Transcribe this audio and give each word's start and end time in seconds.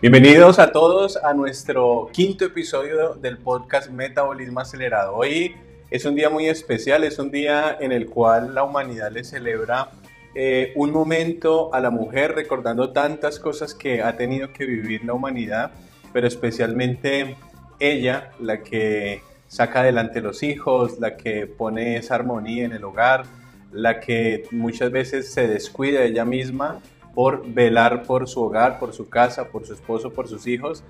Bienvenidos 0.00 0.60
a 0.60 0.70
todos 0.70 1.16
a 1.16 1.34
nuestro 1.34 2.08
quinto 2.12 2.44
episodio 2.44 3.14
del 3.14 3.36
podcast 3.36 3.90
Metabolismo 3.90 4.60
Acelerado. 4.60 5.16
Hoy 5.16 5.56
es 5.90 6.04
un 6.04 6.14
día 6.14 6.30
muy 6.30 6.46
especial, 6.46 7.02
es 7.02 7.18
un 7.18 7.32
día 7.32 7.76
en 7.80 7.90
el 7.90 8.06
cual 8.06 8.54
la 8.54 8.62
humanidad 8.62 9.10
le 9.10 9.24
celebra 9.24 9.90
eh, 10.36 10.72
un 10.76 10.92
momento 10.92 11.74
a 11.74 11.80
la 11.80 11.90
mujer 11.90 12.36
recordando 12.36 12.92
tantas 12.92 13.40
cosas 13.40 13.74
que 13.74 14.00
ha 14.00 14.16
tenido 14.16 14.52
que 14.52 14.66
vivir 14.66 15.04
la 15.04 15.14
humanidad, 15.14 15.72
pero 16.12 16.28
especialmente 16.28 17.34
ella, 17.80 18.30
la 18.38 18.62
que 18.62 19.20
saca 19.48 19.80
adelante 19.80 20.20
los 20.20 20.44
hijos, 20.44 21.00
la 21.00 21.16
que 21.16 21.48
pone 21.48 21.96
esa 21.96 22.14
armonía 22.14 22.64
en 22.64 22.72
el 22.72 22.84
hogar, 22.84 23.24
la 23.72 23.98
que 23.98 24.44
muchas 24.52 24.92
veces 24.92 25.32
se 25.32 25.48
descuida 25.48 26.02
de 26.02 26.06
ella 26.06 26.24
misma 26.24 26.80
por 27.18 27.44
velar 27.52 28.04
por 28.04 28.28
su 28.28 28.40
hogar, 28.44 28.78
por 28.78 28.92
su 28.92 29.08
casa, 29.08 29.48
por 29.48 29.66
su 29.66 29.72
esposo, 29.72 30.12
por 30.12 30.28
sus 30.28 30.46
hijos. 30.46 30.84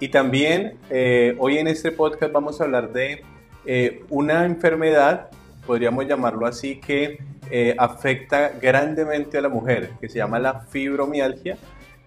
Y 0.00 0.08
también 0.08 0.78
eh, 0.88 1.36
hoy 1.38 1.58
en 1.58 1.66
este 1.66 1.92
podcast 1.92 2.32
vamos 2.32 2.58
a 2.58 2.64
hablar 2.64 2.94
de 2.94 3.22
eh, 3.66 4.02
una 4.08 4.46
enfermedad, 4.46 5.28
podríamos 5.66 6.06
llamarlo 6.06 6.46
así, 6.46 6.80
que 6.80 7.18
eh, 7.50 7.76
afecta 7.76 8.52
grandemente 8.58 9.36
a 9.36 9.42
la 9.42 9.50
mujer, 9.50 9.90
que 10.00 10.08
se 10.08 10.16
llama 10.16 10.38
la 10.38 10.60
fibromialgia 10.60 11.58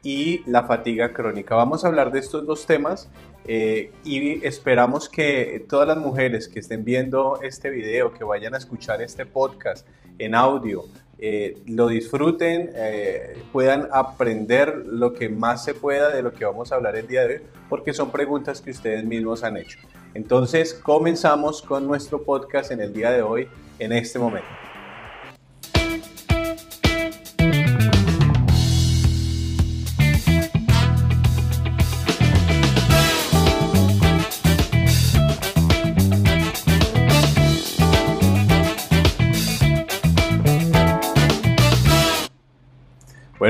y 0.02 0.42
la 0.50 0.64
fatiga 0.64 1.14
crónica. 1.14 1.54
Vamos 1.54 1.86
a 1.86 1.90
hablar 1.90 2.12
de 2.12 2.22
estos 2.22 2.48
dos 2.48 2.66
temas 2.66 3.08
y 3.46 4.44
esperamos 4.48 5.10
que 5.10 5.64
todas 5.70 5.88
las 5.88 5.98
mujeres 6.00 6.48
que 6.48 6.58
estén 6.58 6.84
viendo 6.84 7.40
este 7.44 7.70
video, 7.70 8.14
que 8.14 8.24
vayan 8.24 8.56
a 8.56 8.58
escuchar 8.58 9.04
este 9.04 9.28
podcast 9.28 9.86
en 10.18 10.34
audio, 10.34 10.86
eh, 11.22 11.58
lo 11.68 11.88
disfruten, 11.88 12.72
eh, 12.76 13.38
puedan 13.52 13.90
aprender 13.92 14.84
lo 14.86 15.14
que 15.14 15.28
más 15.28 15.64
se 15.66 15.74
pueda 15.74 16.10
de 16.10 16.22
lo 16.22 16.32
que 16.32 16.46
vamos 16.46 16.72
a 16.72 16.76
hablar 16.76 16.96
el 16.96 17.08
día 17.08 17.28
de 17.28 17.36
hoy, 17.36 17.42
porque 17.68 17.94
son 17.94 18.12
preguntas 18.12 18.62
que 18.62 18.72
ustedes 18.72 19.04
mismos 19.04 19.44
han 19.44 19.58
hecho. 19.58 19.80
Entonces, 20.14 20.74
comenzamos 20.74 21.62
con 21.62 21.86
nuestro 21.88 22.24
podcast 22.24 22.72
en 22.72 22.82
el 22.82 22.94
día 22.94 23.12
de 23.12 23.22
hoy, 23.22 23.48
en 23.80 23.92
este 23.92 24.18
momento. 24.18 24.69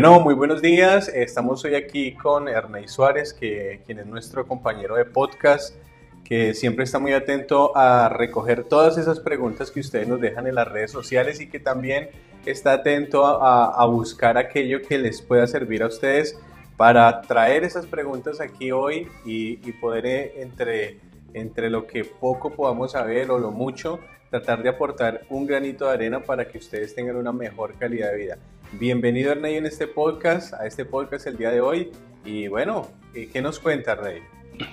Bueno, 0.02 0.22
muy 0.22 0.33
buenos 0.33 0.61
días. 0.61 1.09
Estamos 1.09 1.66
hoy 1.66 1.75
aquí 1.75 2.14
con 2.14 2.47
Ernei 2.47 2.88
Suárez, 2.88 3.33
que, 3.33 3.81
quien 3.86 4.00
es 4.00 4.06
nuestro 4.06 4.47
compañero 4.47 4.95
de 4.95 5.03
podcast, 5.03 5.75
que 6.23 6.53
siempre 6.53 6.86
está 6.86 7.00
muy 7.00 7.11
atento 7.11 7.75
a 7.75 8.08
recoger 8.08 8.64
todas 8.64 8.97
esas 8.97 9.19
preguntas 9.19 9.72
que 9.72 9.81
ustedes 9.81 10.08
nos 10.08 10.22
dejan 10.22 10.47
en 10.47 10.56
las 10.56 10.69
redes 10.69 10.89
sociales 10.89 11.41
y 11.41 11.50
que 11.50 11.59
también 11.59 12.11
está 12.45 12.72
atento 12.72 13.25
a, 13.25 13.86
buscar 13.88 14.38
aquello 14.38 14.81
que 14.81 14.97
les 14.97 15.22
pueda 15.22 15.45
servir 15.47 15.83
a 15.83 15.88
ustedes 15.88 16.39
para 16.78 17.19
traer 17.23 17.66
esas 17.66 17.86
preguntas 17.86 18.39
aquí 18.39 18.72
hoy 18.72 19.09
y, 19.25 19.58
poder 19.81 20.06
eh, 20.06 20.34
entre, 20.38 20.97
entre 21.34 21.69
lo 21.69 21.88
que 21.88 22.06
poco 22.06 22.52
podamos 22.52 22.94
saber 22.94 23.30
o 23.31 23.38
lo 23.38 23.52
mucho, 23.52 24.00
tratar 24.30 24.63
de 24.63 24.69
aportar 24.69 25.23
un 25.30 25.45
granito 25.45 25.88
de 25.88 25.91
arena 25.91 26.22
para 26.22 26.47
que 26.47 26.58
ustedes 26.58 26.95
tengan 26.95 27.17
una 27.17 27.34
mejor 27.34 27.73
calidad 27.78 28.11
de 28.11 28.17
vida. 28.17 28.38
Bienvenido 28.73 29.31
Arney 29.31 29.56
en 29.56 29.66
este 29.66 29.88
podcast, 29.88 30.53
a 30.53 30.67
este 30.67 30.86
podcast 30.86 31.25
el 31.25 31.38
día 31.38 31.50
de 31.50 31.59
hoy. 31.59 31.89
Y 32.23 32.48
bueno, 32.48 32.88
¿qué 33.14 33.42
nos 33.42 33.59
cuenta 33.59 33.94
Arney? 33.94 34.22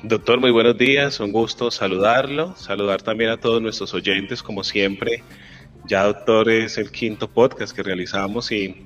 Doctor, 0.03 0.39
muy 0.39 0.51
buenos 0.51 0.77
días, 0.77 1.19
un 1.19 1.33
gusto 1.33 1.71
saludarlo, 1.71 2.55
saludar 2.57 3.01
también 3.01 3.31
a 3.31 3.39
todos 3.39 3.63
nuestros 3.63 3.95
oyentes 3.95 4.43
como 4.43 4.63
siempre. 4.63 5.23
Ya 5.87 6.05
doctor 6.05 6.51
es 6.51 6.77
el 6.77 6.91
quinto 6.91 7.27
podcast 7.27 7.75
que 7.75 7.83
realizamos 7.83 8.53
y 8.53 8.85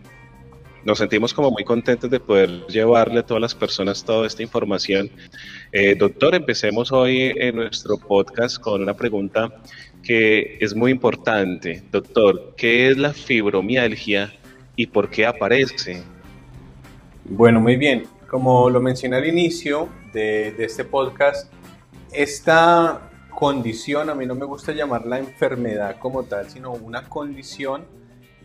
nos 0.85 0.99
sentimos 0.99 1.35
como 1.35 1.51
muy 1.51 1.65
contentos 1.65 2.09
de 2.09 2.21
poder 2.21 2.49
llevarle 2.69 3.21
a 3.21 3.27
todas 3.27 3.41
las 3.41 3.55
personas 3.55 4.05
toda 4.05 4.29
esta 4.29 4.45
información. 4.45 5.11
Eh, 5.73 5.97
doctor, 5.97 6.37
empecemos 6.37 6.93
hoy 6.93 7.33
en 7.35 7.57
nuestro 7.57 7.99
podcast 7.99 8.59
con 8.59 8.83
una 8.83 8.95
pregunta 8.95 9.49
que 10.05 10.57
es 10.61 10.75
muy 10.77 10.93
importante. 10.93 11.83
Doctor, 11.91 12.55
¿qué 12.57 12.89
es 12.89 12.97
la 12.97 13.13
fibromialgia 13.13 14.33
y 14.81 14.87
por 14.87 15.11
qué 15.11 15.27
aparece? 15.27 16.03
Bueno, 17.27 17.61
muy 17.61 17.77
bien. 17.77 18.05
Como 18.31 18.71
lo 18.71 18.81
mencioné 18.81 19.17
al 19.17 19.27
inicio 19.27 19.91
de, 20.15 20.55
este 20.59 20.87
podcast, 20.87 21.53
esta 22.13 23.11
condición, 23.29 24.09
a 24.09 24.15
mí 24.15 24.25
no 24.25 24.35
me 24.35 24.47
gusta 24.47 24.73
llamarla 24.73 25.19
enfermedad 25.19 25.99
como 25.99 26.23
tal, 26.23 26.49
sino 26.49 26.73
una 26.73 27.11
condición, 27.11 27.85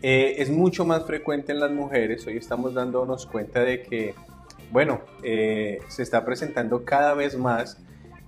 eh, 0.02 0.34
es 0.36 0.50
mucho 0.50 0.84
más 0.84 1.06
frecuente 1.06 1.52
en 1.52 1.60
las 1.60 1.70
mujeres. 1.70 2.26
Hoy 2.26 2.36
estamos 2.36 2.74
dándonos 2.74 3.24
cuenta 3.24 3.60
de 3.60 3.82
que, 3.82 4.14
bueno, 4.70 5.00
eh, 5.22 5.78
se 5.88 6.02
está 6.02 6.22
presentando 6.22 6.84
cada 6.84 7.14
vez 7.14 7.38
más 7.38 7.78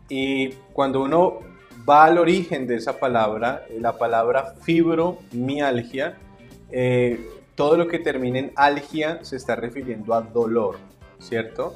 y 0.09 0.53
cuando 0.73 1.03
uno 1.03 1.41
va 1.87 2.05
al 2.05 2.17
origen 2.17 2.67
de 2.67 2.77
esa 2.77 2.99
palabra, 2.99 3.67
la 3.79 3.99
palabra 3.99 4.55
fibromialgia, 4.63 6.17
eh, 6.71 7.38
todo 7.59 7.77
lo 7.77 7.89
que 7.89 7.99
termine 7.99 8.39
en 8.39 8.53
algia 8.55 9.19
se 9.25 9.35
está 9.35 9.57
refiriendo 9.57 10.15
a 10.15 10.21
dolor, 10.23 10.77
¿cierto? 11.19 11.75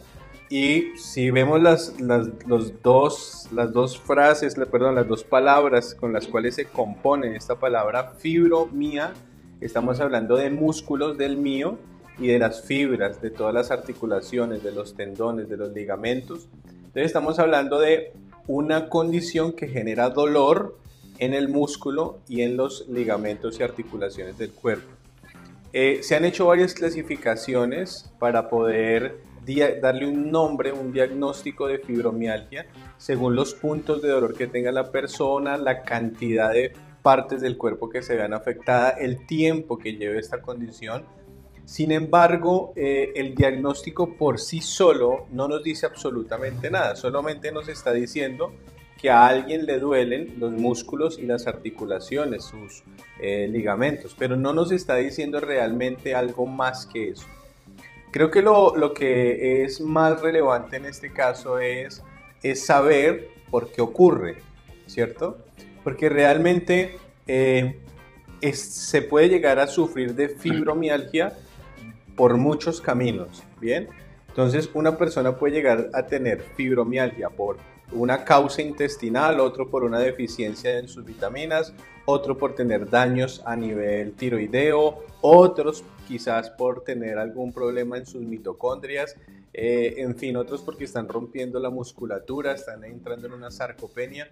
Y 0.48 0.96
si 0.96 1.32
vemos 1.32 1.60
las, 1.60 2.00
los 2.46 2.80
dos, 2.84 3.48
las 3.52 3.72
dos 3.72 3.98
frases, 3.98 4.54
perdón, 4.70 4.94
las 4.94 5.08
dos 5.08 5.24
palabras 5.24 5.96
con 5.96 6.12
las 6.12 6.28
cuales 6.28 6.54
se 6.54 6.66
compone 6.66 7.34
esta 7.34 7.56
palabra 7.56 8.12
fibromía, 8.16 9.12
estamos 9.60 9.98
hablando 9.98 10.36
de 10.36 10.50
músculos 10.50 11.18
del 11.18 11.36
mío 11.36 11.78
y 12.16 12.28
de 12.28 12.38
las 12.38 12.62
fibras, 12.62 13.20
de 13.20 13.30
todas 13.30 13.52
las 13.52 13.72
articulaciones, 13.72 14.62
de 14.62 14.70
los 14.70 14.94
tendones, 14.94 15.48
de 15.48 15.56
los 15.56 15.72
ligamentos. 15.72 16.48
Entonces 16.64 17.06
estamos 17.06 17.40
hablando 17.40 17.80
de 17.80 18.12
una 18.46 18.88
condición 18.88 19.52
que 19.54 19.66
genera 19.66 20.10
dolor 20.10 20.78
en 21.18 21.34
el 21.34 21.48
músculo 21.48 22.20
y 22.28 22.42
en 22.42 22.56
los 22.56 22.86
ligamentos 22.88 23.58
y 23.58 23.64
articulaciones 23.64 24.38
del 24.38 24.52
cuerpo. 24.52 25.01
Eh, 25.72 26.00
se 26.02 26.16
han 26.16 26.24
hecho 26.24 26.46
varias 26.46 26.74
clasificaciones 26.74 28.12
para 28.18 28.48
poder 28.48 29.20
darle 29.80 30.06
un 30.06 30.30
nombre, 30.30 30.72
un 30.72 30.92
diagnóstico 30.92 31.66
de 31.66 31.78
fibromialgia, 31.78 32.66
según 32.96 33.34
los 33.34 33.54
puntos 33.54 34.02
de 34.02 34.08
dolor 34.08 34.34
que 34.34 34.46
tenga 34.46 34.70
la 34.70 34.90
persona, 34.90 35.56
la 35.56 35.82
cantidad 35.82 36.52
de 36.52 36.72
partes 37.02 37.40
del 37.40 37.56
cuerpo 37.56 37.88
que 37.88 38.02
se 38.02 38.14
vean 38.14 38.34
afectadas, 38.34 38.94
el 39.00 39.26
tiempo 39.26 39.78
que 39.78 39.94
lleve 39.94 40.18
esta 40.18 40.40
condición. 40.40 41.04
Sin 41.64 41.90
embargo, 41.90 42.72
eh, 42.76 43.12
el 43.16 43.34
diagnóstico 43.34 44.14
por 44.16 44.38
sí 44.38 44.60
solo 44.60 45.26
no 45.30 45.48
nos 45.48 45.62
dice 45.62 45.86
absolutamente 45.86 46.70
nada, 46.70 46.94
solamente 46.96 47.50
nos 47.50 47.68
está 47.68 47.92
diciendo 47.92 48.52
que 49.02 49.10
a 49.10 49.26
alguien 49.26 49.66
le 49.66 49.80
duelen 49.80 50.36
los 50.38 50.52
músculos 50.52 51.18
y 51.18 51.26
las 51.26 51.48
articulaciones, 51.48 52.44
sus 52.44 52.84
eh, 53.20 53.48
ligamentos, 53.50 54.14
pero 54.16 54.36
no 54.36 54.52
nos 54.52 54.70
está 54.70 54.94
diciendo 54.94 55.40
realmente 55.40 56.14
algo 56.14 56.46
más 56.46 56.86
que 56.86 57.08
eso. 57.08 57.26
Creo 58.12 58.30
que 58.30 58.42
lo, 58.42 58.76
lo, 58.76 58.94
que 58.94 59.64
es 59.64 59.80
más 59.80 60.22
relevante 60.22 60.76
en 60.76 60.84
este 60.84 61.12
caso 61.12 61.58
es, 61.58 62.00
es 62.44 62.64
saber 62.64 63.28
por 63.50 63.72
qué 63.72 63.82
ocurre, 63.82 64.36
¿cierto? 64.86 65.36
Porque 65.82 66.08
realmente 66.08 66.96
eh, 67.26 67.80
se 68.52 69.02
puede 69.02 69.28
llegar 69.28 69.58
a 69.58 69.66
sufrir 69.66 70.14
de 70.14 70.28
fibromialgia 70.28 71.32
por 72.14 72.36
muchos 72.36 72.80
caminos, 72.80 73.42
¿bien? 73.60 73.88
Entonces 74.28 74.70
una 74.74 74.96
persona 74.96 75.36
puede 75.36 75.54
llegar 75.54 75.90
a 75.92 76.06
tener 76.06 76.42
fibromialgia 76.56 77.28
por 77.30 77.71
una 77.94 78.24
causa 78.24 78.62
intestinal, 78.62 79.40
otro 79.40 79.70
por 79.70 79.84
una 79.84 79.98
deficiencia 79.98 80.78
en 80.78 80.88
sus 80.88 81.04
vitaminas, 81.04 81.72
otro 82.04 82.36
por 82.36 82.54
tener 82.54 82.88
daños 82.88 83.42
a 83.44 83.56
nivel 83.56 84.12
tiroideo, 84.12 85.02
otros 85.20 85.84
quizás 86.06 86.50
por 86.50 86.82
tener 86.84 87.18
algún 87.18 87.52
problema 87.52 87.96
en 87.96 88.06
sus 88.06 88.22
mitocondrias, 88.22 89.16
eh, 89.54 89.94
en 89.98 90.16
fin, 90.16 90.36
otros 90.36 90.62
porque 90.62 90.84
están 90.84 91.08
rompiendo 91.08 91.60
la 91.60 91.70
musculatura, 91.70 92.52
están 92.52 92.84
entrando 92.84 93.26
en 93.26 93.34
una 93.34 93.50
sarcopenia 93.50 94.28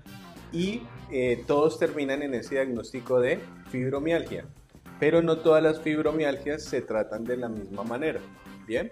y 0.52 0.82
eh, 1.10 1.44
todos 1.46 1.78
terminan 1.78 2.22
en 2.22 2.34
ese 2.34 2.56
diagnóstico 2.56 3.20
de 3.20 3.38
fibromialgia. 3.70 4.46
Pero 4.98 5.22
no 5.22 5.38
todas 5.38 5.62
las 5.62 5.80
fibromialgias 5.80 6.62
se 6.62 6.82
tratan 6.82 7.24
de 7.24 7.36
la 7.36 7.48
misma 7.48 7.84
manera. 7.84 8.20
Bien. 8.66 8.90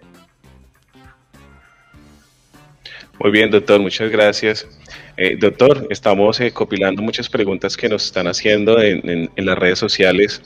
Muy 3.20 3.32
bien, 3.32 3.50
doctor, 3.50 3.80
muchas 3.80 4.10
gracias. 4.10 4.68
Eh, 5.16 5.36
doctor, 5.36 5.88
estamos 5.90 6.40
eh, 6.40 6.52
copilando 6.52 7.02
muchas 7.02 7.28
preguntas 7.28 7.76
que 7.76 7.88
nos 7.88 8.04
están 8.04 8.28
haciendo 8.28 8.80
en, 8.80 9.28
las 9.36 9.58
redes 9.58 9.80
sociales 9.80 10.40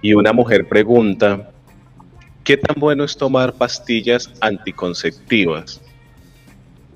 y 0.00 0.14
una 0.14 0.32
mujer 0.32 0.66
pregunta, 0.66 1.50
¿qué 2.44 2.56
tan 2.56 2.80
bueno 2.80 3.04
es 3.04 3.14
tomar 3.14 3.52
pastillas 3.52 4.32
anticonceptivas? 4.40 5.82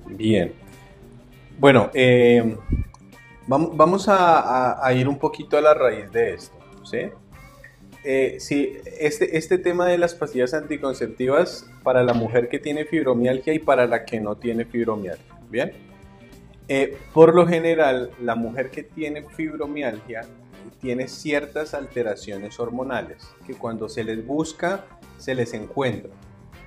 Bien. 0.07 0.51
Bueno, 1.59 1.91
eh, 1.93 2.57
vamos 3.45 4.05
a, 4.07 4.91
ir 4.95 5.07
un 5.07 5.19
poquito 5.19 5.59
a 5.59 5.61
la 5.61 5.75
raíz 5.75 6.11
de 6.11 6.33
esto. 6.33 6.57
¿sí? 6.83 6.97
Eh, 8.03 8.37
este, 8.37 9.37
este 9.37 9.57
tema 9.57 9.87
de 9.87 9.97
las 9.97 10.13
pastillas 10.13 10.53
anticonceptivas 10.53 11.69
para 11.83 12.03
la 12.03 12.13
mujer 12.13 12.49
que 12.49 12.59
tiene 12.59 12.85
fibromialgia 12.85 13.53
y 13.53 13.59
para 13.59 13.87
la 13.87 14.03
que 14.03 14.19
no 14.19 14.35
tiene 14.35 14.65
fibromialgia. 14.65 15.35
Bien. 15.49 15.71
Eh, 16.67 16.97
por 17.13 17.35
lo 17.35 17.45
general, 17.47 18.11
la 18.21 18.35
mujer 18.35 18.71
que 18.71 18.83
tiene 18.83 19.23
fibromialgia 19.29 20.21
tiene 20.81 21.07
ciertas 21.07 21.73
alteraciones 21.73 22.59
hormonales 22.59 23.23
que 23.45 23.53
cuando 23.53 23.87
se 23.87 24.03
les 24.03 24.25
busca 24.25 24.85
se 25.17 25.35
les 25.35 25.53
encuentra. 25.53 26.11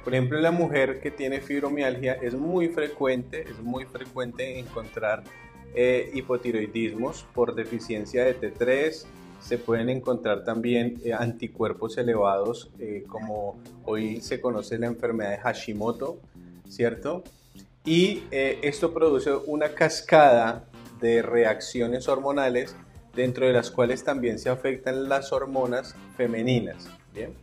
Por 0.05 0.15
ejemplo, 0.15 0.41
la 0.41 0.53
mujer 0.53 1.01
que 1.01 1.11
tiene 1.11 1.41
fibromialgia 1.41 2.15
es 2.15 2.35
muy 2.35 2.69
frecuente, 2.69 3.43
es 3.43 3.59
muy 3.61 3.85
frecuente 3.85 4.59
encontrar 4.59 5.25
eh, 5.75 6.11
hipotiroidismos 6.15 7.27
por 7.35 7.55
deficiencia 7.55 8.25
de 8.25 8.39
T3. 8.39 9.05
Se 9.41 9.59
pueden 9.59 9.89
encontrar 9.89 10.45
también 10.45 11.01
eh, 11.05 11.13
anticuerpos 11.13 11.99
elevados, 11.99 12.71
eh, 12.79 13.05
como 13.09 13.59
hoy 13.85 14.21
se 14.21 14.41
conoce 14.41 14.79
la 14.79 14.87
enfermedad 14.87 15.31
de 15.31 15.39
Hashimoto, 15.39 16.19
¿cierto? 16.69 17.23
Y 17.85 18.25
esto 18.33 18.93
produce 18.93 19.33
una 19.47 19.69
cascada 19.69 20.65
de 21.01 21.23
reacciones 21.23 22.09
hormonales 22.09 22.75
dentro 23.15 23.47
de 23.47 23.53
las 23.53 23.71
cuales 23.71 24.03
también 24.03 24.39
se 24.39 24.51
afectan 24.51 25.09
las 25.09 25.33
hormonas 25.33 25.95
femeninas, 26.17 26.89
¿bien? 27.15 27.35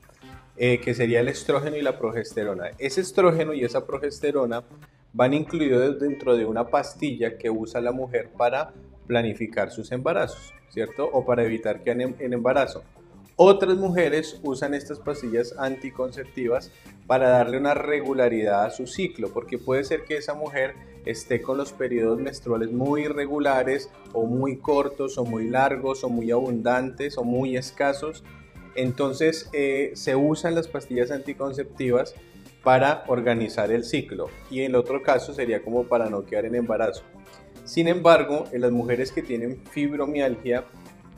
Eh, 0.55 0.79
que 0.79 0.93
sería 0.93 1.19
el 1.19 1.29
estrógeno 1.29 1.75
y 1.77 1.81
la 1.81 1.97
progesterona. 1.97 2.69
Ese 2.77 3.01
estrógeno 3.01 3.55
y 3.55 3.63
esa 3.63 3.87
progesterona 3.87 4.63
van 5.11 5.33
incluidos 5.33 5.99
dentro 5.99 6.37
de 6.37 6.45
una 6.45 6.67
pastilla 6.67 7.37
que 7.39 7.49
usa 7.49 7.81
la 7.81 7.91
mujer 7.91 8.29
para 8.37 8.71
planificar 9.07 9.71
sus 9.71 9.91
embarazos, 9.91 10.53
¿cierto? 10.73 11.07
O 11.13 11.23
para 11.25 11.43
evitar 11.43 11.83
que 11.83 11.91
en, 11.91 12.33
embarazo. 12.33 12.83
Otras 13.35 13.77
mujeres 13.77 14.39
usan 14.43 14.73
estas 14.73 14.99
pastillas 14.99 15.55
anticonceptivas 15.57 16.71
para 17.07 17.29
darle 17.29 17.57
una 17.57 17.73
regularidad 17.73 18.65
a 18.65 18.69
su 18.69 18.87
ciclo, 18.87 19.29
porque 19.29 19.57
puede 19.57 19.83
ser 19.83 20.03
que 20.03 20.17
esa 20.17 20.33
mujer 20.33 20.75
esté 21.05 21.41
con 21.41 21.57
los 21.57 21.73
periodos 21.73 22.19
menstruales 22.19 22.71
muy 22.71 23.03
irregulares 23.03 23.89
o 24.13 24.25
muy 24.25 24.57
cortos 24.57 25.17
o 25.17 25.25
muy 25.25 25.49
largos 25.49 26.03
o 26.03 26.09
muy 26.09 26.31
abundantes 26.31 27.17
o 27.17 27.23
muy 27.23 27.57
escasos. 27.57 28.23
Entonces 28.75 29.49
eh, 29.53 29.91
se 29.95 30.15
usan 30.15 30.55
las 30.55 30.67
pastillas 30.67 31.11
anticonceptivas 31.11 32.15
para 32.63 33.03
organizar 33.07 33.71
el 33.71 33.83
ciclo 33.83 34.29
y 34.49 34.59
en 34.61 34.67
el 34.67 34.75
otro 34.75 35.03
caso 35.03 35.33
sería 35.33 35.61
como 35.61 35.83
para 35.83 36.09
no 36.09 36.25
quedar 36.25 36.45
en 36.45 36.55
embarazo. 36.55 37.03
Sin 37.65 37.87
embargo, 37.87 38.45
en 38.51 38.61
las 38.61 38.71
mujeres 38.71 39.11
que 39.11 39.21
tienen 39.21 39.61
fibromialgia, 39.71 40.65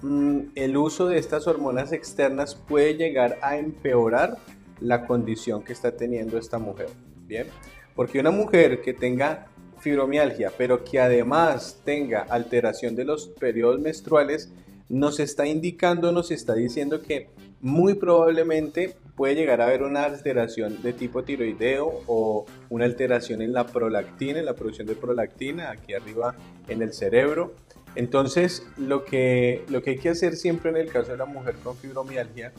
mm, 0.02 0.40
el 0.56 0.78
uso 0.78 1.08
de 1.08 1.18
estas 1.18 1.48
hormonas 1.48 1.92
externas 1.92 2.56
puede 2.56 2.96
llegar 2.96 3.40
a 3.42 3.58
empeorar 3.58 4.38
la 4.80 5.08
condición 5.08 5.64
que 5.64 5.74
está 5.74 5.92
teniendo 5.92 6.38
esta 6.38 6.60
mujer. 6.60 6.90
Bien, 7.26 7.48
porque 7.96 8.20
una 8.20 8.32
mujer 8.32 8.82
que 8.82 8.94
tenga 8.94 9.48
fibromialgia, 9.80 10.52
pero 10.56 10.84
que 10.84 11.00
además 11.00 11.82
tenga 11.84 12.22
alteración 12.22 12.96
de 12.96 13.06
los 13.06 13.28
periodos 13.28 13.80
menstruales, 13.80 14.52
nos 14.88 15.20
está 15.20 15.48
indicando, 15.48 16.12
nos 16.12 16.30
está 16.30 16.54
diciendo 16.54 17.02
que 17.02 17.30
muy 17.62 17.96
probablemente 17.96 18.96
puede 19.16 19.36
llegar 19.36 19.62
a 19.62 19.66
haber 19.66 19.84
una 19.84 20.04
alteración 20.04 20.82
de 20.82 20.94
tipo 20.94 21.24
tiroideo 21.24 22.02
o 22.08 22.46
una 22.70 22.86
alteración 22.86 23.42
en 23.42 23.54
la 23.54 23.66
prolactina, 23.66 24.40
en 24.40 24.46
la 24.46 24.54
producción 24.54 24.88
de 24.88 24.96
prolactina, 24.96 25.72
aquí 25.72 25.94
arriba 25.94 26.36
en 26.68 26.82
el 26.82 26.94
cerebro. 26.94 27.54
Entonces, 27.96 28.68
lo 28.78 29.06
que, 29.06 29.64
lo 29.70 29.82
que 29.82 29.92
hay 29.92 29.98
que 29.98 30.10
hacer 30.10 30.36
siempre 30.36 30.70
en 30.72 30.78
el 30.78 30.92
caso 30.92 31.12
de 31.12 31.18
la 31.18 31.26
mujer 31.26 31.56
con 31.64 31.78
fibromialgia 31.78 32.52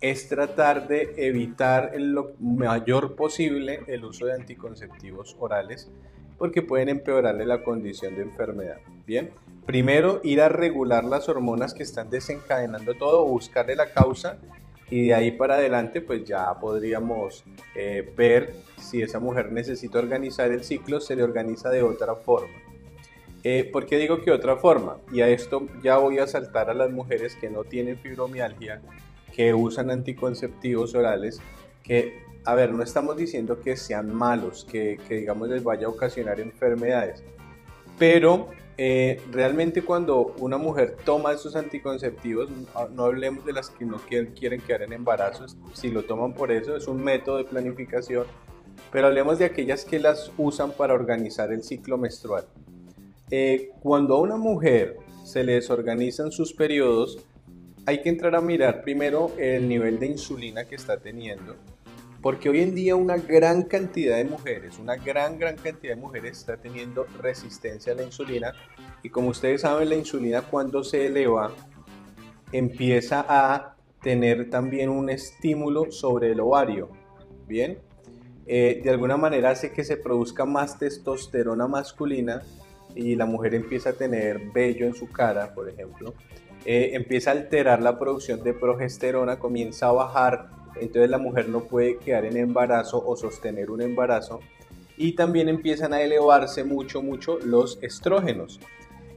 es 0.00 0.28
tratar 0.28 0.88
de 0.88 1.14
evitar 1.16 1.92
en 1.94 2.12
lo 2.12 2.32
mayor 2.40 3.14
posible 3.14 3.80
el 3.86 4.04
uso 4.04 4.26
de 4.26 4.34
anticonceptivos 4.34 5.36
orales 5.38 5.88
porque 6.36 6.60
pueden 6.60 6.88
empeorarle 6.88 7.46
la 7.46 7.62
condición 7.62 8.16
de 8.16 8.22
enfermedad. 8.22 8.78
Bien, 9.06 9.30
primero 9.64 10.20
ir 10.24 10.40
a 10.40 10.48
regular 10.48 11.04
las 11.04 11.28
hormonas 11.28 11.72
que 11.72 11.84
están 11.84 12.10
desencadenando 12.10 12.94
todo, 12.94 13.24
buscarle 13.24 13.76
la 13.76 13.92
causa 13.92 14.38
y 14.92 15.06
de 15.06 15.14
ahí 15.14 15.30
para 15.30 15.54
adelante 15.54 16.02
pues 16.02 16.22
ya 16.22 16.52
podríamos 16.60 17.44
eh, 17.74 18.12
ver 18.14 18.56
si 18.76 19.00
esa 19.00 19.20
mujer 19.20 19.50
necesita 19.50 19.98
organizar 19.98 20.50
el 20.52 20.64
ciclo, 20.64 21.00
se 21.00 21.16
le 21.16 21.22
organiza 21.22 21.70
de 21.70 21.82
otra 21.82 22.14
forma. 22.14 22.52
Eh, 23.42 23.70
¿Por 23.72 23.86
qué 23.86 23.96
digo 23.96 24.20
que 24.20 24.30
otra 24.30 24.56
forma? 24.56 24.98
Y 25.10 25.22
a 25.22 25.28
esto 25.28 25.66
ya 25.82 25.96
voy 25.96 26.18
a 26.18 26.26
saltar 26.26 26.68
a 26.68 26.74
las 26.74 26.90
mujeres 26.90 27.34
que 27.36 27.48
no 27.48 27.64
tienen 27.64 27.96
fibromialgia, 27.96 28.82
que 29.34 29.54
usan 29.54 29.90
anticonceptivos 29.90 30.94
orales, 30.94 31.40
que 31.82 32.24
a 32.44 32.54
ver, 32.54 32.74
no 32.74 32.82
estamos 32.82 33.16
diciendo 33.16 33.60
que 33.60 33.78
sean 33.78 34.14
malos, 34.14 34.66
que, 34.70 34.98
digamos 35.08 35.48
les 35.48 35.64
vaya 35.64 35.86
a 35.86 35.88
ocasionar 35.88 36.38
enfermedades, 36.38 37.24
pero 37.98 38.50
eh, 38.78 39.20
realmente 39.30 39.82
cuando 39.82 40.34
una 40.38 40.56
mujer 40.56 40.96
toma 41.04 41.32
esos 41.32 41.56
anticonceptivos, 41.56 42.48
no, 42.90 43.04
hablemos 43.04 43.44
de 43.44 43.52
las 43.52 43.70
que 43.70 43.84
no 43.84 43.98
quieren, 43.98 44.32
quieren 44.32 44.60
quedar 44.60 44.82
en 44.82 44.92
embarazos, 44.92 45.56
si 45.74 45.90
lo 45.90 46.04
toman 46.04 46.32
por 46.34 46.50
eso 46.50 46.76
es 46.76 46.88
un 46.88 47.02
método 47.02 47.36
de 47.36 47.44
planificación, 47.44 48.26
pero 48.90 49.08
hablemos 49.08 49.38
de 49.38 49.44
aquellas 49.44 49.84
que 49.84 49.98
las 49.98 50.32
usan 50.38 50.72
para 50.72 50.94
organizar 50.94 51.52
el 51.52 51.62
ciclo 51.62 51.98
menstrual. 51.98 52.46
Eh, 53.30 53.70
cuando 53.80 54.16
a 54.16 54.20
una 54.20 54.36
mujer 54.36 54.96
se 55.24 55.44
le 55.44 55.54
desorganizan 55.54 56.32
sus 56.32 56.52
periodos, 56.52 57.18
hay 57.86 58.00
que 58.02 58.08
entrar 58.08 58.34
a 58.34 58.40
mirar 58.40 58.82
primero 58.82 59.32
el 59.38 59.68
nivel 59.68 59.98
de 59.98 60.06
insulina 60.06 60.64
que 60.64 60.76
está 60.76 60.98
teniendo, 60.98 61.56
porque 62.22 62.48
hoy 62.48 62.60
en 62.60 62.74
día 62.74 62.94
una 62.94 63.16
gran 63.16 63.64
cantidad 63.64 64.16
de 64.16 64.24
mujeres, 64.24 64.78
una 64.78 64.94
gran, 64.94 65.38
gran 65.38 65.56
cantidad 65.56 65.96
de 65.96 66.00
mujeres 66.00 66.38
está 66.38 66.56
teniendo 66.56 67.04
resistencia 67.20 67.92
a 67.92 67.96
la 67.96 68.04
insulina 68.04 68.52
y 69.02 69.10
como 69.10 69.28
ustedes 69.28 69.62
saben, 69.62 69.88
la 69.88 69.96
insulina 69.96 70.42
cuando 70.42 70.84
se 70.84 71.06
eleva 71.06 71.52
empieza 72.52 73.26
a 73.28 73.74
tener 74.00 74.50
también 74.50 74.88
un 74.88 75.10
estímulo 75.10 75.90
sobre 75.90 76.30
el 76.32 76.40
ovario, 76.40 76.90
¿bien? 77.48 77.78
Eh, 78.46 78.80
de 78.82 78.90
alguna 78.90 79.16
manera 79.16 79.50
hace 79.50 79.72
que 79.72 79.84
se 79.84 79.96
produzca 79.96 80.44
más 80.44 80.78
testosterona 80.78 81.66
masculina 81.66 82.42
y 82.94 83.16
la 83.16 83.26
mujer 83.26 83.54
empieza 83.54 83.90
a 83.90 83.92
tener 83.94 84.40
vello 84.52 84.86
en 84.86 84.94
su 84.94 85.08
cara, 85.08 85.54
por 85.54 85.68
ejemplo. 85.68 86.14
Eh, 86.64 86.90
empieza 86.92 87.30
a 87.30 87.34
alterar 87.34 87.82
la 87.82 87.98
producción 87.98 88.42
de 88.44 88.52
progesterona, 88.52 89.38
comienza 89.38 89.88
a 89.88 89.92
bajar 89.92 90.61
entonces 90.80 91.10
la 91.10 91.18
mujer 91.18 91.48
no 91.48 91.60
puede 91.64 91.98
quedar 91.98 92.24
en 92.24 92.36
embarazo 92.36 93.02
o 93.04 93.16
sostener 93.16 93.70
un 93.70 93.82
embarazo 93.82 94.40
y 94.96 95.12
también 95.12 95.48
empiezan 95.48 95.92
a 95.92 96.02
elevarse 96.02 96.64
mucho, 96.64 97.02
mucho 97.02 97.38
los 97.38 97.78
estrógenos. 97.82 98.60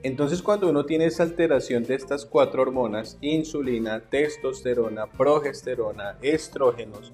Entonces 0.04 0.42
cuando 0.42 0.70
uno 0.70 0.86
tiene 0.86 1.06
esa 1.06 1.24
alteración 1.24 1.84
de 1.84 1.96
estas 1.96 2.26
cuatro 2.26 2.62
hormonas, 2.62 3.18
insulina, 3.22 4.02
testosterona, 4.02 5.08
progesterona, 5.08 6.18
estrógenos, 6.22 7.12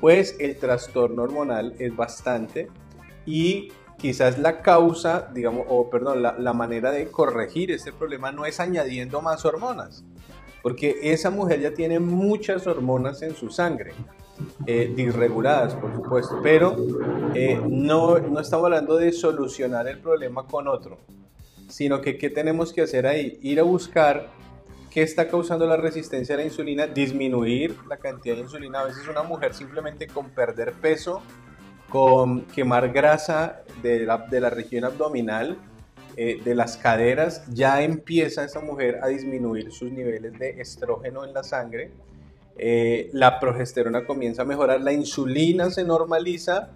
pues 0.00 0.36
el 0.38 0.56
trastorno 0.56 1.22
hormonal 1.22 1.74
es 1.78 1.94
bastante 1.94 2.68
y 3.26 3.72
quizás 3.98 4.38
la 4.38 4.62
causa, 4.62 5.28
digamos, 5.34 5.66
o 5.68 5.90
perdón, 5.90 6.22
la, 6.22 6.38
la 6.38 6.52
manera 6.52 6.90
de 6.90 7.08
corregir 7.10 7.70
este 7.70 7.92
problema 7.92 8.32
no 8.32 8.46
es 8.46 8.60
añadiendo 8.60 9.20
más 9.20 9.44
hormonas, 9.44 10.04
porque 10.62 10.98
esa 11.02 11.30
mujer 11.30 11.60
ya 11.60 11.72
tiene 11.72 11.98
muchas 11.98 12.66
hormonas 12.66 13.22
en 13.22 13.34
su 13.34 13.50
sangre, 13.50 13.92
eh, 14.66 14.92
disreguladas 14.94 15.74
por 15.74 15.94
supuesto, 15.94 16.40
pero 16.42 16.76
eh, 17.34 17.60
no, 17.68 18.18
no 18.18 18.40
estamos 18.40 18.66
hablando 18.66 18.96
de 18.96 19.12
solucionar 19.12 19.88
el 19.88 19.98
problema 19.98 20.46
con 20.46 20.68
otro, 20.68 20.98
sino 21.68 22.00
que 22.00 22.18
¿qué 22.18 22.30
tenemos 22.30 22.72
que 22.72 22.82
hacer 22.82 23.06
ahí? 23.06 23.38
Ir 23.42 23.60
a 23.60 23.62
buscar 23.62 24.28
qué 24.90 25.02
está 25.02 25.28
causando 25.28 25.66
la 25.66 25.76
resistencia 25.76 26.34
a 26.34 26.38
la 26.38 26.44
insulina, 26.44 26.86
disminuir 26.86 27.76
la 27.88 27.96
cantidad 27.96 28.34
de 28.34 28.42
insulina. 28.42 28.80
A 28.80 28.84
veces 28.84 29.06
una 29.08 29.22
mujer 29.22 29.54
simplemente 29.54 30.08
con 30.08 30.30
perder 30.30 30.72
peso, 30.72 31.22
con 31.88 32.42
quemar 32.42 32.92
grasa 32.92 33.62
de 33.82 34.00
la, 34.00 34.18
de 34.18 34.40
la 34.40 34.50
región 34.50 34.84
abdominal, 34.84 35.56
eh, 36.22 36.38
de 36.44 36.54
las 36.54 36.76
caderas, 36.76 37.42
ya 37.50 37.82
empieza 37.82 38.44
esa 38.44 38.60
mujer 38.60 38.98
a 39.02 39.06
disminuir 39.06 39.72
sus 39.72 39.90
niveles 39.90 40.38
de 40.38 40.60
estrógeno 40.60 41.24
en 41.24 41.32
la 41.32 41.42
sangre, 41.42 41.92
eh, 42.58 43.08
la 43.14 43.40
progesterona 43.40 44.04
comienza 44.04 44.42
a 44.42 44.44
mejorar, 44.44 44.82
la 44.82 44.92
insulina 44.92 45.70
se 45.70 45.82
normaliza 45.82 46.72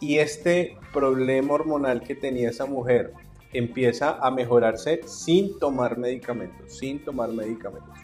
y 0.00 0.18
este 0.18 0.76
problema 0.92 1.54
hormonal 1.54 2.02
que 2.02 2.16
tenía 2.16 2.50
esa 2.50 2.66
mujer 2.66 3.12
empieza 3.52 4.18
a 4.18 4.28
mejorarse 4.32 5.02
sin 5.06 5.56
tomar 5.60 5.96
medicamentos, 5.96 6.76
sin 6.76 7.04
tomar 7.04 7.28
medicamentos. 7.28 7.96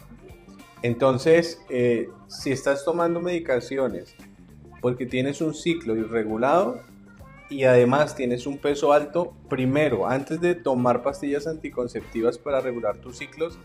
Entonces, 0.83 1.59
eh, 1.69 2.07
si 2.29 2.53
estás 2.53 2.85
tomando 2.85 3.19
medicaciones 3.19 4.15
porque 4.79 5.05
tienes 5.05 5.41
un 5.41 5.53
ciclo 5.53 5.97
irregulado, 5.97 6.79
y 7.49 7.63
además 7.63 8.15
tienes 8.15 8.45
un 8.45 8.57
peso 8.57 8.91
alto, 8.93 9.33
primero, 9.49 10.07
antes 10.07 10.41
de 10.41 10.55
tomar 10.55 11.01
pastillas 11.01 11.47
anticonceptivas 11.47 12.37
para 12.37 12.59
regular 12.59 12.97
tus 12.97 13.17
ciclos, 13.17 13.57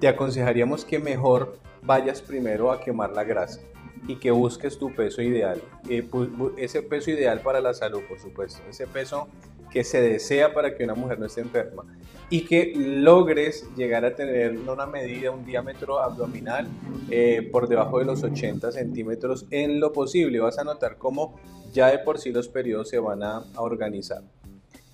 te 0.00 0.08
aconsejaríamos 0.08 0.84
que 0.84 0.98
mejor 0.98 1.58
vayas 1.82 2.20
primero 2.20 2.72
a 2.72 2.80
quemar 2.80 3.12
la 3.12 3.24
grasa 3.24 3.60
y 4.08 4.16
que 4.16 4.32
busques 4.32 4.78
tu 4.78 4.92
peso 4.92 5.22
ideal. 5.22 5.62
Eh, 5.88 6.08
ese 6.56 6.82
peso 6.82 7.10
ideal 7.10 7.40
para 7.40 7.60
la 7.60 7.72
salud, 7.74 8.02
por 8.08 8.18
supuesto. 8.18 8.60
Ese 8.68 8.86
peso 8.86 9.28
que 9.72 9.84
se 9.84 10.00
desea 10.00 10.52
para 10.52 10.76
que 10.76 10.84
una 10.84 10.94
mujer 10.94 11.18
no 11.18 11.26
esté 11.26 11.40
enferma. 11.40 11.84
Y 12.30 12.44
que 12.46 12.72
logres 12.74 13.66
llegar 13.76 14.04
a 14.04 14.14
tener 14.14 14.56
una 14.58 14.86
medida, 14.86 15.30
un 15.30 15.44
diámetro 15.44 16.00
abdominal 16.00 16.66
eh, 17.10 17.48
por 17.52 17.68
debajo 17.68 17.98
de 17.98 18.06
los 18.06 18.22
80 18.22 18.72
centímetros 18.72 19.46
en 19.50 19.80
lo 19.80 19.92
posible. 19.92 20.40
Vas 20.40 20.58
a 20.58 20.64
notar 20.64 20.96
cómo 20.96 21.38
ya 21.72 21.90
de 21.90 21.98
por 21.98 22.18
sí 22.18 22.32
los 22.32 22.48
periodos 22.48 22.88
se 22.88 22.98
van 22.98 23.22
a, 23.22 23.44
organizar. 23.56 24.22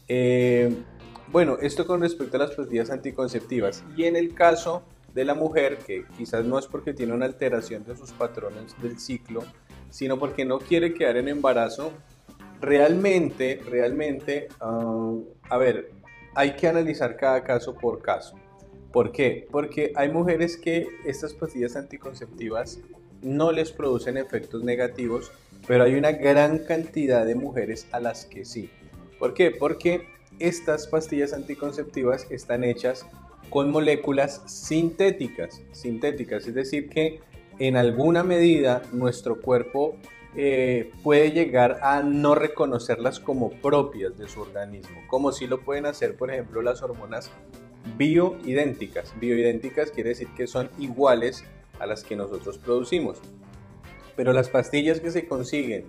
Eh, 0.08 0.74
bueno, 1.30 1.58
esto 1.60 1.86
con 1.86 2.00
respecto 2.00 2.36
a 2.36 2.40
las 2.40 2.52
pastillas 2.52 2.90
anticonceptivas. 2.90 3.84
Y 3.96 4.04
en 4.04 4.16
el 4.16 4.34
caso 4.34 4.82
de 5.14 5.24
la 5.24 5.34
mujer, 5.34 5.78
que 5.78 6.04
quizás 6.16 6.44
no 6.44 6.58
es 6.58 6.66
porque 6.66 6.94
tiene 6.94 7.12
una 7.12 7.26
alteración 7.26 7.84
de 7.84 7.96
sus 7.96 8.12
patrones 8.12 8.74
del 8.80 8.98
ciclo, 8.98 9.44
sino 9.90 10.18
porque 10.18 10.44
no 10.44 10.58
quiere 10.58 10.94
quedar 10.94 11.16
en 11.16 11.28
embarazo, 11.28 11.92
realmente, 12.60 13.60
realmente, 13.68 14.48
ah, 14.60 15.14
a 15.48 15.58
ver, 15.58 15.90
hay 16.34 16.54
que 16.56 16.68
analizar 16.68 17.16
cada 17.16 17.42
caso 17.42 17.74
por 17.74 18.00
caso. 18.00 18.36
¿Por 18.92 19.12
qué? 19.12 19.46
Porque 19.50 19.92
hay 19.96 20.10
mujeres 20.10 20.56
que 20.56 20.86
estas 21.04 21.34
pastillas 21.34 21.76
anticonceptivas 21.76 22.80
no 23.22 23.52
les 23.52 23.72
producen 23.72 24.16
efectos 24.16 24.62
negativos, 24.64 25.32
pero 25.66 25.84
hay 25.84 25.94
una 25.94 26.12
gran 26.12 26.60
cantidad 26.60 27.26
de 27.26 27.34
mujeres 27.34 27.86
a 27.92 28.00
las 28.00 28.24
que 28.24 28.44
sí. 28.44 28.70
¿Por 29.18 29.34
qué? 29.34 29.50
Porque 29.50 30.06
estas 30.38 30.86
pastillas 30.86 31.32
anticonceptivas 31.32 32.26
están 32.30 32.64
hechas 32.64 33.04
con 33.50 33.70
moléculas 33.70 34.42
sintéticas, 34.46 35.62
sintéticas, 35.72 36.46
es 36.46 36.54
decir 36.54 36.88
que 36.88 37.20
en 37.58 37.76
alguna 37.76 38.22
medida 38.22 38.82
nuestro 38.92 39.40
cuerpo 39.40 39.96
eh, 40.36 40.92
puede 41.02 41.32
llegar 41.32 41.78
a 41.82 42.02
no 42.02 42.34
reconocerlas 42.34 43.18
como 43.18 43.50
propias 43.50 44.16
de 44.18 44.28
su 44.28 44.40
organismo, 44.40 45.00
como 45.08 45.32
si 45.32 45.46
lo 45.46 45.60
pueden 45.60 45.86
hacer, 45.86 46.16
por 46.16 46.30
ejemplo, 46.30 46.62
las 46.62 46.82
hormonas 46.82 47.30
bioidénticas. 47.96 49.14
Bioidénticas 49.18 49.90
quiere 49.90 50.10
decir 50.10 50.28
que 50.36 50.46
son 50.46 50.68
iguales 50.78 51.44
a 51.78 51.86
las 51.86 52.04
que 52.04 52.16
nosotros 52.16 52.58
producimos. 52.58 53.18
Pero 54.16 54.32
las 54.32 54.48
pastillas 54.48 55.00
que 55.00 55.10
se 55.10 55.26
consiguen 55.26 55.86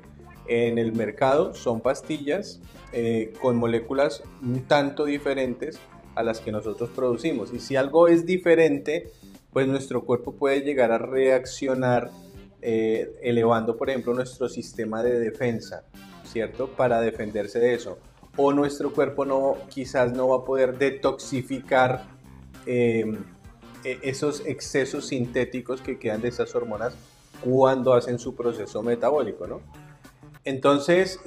en 0.47 0.77
el 0.77 0.93
mercado 0.93 1.53
son 1.53 1.81
pastillas 1.81 2.61
eh, 2.93 3.33
con 3.41 3.57
moléculas 3.57 4.23
un 4.41 4.63
tanto 4.63 5.05
diferentes 5.05 5.79
a 6.15 6.23
las 6.23 6.39
que 6.39 6.51
nosotros 6.51 6.89
producimos. 6.95 7.53
Y 7.53 7.59
si 7.59 7.75
algo 7.75 8.07
es 8.07 8.25
diferente, 8.25 9.11
pues 9.51 9.67
nuestro 9.67 10.03
cuerpo 10.05 10.33
puede 10.33 10.61
llegar 10.61 10.91
a 10.91 10.97
reaccionar 10.97 12.11
eh, 12.61 13.17
elevando, 13.21 13.77
por 13.77 13.89
ejemplo, 13.89 14.13
nuestro 14.13 14.49
sistema 14.49 15.01
de 15.03 15.19
defensa, 15.19 15.83
¿cierto? 16.23 16.67
Para 16.67 17.01
defenderse 17.01 17.59
de 17.59 17.73
eso. 17.73 17.97
O 18.35 18.53
nuestro 18.53 18.93
cuerpo 18.93 19.25
no, 19.25 19.57
quizás 19.69 20.11
no 20.13 20.29
va 20.29 20.37
a 20.37 20.45
poder 20.45 20.77
detoxificar 20.77 22.05
em, 22.65 23.17
e-, 23.83 23.99
esos 24.03 24.45
excesos 24.45 25.07
sintéticos 25.07 25.81
que 25.81 25.97
quedan 25.97 26.21
de 26.21 26.29
esas 26.29 26.53
hormonas 26.55 26.93
cuando 27.43 27.93
hacen 27.93 28.19
su 28.19 28.35
proceso 28.35 28.83
metabólico, 28.83 29.47
¿no? 29.47 29.61
Entonces, 30.43 31.19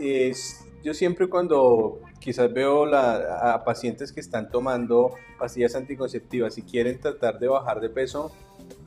yo 0.83 0.95
siempre 0.95 1.29
cuando 1.29 2.01
quizás 2.19 2.53
veo 2.53 2.93
a 2.95 3.65
pacientes 3.65 4.13
que 4.13 4.21
están 4.21 4.51
tomando 4.51 5.15
pastillas 5.39 5.75
anticonceptivas 5.75 6.57
y 6.59 6.63
quieren 6.63 7.01
tratar 7.01 7.39
de 7.39 7.49
bajar 7.49 7.81
de 7.81 7.91
peso, 7.91 8.33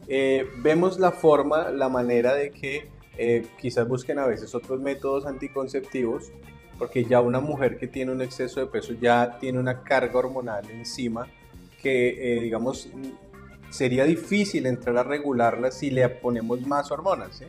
eh, 0.07 0.47
vemos 0.57 0.99
la 0.99 1.11
forma, 1.11 1.69
la 1.69 1.89
manera 1.89 2.33
de 2.33 2.51
que 2.51 2.89
eh, 3.17 3.45
quizás 3.59 3.87
busquen 3.87 4.19
a 4.19 4.25
veces 4.25 4.53
otros 4.53 4.79
métodos 4.81 5.25
anticonceptivos, 5.25 6.31
porque 6.77 7.05
ya 7.05 7.21
una 7.21 7.39
mujer 7.39 7.77
que 7.77 7.87
tiene 7.87 8.11
un 8.11 8.21
exceso 8.21 8.59
de 8.59 8.67
peso 8.67 8.93
ya 8.93 9.37
tiene 9.39 9.59
una 9.59 9.83
carga 9.83 10.19
hormonal 10.19 10.69
encima 10.69 11.27
que, 11.81 12.37
eh, 12.37 12.41
digamos, 12.41 12.89
sería 13.69 14.05
difícil 14.05 14.65
entrar 14.65 14.97
a 14.97 15.03
regularla 15.03 15.71
si 15.71 15.89
le 15.89 16.07
ponemos 16.09 16.61
más 16.65 16.91
hormonas. 16.91 17.41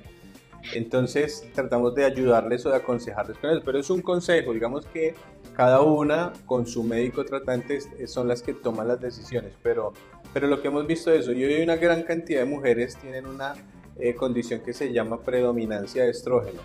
Entonces 0.75 1.49
tratamos 1.55 1.95
de 1.95 2.05
ayudarles 2.05 2.67
o 2.67 2.71
de 2.71 2.77
aconsejarles 2.77 3.39
con 3.39 3.51
eso, 3.51 3.63
pero 3.65 3.79
es 3.79 3.89
un 3.91 4.03
consejo, 4.03 4.53
digamos 4.53 4.87
que 4.87 5.15
cada 5.57 5.81
una 5.81 6.35
con 6.45 6.67
su 6.67 6.83
médico 6.83 7.25
tratante 7.25 7.81
son 8.07 8.29
las 8.29 8.43
que 8.43 8.53
toman 8.53 8.89
las 8.89 9.01
decisiones, 9.01 9.55
pero, 9.63 9.95
pero 10.35 10.49
lo 10.49 10.61
que 10.61 10.69
hemos 10.69 10.87
visto 10.87 11.11
es 11.11 11.23
eso, 11.23 11.33
y 11.33 11.45
hoy 11.45 11.63
una 11.63 11.77
gran 11.77 12.03
cantidad 12.03 12.41
de 12.41 12.47
mujeres 12.47 12.97
tienen 12.97 13.27
una 13.27 13.55
eh, 13.99 14.15
condición 14.15 14.61
que 14.61 14.75
se 14.75 14.93
llama 14.93 15.23
predominancia 15.23 16.05
de 16.05 16.11
estrógeno, 16.11 16.61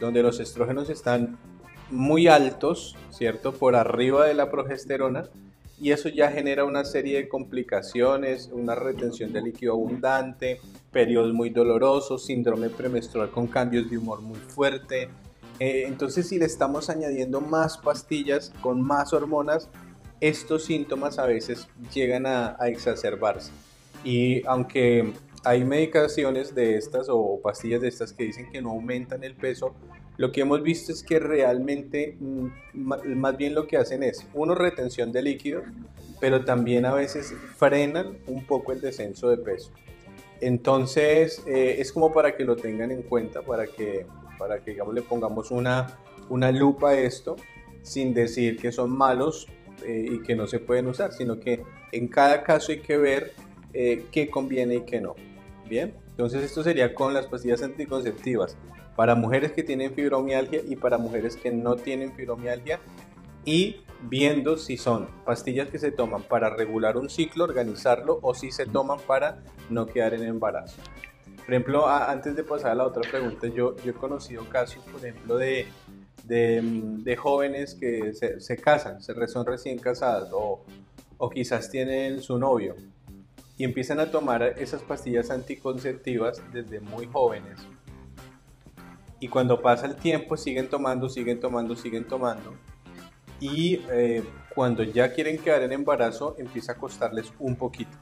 donde 0.00 0.22
los 0.22 0.38
estrógenos 0.38 0.90
están 0.90 1.38
muy 1.90 2.28
altos, 2.28 2.94
¿cierto? 3.10 3.54
Por 3.54 3.74
arriba 3.74 4.26
de 4.26 4.34
la 4.34 4.50
progesterona, 4.50 5.30
y 5.80 5.92
eso 5.92 6.10
ya 6.10 6.30
genera 6.30 6.66
una 6.66 6.84
serie 6.84 7.16
de 7.16 7.28
complicaciones, 7.28 8.50
una 8.52 8.74
retención 8.74 9.32
de 9.32 9.40
líquido 9.40 9.72
abundante, 9.72 10.60
periodos 10.92 11.32
muy 11.32 11.48
dolorosos, 11.48 12.26
síndrome 12.26 12.68
premenstrual 12.68 13.30
con 13.30 13.46
cambios 13.46 13.88
de 13.88 13.96
humor 13.96 14.20
muy 14.20 14.38
fuerte. 14.38 15.08
Eh, 15.58 15.84
entonces 15.86 16.28
si 16.28 16.38
le 16.38 16.44
estamos 16.44 16.90
añadiendo 16.90 17.40
más 17.40 17.78
pastillas 17.78 18.52
con 18.60 18.82
más 18.82 19.12
hormonas, 19.12 19.68
estos 20.20 20.64
síntomas 20.64 21.18
a 21.18 21.26
veces 21.26 21.68
llegan 21.92 22.26
a, 22.26 22.56
exacerbarse. 22.66 23.52
Y 24.04 24.46
aunque 24.46 25.12
hay 25.44 25.64
medicaciones 25.64 26.54
de 26.54 26.76
estas 26.76 27.08
o 27.08 27.40
pastillas 27.42 27.80
de 27.80 27.88
estas 27.88 28.12
que 28.12 28.24
dicen 28.24 28.50
que 28.50 28.62
no 28.62 28.70
aumentan 28.70 29.24
el 29.24 29.34
peso, 29.34 29.74
lo 30.16 30.32
que 30.32 30.42
hemos 30.42 30.62
visto 30.62 30.92
es 30.92 31.02
que 31.02 31.18
realmente 31.18 32.16
mm, 32.18 32.48
más 32.74 33.36
bien 33.36 33.54
lo 33.54 33.66
que 33.66 33.76
hacen 33.76 34.02
es, 34.02 34.26
uno, 34.32 34.54
retención 34.54 35.12
de 35.12 35.22
líquidos, 35.22 35.64
pero 36.20 36.44
también 36.44 36.86
a 36.86 36.94
veces 36.94 37.34
frenan 37.56 38.18
un 38.26 38.46
poco 38.46 38.72
el 38.72 38.80
descenso 38.80 39.28
de 39.28 39.36
peso. 39.36 39.70
Entonces 40.40 41.42
eh, 41.46 41.76
es 41.78 41.92
como 41.92 42.12
para 42.12 42.36
que 42.36 42.44
lo 42.44 42.56
tengan 42.56 42.90
en 42.90 43.02
cuenta, 43.02 43.42
para 43.42 43.66
que, 43.66 44.06
para 44.38 44.60
que 44.60 44.72
digamos, 44.72 44.94
le 44.94 45.02
pongamos 45.02 45.50
una, 45.50 45.98
una 46.28 46.50
lupa 46.52 46.90
a 46.90 46.98
esto, 46.98 47.36
sin 47.82 48.14
decir 48.14 48.58
que 48.58 48.72
son 48.72 48.96
malos 48.96 49.48
eh, 49.84 50.06
y 50.10 50.22
que 50.22 50.34
no 50.34 50.46
se 50.46 50.58
pueden 50.58 50.86
usar, 50.86 51.12
sino 51.12 51.38
que 51.38 51.62
en 51.92 52.08
cada 52.08 52.42
caso 52.42 52.72
hay 52.72 52.80
que 52.80 52.96
ver 52.96 53.34
eh, 53.72 54.06
qué 54.10 54.30
conviene 54.30 54.76
y 54.76 54.80
qué 54.82 55.00
no. 55.00 55.14
Bien, 55.68 55.94
entonces 56.10 56.42
esto 56.42 56.62
sería 56.62 56.94
con 56.94 57.12
las 57.12 57.26
pastillas 57.26 57.62
anticonceptivas 57.62 58.56
para 58.94 59.14
mujeres 59.14 59.52
que 59.52 59.62
tienen 59.62 59.92
fibromialgia 59.94 60.62
y 60.66 60.76
para 60.76 60.96
mujeres 60.96 61.36
que 61.36 61.50
no 61.50 61.76
tienen 61.76 62.14
fibromialgia 62.14 62.80
y 63.44 63.82
viendo 64.02 64.56
si 64.56 64.76
son 64.76 65.08
pastillas 65.24 65.68
que 65.68 65.78
se 65.78 65.90
toman 65.90 66.22
para 66.22 66.50
regular 66.50 66.96
un 66.96 67.08
ciclo, 67.10 67.44
organizarlo 67.44 68.18
o 68.22 68.34
si 68.34 68.50
se 68.50 68.66
toman 68.66 68.98
para 69.06 69.42
no 69.70 69.86
quedar 69.86 70.14
en 70.14 70.24
embarazo. 70.24 70.80
Por 71.46 71.54
ejemplo, 71.54 71.88
antes 71.88 72.36
de 72.36 72.44
pasar 72.44 72.72
a 72.72 72.74
la 72.74 72.84
otra 72.84 73.08
pregunta, 73.08 73.46
yo, 73.46 73.76
yo 73.76 73.92
he 73.92 73.94
conocido 73.94 74.44
casos, 74.48 74.84
por 74.84 75.00
ejemplo, 75.00 75.38
de, 75.38 75.66
de, 76.24 77.16
jóvenes 77.16 77.74
que 77.76 78.12
se, 78.12 78.40
se, 78.40 78.56
casan, 78.56 79.00
son 79.00 79.46
recién 79.46 79.78
casadas 79.78 80.28
o, 80.32 80.64
o 81.16 81.30
quizás 81.30 81.70
tienen 81.70 82.20
su 82.20 82.36
novio 82.38 82.74
y 83.56 83.64
empiezan 83.64 84.00
a 84.00 84.10
tomar 84.10 84.42
esas 84.42 84.82
pastillas 84.82 85.30
anticonceptivas 85.30 86.42
desde 86.52 86.80
muy 86.80 87.06
jóvenes 87.06 87.64
y 89.18 89.28
cuando 89.28 89.60
pasa 89.62 89.86
el 89.86 89.96
tiempo 89.96 90.36
siguen 90.36 90.68
tomando, 90.68 91.08
siguen 91.08 91.40
tomando, 91.40 91.74
siguen 91.74 92.06
tomando. 92.06 92.54
Y 93.40 93.80
eh, 93.90 94.22
cuando 94.54 94.82
ya 94.82 95.12
quieren 95.12 95.38
quedar 95.38 95.62
en 95.62 95.72
embarazo 95.72 96.36
empieza 96.38 96.72
a 96.72 96.74
costarles 96.76 97.32
un 97.38 97.56
poquito. 97.56 97.96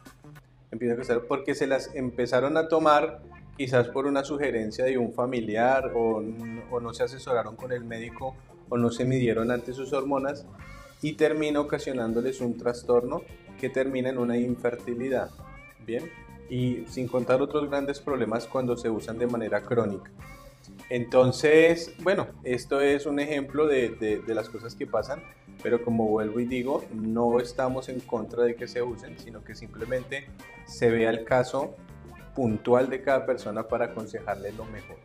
Empieza 0.71 0.95
a 0.95 0.97
costar 0.97 1.23
porque 1.23 1.55
se 1.55 1.67
las 1.67 1.95
empezaron 1.95 2.57
a 2.57 2.69
tomar 2.69 3.23
quizás 3.57 3.89
por 3.89 4.07
una 4.07 4.25
sugerencia 4.25 4.85
de 4.85 4.99
un 4.99 5.13
familiar 5.13 5.93
o, 5.95 6.23
o 6.71 6.81
no 6.81 6.95
se 6.95 7.05
asesoraron 7.05 7.57
con 7.57 7.73
el 7.73 7.85
médico 7.85 8.35
o 8.69 8.77
no 8.77 8.91
se 8.91 9.05
midieron 9.05 9.51
antes 9.51 9.77
sus 9.77 9.93
hormonas 9.93 10.47
y 11.03 11.13
termina 11.13 11.61
ocasionándoles 11.61 12.41
un 12.41 12.57
trastorno 12.57 13.23
que 13.61 13.69
termina 13.69 14.09
en 14.09 14.19
una 14.19 14.37
infertilidad. 14.37 15.31
Bien, 15.87 16.11
y 16.49 16.85
sin 16.89 17.09
contar 17.09 17.43
otros 17.43 17.69
grandes 17.69 18.01
problemas 18.01 18.47
cuando 18.47 18.77
se 18.77 18.91
usan 18.91 19.19
de 19.19 19.27
manera 19.27 19.63
crónica. 19.63 20.11
Entonces, 20.91 21.95
bueno, 22.03 22.27
esto 22.43 22.81
es 22.81 23.07
un 23.07 23.19
ejemplo 23.19 23.67
de, 23.67 24.23
las 24.27 24.49
cosas 24.49 24.75
que 24.75 24.87
pasan, 24.87 25.23
pero 25.63 25.83
como 25.83 26.09
vuelvo 26.09 26.41
y 26.41 26.47
digo, 26.47 26.85
no 26.93 27.41
estamos 27.41 27.89
en 27.89 28.01
contra 28.01 28.45
de 28.45 28.55
que 28.55 28.67
se 28.67 28.83
usen, 28.83 29.19
sino 29.19 29.43
que 29.45 29.55
simplemente 29.55 30.27
se 30.67 30.91
vea 30.91 31.11
el 31.11 31.25
caso 31.25 31.75
puntual 32.35 32.91
de 32.91 33.03
cada 33.03 33.25
persona 33.25 33.63
para 33.63 33.87
aconsejarle 33.87 34.53
lo 34.53 34.65
mejor. 34.67 34.97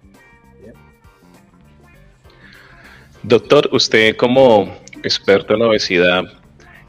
Doctor, 3.23 3.69
usted 3.73 4.15
como 4.15 4.77
experto 5.03 5.53
en 5.53 5.61
obesidad, 5.61 6.23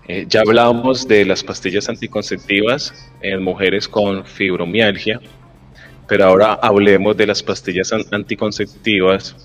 eh, 0.07 0.27
ya 0.29 0.41
hablábamos 0.41 1.07
de 1.07 1.25
las 1.25 1.43
pastillas 1.43 1.89
anticonceptivas 1.89 2.95
en 3.21 3.43
mujeres 3.43 3.89
con 3.89 4.25
fibromialgia, 4.25 5.21
pero 6.07 6.27
ahora 6.27 6.55
hablemos 6.55 7.17
de 7.17 7.27
las 7.27 7.43
pastillas 7.43 7.93
anticonceptivas 7.93 9.37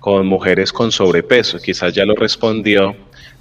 con 0.00 0.26
mujeres 0.26 0.72
con 0.72 0.90
sobrepeso. 0.90 1.58
Quizás 1.58 1.92
ya 1.92 2.04
lo 2.04 2.14
respondió, 2.14 2.96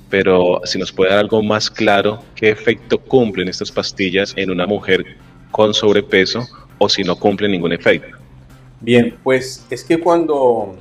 pero 0.09 0.61
si 0.65 0.77
nos 0.77 0.91
puede 0.91 1.11
dar 1.11 1.19
algo 1.19 1.41
más 1.41 1.69
claro, 1.69 2.23
¿qué 2.35 2.49
efecto 2.49 2.97
cumplen 2.99 3.47
estas 3.47 3.71
pastillas 3.71 4.33
en 4.35 4.51
una 4.51 4.65
mujer 4.65 5.05
con 5.51 5.73
sobrepeso 5.73 6.45
o 6.77 6.89
si 6.89 7.03
no 7.03 7.15
cumplen 7.15 7.51
ningún 7.51 7.73
efecto? 7.73 8.17
Bien, 8.81 9.15
pues 9.23 9.65
es 9.69 9.83
que 9.83 9.99
cuando, 9.99 10.75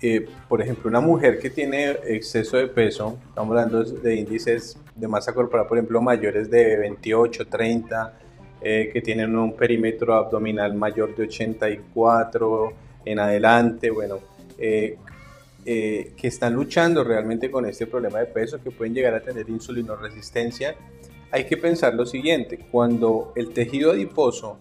eh, 0.00 0.26
por 0.48 0.60
ejemplo, 0.60 0.88
una 0.88 1.00
mujer 1.00 1.38
que 1.38 1.50
tiene 1.50 1.96
exceso 2.06 2.56
de 2.56 2.68
peso, 2.68 3.18
estamos 3.28 3.50
hablando 3.50 3.82
de 3.82 4.16
índices 4.16 4.76
de 4.94 5.08
masa 5.08 5.32
corporal, 5.32 5.66
por 5.66 5.78
ejemplo, 5.78 6.00
mayores 6.00 6.50
de 6.50 6.76
28, 6.76 7.46
30, 7.46 8.18
eh, 8.60 8.90
que 8.92 9.00
tienen 9.00 9.36
un 9.36 9.56
perímetro 9.56 10.14
abdominal 10.14 10.74
mayor 10.74 11.16
de 11.16 11.24
84 11.24 12.72
en 13.04 13.18
adelante, 13.18 13.90
bueno, 13.90 14.20
eh, 14.58 14.96
eh, 15.64 16.12
que 16.16 16.28
están 16.28 16.54
luchando 16.54 17.04
realmente 17.04 17.50
con 17.50 17.66
este 17.66 17.86
problema 17.86 18.20
de 18.20 18.26
peso, 18.26 18.62
que 18.62 18.70
pueden 18.70 18.94
llegar 18.94 19.14
a 19.14 19.20
tener 19.20 19.48
insulinoresistencia, 19.48 20.74
hay 21.30 21.44
que 21.46 21.56
pensar 21.56 21.94
lo 21.94 22.04
siguiente, 22.04 22.66
cuando 22.70 23.32
el 23.36 23.50
tejido 23.50 23.92
adiposo 23.92 24.58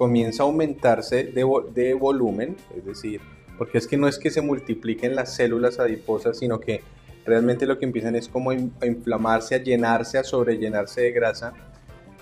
comienza 0.00 0.44
a 0.44 0.46
aumentarse 0.46 1.24
de, 1.24 1.92
volumen, 1.92 2.56
es 2.74 2.86
decir, 2.86 3.20
porque 3.58 3.76
es 3.76 3.86
que 3.86 3.98
no 3.98 4.08
es 4.08 4.18
que 4.18 4.30
se 4.30 4.40
multipliquen 4.40 5.14
las 5.14 5.34
células 5.34 5.78
adiposas, 5.78 6.38
sino 6.38 6.58
que 6.58 6.80
realmente 7.26 7.66
lo 7.66 7.78
que 7.78 7.84
empiezan 7.84 8.16
es 8.16 8.26
como 8.26 8.48
a 8.48 8.86
inflamarse, 8.86 9.56
a 9.56 9.58
llenarse, 9.58 10.16
a 10.16 10.24
sobrellenarse 10.24 11.02
de 11.02 11.12
grasa, 11.12 11.52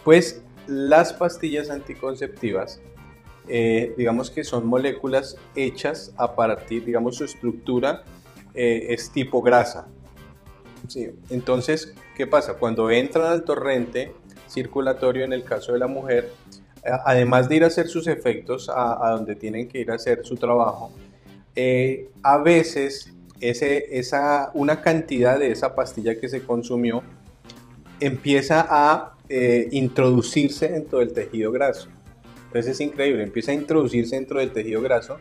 pues 0.03 0.43
las 0.67 1.13
pastillas 1.13 1.71
anticonceptivas, 1.71 2.81
eh, 3.47 3.95
digamos 3.97 4.33
que 4.33 4.43
son 4.43 4.67
moléculas 4.67 5.37
hechas 5.55 6.13
a 6.17 6.35
partir, 6.35 6.85
digamos, 6.85 7.15
su 7.15 7.23
estructura 7.27 8.03
eh, 8.55 8.87
es 8.89 9.13
tipo 9.13 9.41
grasa. 9.41 9.87
Entonces, 11.31 11.95
¿qué 12.17 12.27
pasa? 12.27 12.55
Cuando 12.55 12.91
entran 12.91 13.27
al 13.27 13.45
torrente 13.45 14.17
circulatorio, 14.49 15.25
en 15.25 15.33
el 15.33 15.45
caso 15.45 15.75
de 15.75 15.79
la 15.79 15.87
mujer, 15.87 16.33
además 17.05 17.49
de 17.49 17.57
ir 17.57 17.65
a 17.65 17.69
hacer 17.69 17.89
sus 17.89 18.07
efectos 18.07 18.71
a, 18.75 19.11
donde 19.11 19.35
tienen 19.35 19.69
que 19.69 19.79
ir 19.81 19.91
a 19.91 19.95
hacer 19.95 20.25
su 20.25 20.37
trabajo, 20.37 20.91
eh, 21.55 22.09
a 22.23 22.39
veces 22.39 23.13
esa, 23.41 24.51
una 24.55 24.81
cantidad 24.83 25.39
de 25.39 25.51
esa 25.51 25.75
pastilla 25.75 26.19
que 26.19 26.29
se 26.29 26.43
consumió 26.43 27.03
empieza 28.01 28.67
a 28.69 29.17
eh, 29.29 29.69
introducirse 29.73 30.69
dentro 30.69 31.01
del 31.01 31.13
tejido 31.13 31.53
graso. 31.53 31.89
Entonces 32.47 32.73
es 32.73 32.81
increíble, 32.81 33.23
empieza 33.23 33.51
a 33.53 33.55
introducirse 33.55 34.17
dentro 34.17 34.41
del 34.41 34.53
tejido 34.53 34.81
graso 34.81 35.19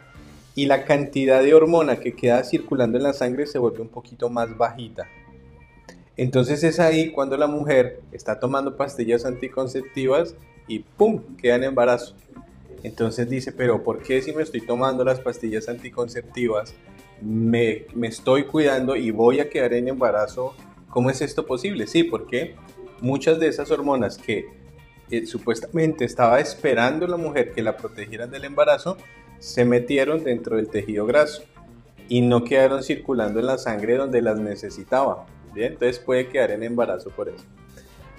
y 0.55 0.65
la 0.65 0.85
cantidad 0.85 1.43
de 1.43 1.53
hormona 1.53 1.97
que 1.97 2.15
queda 2.15 2.43
circulando 2.43 2.97
en 2.97 3.03
la 3.03 3.13
sangre 3.13 3.45
se 3.45 3.59
vuelve 3.59 3.81
un 3.81 3.89
poquito 3.89 4.29
más 4.29 4.57
bajita. 4.57 5.07
Entonces 6.15 6.63
es 6.63 6.79
ahí 6.79 7.11
cuando 7.11 7.37
la 7.37 7.47
mujer 7.47 8.01
está 8.11 8.39
tomando 8.39 8.75
pastillas 8.75 9.25
anticonceptivas 9.25 10.35
y 10.67 10.79
¡pum! 10.79 11.21
queda 11.37 11.55
en 11.55 11.65
embarazo. 11.65 12.15
Entonces 12.83 13.29
dice, 13.29 13.51
pero 13.51 13.83
¿por 13.83 14.01
qué 14.01 14.21
si 14.21 14.33
me 14.33 14.43
estoy 14.43 14.61
tomando 14.61 15.03
las 15.03 15.19
pastillas 15.19 15.67
anticonceptivas 15.67 16.73
me, 17.21 17.85
me 17.95 18.07
estoy 18.07 18.43
cuidando 18.43 18.95
y 18.95 19.11
voy 19.11 19.39
a 19.39 19.49
quedar 19.49 19.73
en 19.73 19.87
embarazo? 19.87 20.53
¿Cómo 20.89 21.09
es 21.09 21.21
esto 21.21 21.45
posible? 21.45 21.87
Sí, 21.87 22.03
porque 22.03 22.55
muchas 23.01 23.39
de 23.39 23.47
esas 23.47 23.71
hormonas 23.71 24.17
que 24.17 24.45
eh, 25.09 25.25
supuestamente 25.25 26.05
estaba 26.05 26.39
esperando 26.39 27.07
la 27.07 27.17
mujer 27.17 27.53
que 27.53 27.61
la 27.61 27.77
protegieran 27.77 28.29
del 28.29 28.43
embarazo, 28.43 28.97
se 29.39 29.63
metieron 29.63 30.23
dentro 30.23 30.57
del 30.57 30.69
tejido 30.69 31.05
graso 31.05 31.43
y 32.09 32.21
no 32.21 32.43
quedaron 32.43 32.83
circulando 32.83 33.39
en 33.39 33.45
la 33.45 33.57
sangre 33.57 33.97
donde 33.97 34.21
las 34.21 34.39
necesitaba. 34.39 35.25
¿bien? 35.53 35.73
Entonces 35.73 35.99
puede 35.99 36.27
quedar 36.27 36.51
en 36.51 36.63
embarazo 36.63 37.09
por 37.11 37.29
eso. 37.29 37.43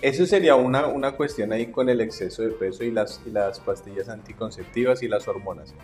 Eso 0.00 0.26
sería 0.26 0.54
una, 0.54 0.86
una 0.86 1.12
cuestión 1.12 1.52
ahí 1.52 1.66
con 1.66 1.88
el 1.88 2.00
exceso 2.00 2.42
de 2.42 2.50
peso 2.50 2.84
y 2.84 2.92
las, 2.92 3.20
las 3.26 3.58
pastillas 3.58 4.08
anticonceptivas 4.08 5.02
y 5.02 5.08
las 5.08 5.26
hormonas. 5.26 5.74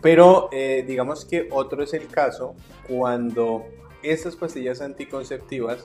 Pero 0.00 0.48
eh, 0.52 0.84
digamos 0.86 1.24
que 1.24 1.48
otro 1.50 1.82
es 1.82 1.92
el 1.92 2.06
caso 2.08 2.54
cuando 2.86 3.66
estas 4.02 4.36
pastillas 4.36 4.80
anticonceptivas 4.80 5.84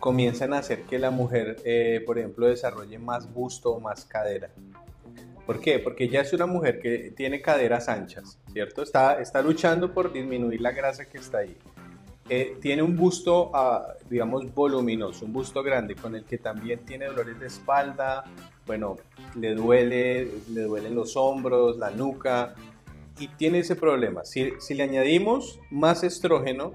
comienzan 0.00 0.52
a 0.52 0.58
hacer 0.58 0.82
que 0.82 0.98
la 0.98 1.10
mujer, 1.10 1.56
eh, 1.64 2.02
por 2.04 2.18
ejemplo, 2.18 2.46
desarrolle 2.46 2.98
más 2.98 3.32
busto 3.32 3.72
o 3.72 3.80
más 3.80 4.04
cadera. 4.04 4.50
¿Por 5.46 5.60
qué? 5.60 5.78
Porque 5.78 6.08
ya 6.08 6.20
es 6.20 6.32
una 6.32 6.46
mujer 6.46 6.80
que 6.80 7.12
tiene 7.16 7.40
caderas 7.40 7.88
anchas, 7.88 8.38
¿cierto? 8.52 8.82
Está, 8.82 9.20
está 9.20 9.40
luchando 9.40 9.94
por 9.94 10.12
disminuir 10.12 10.60
la 10.60 10.72
grasa 10.72 11.06
que 11.06 11.18
está 11.18 11.38
ahí. 11.38 11.56
Eh, 12.28 12.56
tiene 12.60 12.82
un 12.82 12.96
busto, 12.96 13.50
ah, 13.54 13.94
digamos, 14.10 14.52
voluminoso, 14.52 15.24
un 15.24 15.32
busto 15.32 15.62
grande, 15.62 15.94
con 15.94 16.14
el 16.16 16.24
que 16.24 16.38
también 16.38 16.80
tiene 16.84 17.06
dolores 17.06 17.38
de 17.38 17.46
espalda, 17.46 18.24
bueno, 18.66 18.96
le 19.36 19.54
duele, 19.54 20.28
le 20.50 20.62
duelen 20.62 20.94
los 20.96 21.16
hombros, 21.16 21.78
la 21.78 21.90
nuca, 21.90 22.54
y 23.18 23.28
tiene 23.28 23.60
ese 23.60 23.76
problema. 23.76 24.24
Si, 24.24 24.52
si 24.58 24.74
le 24.74 24.82
añadimos 24.82 25.60
más 25.70 26.02
estrógeno 26.02 26.72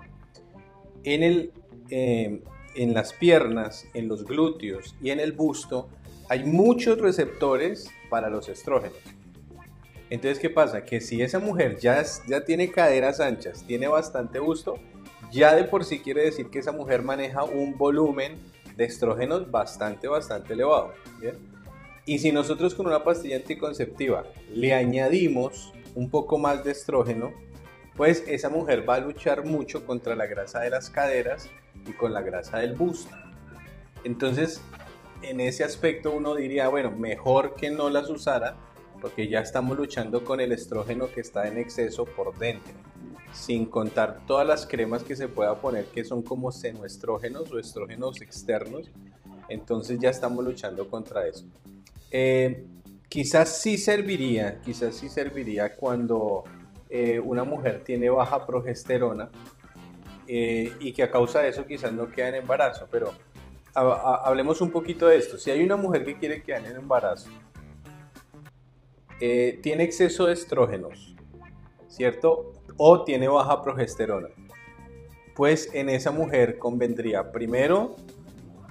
en 1.04 1.24
el, 1.24 1.52
eh, 1.90 2.42
en 2.76 2.94
las 2.94 3.12
piernas, 3.14 3.86
en 3.94 4.08
los 4.08 4.24
glúteos 4.24 4.96
y 5.02 5.10
en 5.10 5.20
el 5.20 5.34
busto 5.34 5.90
hay 6.30 6.46
muchos 6.46 6.98
receptores 7.00 7.92
para 8.10 8.30
los 8.30 8.48
estrógenos. 8.48 8.98
Entonces, 10.10 10.40
¿qué 10.40 10.50
pasa? 10.50 10.84
Que 10.84 11.00
si 11.02 11.22
esa 11.22 11.40
mujer 11.40 11.78
ya, 11.78 12.04
ya 12.28 12.44
tiene 12.44 12.72
caderas 12.72 13.20
anchas, 13.20 13.64
tiene 13.66 13.88
bastante 13.88 14.40
busto, 14.40 14.78
ya 15.32 15.56
de 15.56 15.64
por 15.64 15.86
sí 15.86 16.00
quiere 16.00 16.24
decir 16.24 16.50
que 16.50 16.60
esa 16.60 16.72
mujer 16.72 17.02
maneja 17.04 17.44
un 17.44 17.78
volumen 17.78 18.40
de 18.76 18.86
estrógenos 18.86 19.50
bastante, 19.50 20.08
bastante 20.08 20.54
elevado. 20.54 20.94
Y 22.06 22.20
si 22.20 22.32
nosotros 22.32 22.76
con 22.76 22.88
una 22.88 23.04
pastilla 23.04 23.38
anticonceptiva 23.38 24.26
le 24.54 24.74
añadimos 24.74 25.74
un 25.96 26.10
poco 26.10 26.38
más 26.38 26.64
de 26.64 26.72
estrógeno, 26.72 27.32
pues 27.96 28.24
esa 28.28 28.50
mujer 28.50 28.88
va 28.88 28.96
a 28.96 29.00
luchar 29.00 29.46
mucho 29.46 29.86
contra 29.86 30.16
la 30.16 30.26
grasa 30.26 30.62
de 30.62 30.70
las 30.70 30.90
caderas 30.90 31.50
y 31.86 31.92
con 31.94 32.14
la 32.14 32.22
grasa 32.22 32.60
del 32.60 32.74
busto. 32.74 33.16
Entonces, 34.04 34.62
en 35.22 35.40
ese 35.40 35.64
aspecto 35.64 36.12
uno 36.12 36.36
diría, 36.36 36.68
bueno, 36.70 36.92
mejor 36.92 37.56
que 37.56 37.70
no 37.70 37.90
las 37.90 38.10
usara 38.10 38.58
porque 39.02 39.28
ya 39.28 39.40
estamos 39.40 39.78
luchando 39.78 40.24
con 40.24 40.40
el 40.40 40.52
estrógeno 40.52 41.12
que 41.12 41.22
está 41.22 41.48
en 41.48 41.58
exceso 41.58 42.06
por 42.06 42.38
dentro, 42.38 42.74
sin 43.34 43.66
contar 43.66 44.22
todas 44.28 44.46
las 44.46 44.66
cremas 44.66 45.04
que 45.04 45.16
se 45.16 45.28
pueda 45.28 45.60
poner 45.60 45.86
que 45.86 46.04
son 46.04 46.22
como 46.22 46.52
senoestrógenos 46.52 47.52
o 47.52 47.60
estrógenos 47.60 48.22
externos, 48.22 48.90
entonces 49.50 50.00
ya 50.00 50.10
estamos 50.10 50.44
luchando 50.44 50.90
contra 50.90 51.28
eso. 51.28 51.46
Eh, 52.12 52.66
quizás 53.10 53.62
sí 53.62 53.78
serviría, 53.78 54.60
quizás 54.62 54.96
sí 54.96 55.10
serviría 55.10 55.76
cuando 55.76 56.44
eh, 56.90 57.20
una 57.20 57.44
mujer 57.44 57.84
tiene 57.84 58.10
baja 58.10 58.46
progesterona, 58.46 59.30
eh, 60.34 60.74
y 60.80 60.94
que 60.94 61.04
a 61.04 61.12
causa 61.12 61.42
de 61.42 61.50
eso 61.50 61.66
quizás 61.66 61.92
no 61.92 62.10
queda 62.10 62.30
en 62.30 62.36
embarazo. 62.36 62.88
Pero 62.90 63.14
hablemos 63.74 64.62
un 64.62 64.72
poquito 64.72 65.08
de 65.08 65.18
esto. 65.18 65.38
Si 65.38 65.52
hay 65.52 65.62
una 65.62 65.76
mujer 65.76 66.06
que 66.06 66.18
quiere 66.18 66.42
quedar 66.42 66.66
en 66.66 66.78
embarazo, 66.78 67.30
eh, 69.20 69.60
tiene 69.62 69.84
exceso 69.84 70.28
de 70.28 70.34
estrógenos, 70.34 71.16
¿cierto? 71.90 72.54
O 72.84 73.04
tiene 73.04 73.28
baja 73.28 73.62
progesterona. 73.62 74.30
Pues 75.36 75.70
en 75.72 75.88
esa 75.88 76.10
mujer 76.10 76.58
convendría 76.58 77.32
primero 77.32 77.96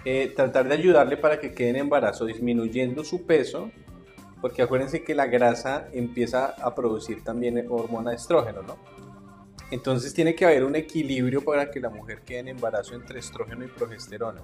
eh, 0.04 0.32
tratar 0.34 0.66
de 0.66 0.74
ayudarle 0.74 1.16
para 1.16 1.38
que 1.38 1.52
quede 1.52 1.68
en 1.68 1.76
embarazo 1.76 2.26
disminuyendo 2.26 3.04
su 3.04 3.24
peso, 3.24 3.70
porque 4.40 4.62
acuérdense 4.62 5.04
que 5.04 5.14
la 5.14 5.26
grasa 5.26 5.88
empieza 5.92 6.46
a 6.46 6.74
producir 6.74 7.22
también 7.22 7.64
hormona 7.70 8.10
de 8.10 8.16
estrógeno, 8.16 8.62
¿no? 8.62 8.78
Entonces 9.70 10.12
tiene 10.12 10.34
que 10.34 10.44
haber 10.44 10.64
un 10.64 10.74
equilibrio 10.74 11.44
para 11.44 11.70
que 11.70 11.78
la 11.78 11.90
mujer 11.90 12.22
quede 12.22 12.40
en 12.40 12.48
embarazo 12.48 12.96
entre 12.96 13.20
estrógeno 13.20 13.64
y 13.64 13.68
progesterona. 13.68 14.40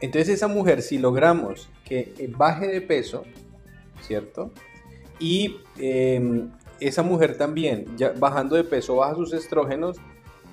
Entonces 0.00 0.30
esa 0.30 0.48
mujer, 0.48 0.80
si 0.80 0.96
logramos 0.96 1.68
que 1.84 2.14
baje 2.38 2.68
de 2.68 2.80
peso, 2.80 3.24
¿cierto? 4.00 4.50
Y 5.20 5.60
em, 5.76 6.50
esa 6.80 7.02
mujer 7.02 7.36
también, 7.36 7.86
bajando 8.18 8.56
de 8.56 8.64
peso, 8.64 8.96
baja 8.96 9.14
sus 9.14 9.32
estrógenos 9.32 9.96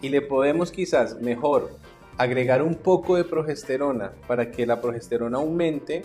y 0.01 0.09
le 0.09 0.21
podemos 0.21 0.71
quizás 0.71 1.19
mejor 1.21 1.71
agregar 2.17 2.61
un 2.61 2.75
poco 2.75 3.15
de 3.15 3.23
progesterona 3.23 4.11
para 4.27 4.51
que 4.51 4.65
la 4.65 4.81
progesterona 4.81 5.38
aumente, 5.38 6.03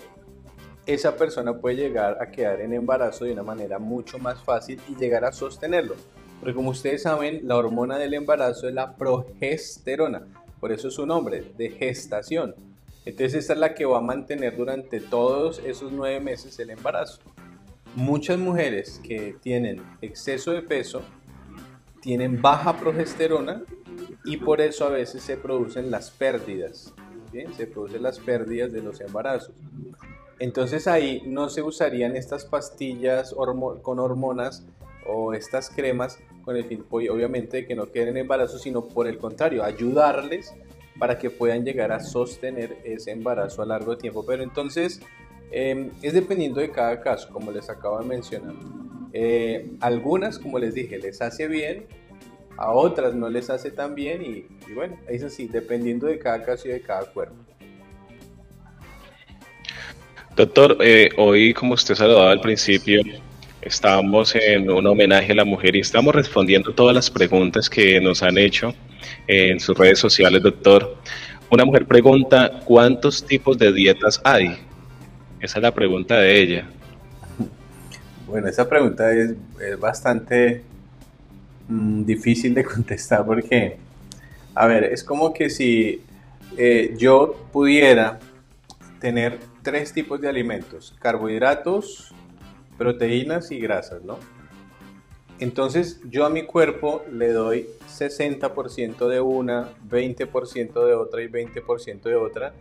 esa 0.87 1.17
persona 1.17 1.55
puede 1.59 1.77
llegar 1.77 2.19
a 2.21 2.31
quedar 2.31 2.61
en 2.61 2.73
embarazo 2.73 3.25
de 3.25 3.33
una 3.33 3.43
manera 3.43 3.79
mucho 3.79 4.19
más 4.19 4.43
fácil 4.43 4.81
y 4.89 4.97
llegar 4.97 5.25
a 5.25 5.33
sostenerlo. 5.33 5.95
Porque 6.41 6.55
como 6.55 6.71
ustedes 6.71 7.03
saben, 7.03 7.41
la 7.45 7.57
hormona 7.57 7.99
del 7.99 8.15
embarazo 8.15 8.67
es 8.67 8.75
la 8.75 8.97
progesterona, 8.97 10.27
por 10.59 10.73
eso 10.73 10.89
es 10.89 10.95
su 10.95 11.07
nombre, 11.07 11.45
de 11.57 11.71
gestación. 11.71 12.55
Entonces 13.05 13.35
esta 13.35 13.53
es 13.53 13.59
la 13.59 13.75
que 13.75 13.85
va 13.85 13.99
a 13.99 14.03
mantener 14.03 14.57
durante 14.57 15.01
todos 15.01 15.61
esos 15.65 15.93
nueve 15.93 16.21
meses 16.21 16.59
el 16.59 16.71
embarazo. 16.71 17.21
Muchas 17.95 18.39
mujeres 18.39 19.01
que 19.03 19.37
tienen 19.43 19.83
exceso 20.01 20.53
de 20.53 20.63
peso 20.63 21.03
tienen 22.01 22.41
baja 22.41 22.77
progesterona 22.79 23.63
y 24.25 24.37
por 24.37 24.61
eso 24.61 24.87
a 24.87 24.91
veces 24.91 25.23
se 25.23 25.37
producen 25.37 25.91
las 25.91 26.11
pérdidas. 26.11 26.95
Se 27.57 27.67
producen 27.67 28.03
las 28.03 28.19
pérdidas 28.19 28.73
de 28.73 28.83
los 28.83 29.01
embarazos. 29.01 29.55
Entonces 30.39 30.87
ahí 30.87 31.23
no 31.27 31.49
se 31.49 31.63
usarían 31.63 32.17
estas 32.17 32.45
pastillas 32.45 33.35
con 33.83 33.99
hormonas 33.99 34.65
o 35.07 35.35
estas 35.35 35.69
cremas 35.69 36.19
con 36.45 36.57
el 36.57 36.65
fin, 36.65 36.85
obviamente, 36.91 37.59
de 37.59 37.67
que 37.67 37.75
no 37.75 37.91
queden 37.91 38.17
embarazos, 38.17 38.63
sino 38.63 38.85
por 38.85 39.07
el 39.07 39.19
contrario, 39.19 39.63
ayudarles 39.63 40.55
para 40.99 41.19
que 41.19 41.31
puedan 41.31 41.65
llegar 41.65 41.93
a 41.93 42.01
sostener 42.01 42.79
ese 42.85 43.11
embarazo 43.11 43.63
a 43.63 43.67
largo 43.67 43.99
tiempo. 43.99 44.25
Pero 44.25 44.43
entonces 44.43 45.01
em, 45.51 45.91
es 46.03 46.13
dependiendo 46.13 46.61
de 46.61 46.71
cada 46.71 47.01
caso, 47.01 47.29
como 47.33 47.51
les 47.51 47.69
acabo 47.69 47.99
de 48.01 48.07
mencionar. 48.07 48.55
Eh, 49.13 49.71
algunas, 49.81 50.39
como 50.39 50.59
les 50.59 50.75
dije, 50.75 50.99
les 50.99 51.21
hace 51.21 51.49
bien, 51.49 51.87
a 52.57 52.73
otras 52.73 53.15
no 53.15 53.29
les 53.29 53.51
hace 53.51 53.71
tan 53.71 53.95
bien 53.95 54.23
y, 54.23 54.73
bueno, 54.75 54.97
es 55.09 55.23
así, 55.25 55.49
dependiendo 55.49 56.07
de 56.07 56.19
cada 56.19 56.43
caso 56.43 56.69
y 56.69 56.73
de 56.73 56.81
cada 56.81 57.07
cuerpo. 57.07 57.35
Doctor, 60.37 60.77
eh, 60.81 61.09
hoy 61.17 61.53
como 61.55 61.75
usted 61.75 61.95
saludaba 61.95 62.31
al 62.31 62.41
principio, 62.41 63.03
estamos 63.63 64.35
en 64.37 64.71
un 64.71 64.87
homenaje 64.87 65.33
a 65.33 65.37
la 65.37 65.45
mujer 65.45 65.75
y 65.75 65.81
estamos 65.81 66.15
respondiendo 66.15 66.73
todas 66.73 66.95
las 66.95 67.11
preguntas 67.11 67.69
que 67.69 68.01
nos 68.01 68.23
han 68.23 68.39
hecho 68.39 68.75
en 69.27 69.59
sus 69.59 69.77
redes 69.77 69.99
sociales, 69.99 70.43
doctor. 70.43 70.97
Una 71.51 71.65
mujer 71.65 71.87
pregunta, 71.87 72.61
¿cuántos 72.65 73.25
tipos 73.25 73.59
de 73.59 73.73
dietas 73.73 74.21
hay? 74.23 74.57
Esa 75.41 75.59
es 75.59 75.63
la 75.63 75.75
pregunta 75.75 76.19
de 76.19 76.41
ella. 76.41 76.69
Bueno, 78.27 78.47
esa 78.49 78.69
pregunta 78.69 79.11
es, 79.13 79.35
bastante 79.79 80.63
mm, 81.69 82.05
difícil 82.05 82.55
de 82.55 82.65
contestar 82.75 83.25
porque, 83.25 83.77
a 84.55 84.67
ver, 84.67 84.85
es 84.85 85.03
como 85.03 85.33
que 85.33 85.51
si 85.51 86.03
eh, 86.57 86.95
yo 86.97 87.49
pudiera 87.53 88.21
tener 89.01 89.39
tres 89.63 89.93
tipos 89.93 90.21
de 90.21 90.29
alimentos, 90.29 90.95
carbohidratos, 91.01 92.15
proteínas 92.79 93.51
y 93.51 93.59
grasas, 93.59 94.03
¿no? 94.03 94.19
Entonces 95.41 96.01
yo 96.05 96.27
a 96.27 96.31
mi 96.31 96.43
cuerpo 96.43 97.03
le 97.11 97.33
doy 97.33 97.67
60% 97.89 99.09
de 99.09 99.21
una, 99.21 99.71
20% 99.89 100.87
de 100.87 100.95
otra 100.95 101.23
y 101.23 101.29
20% 101.29 102.03
de 102.03 102.15
otra. 102.15 102.53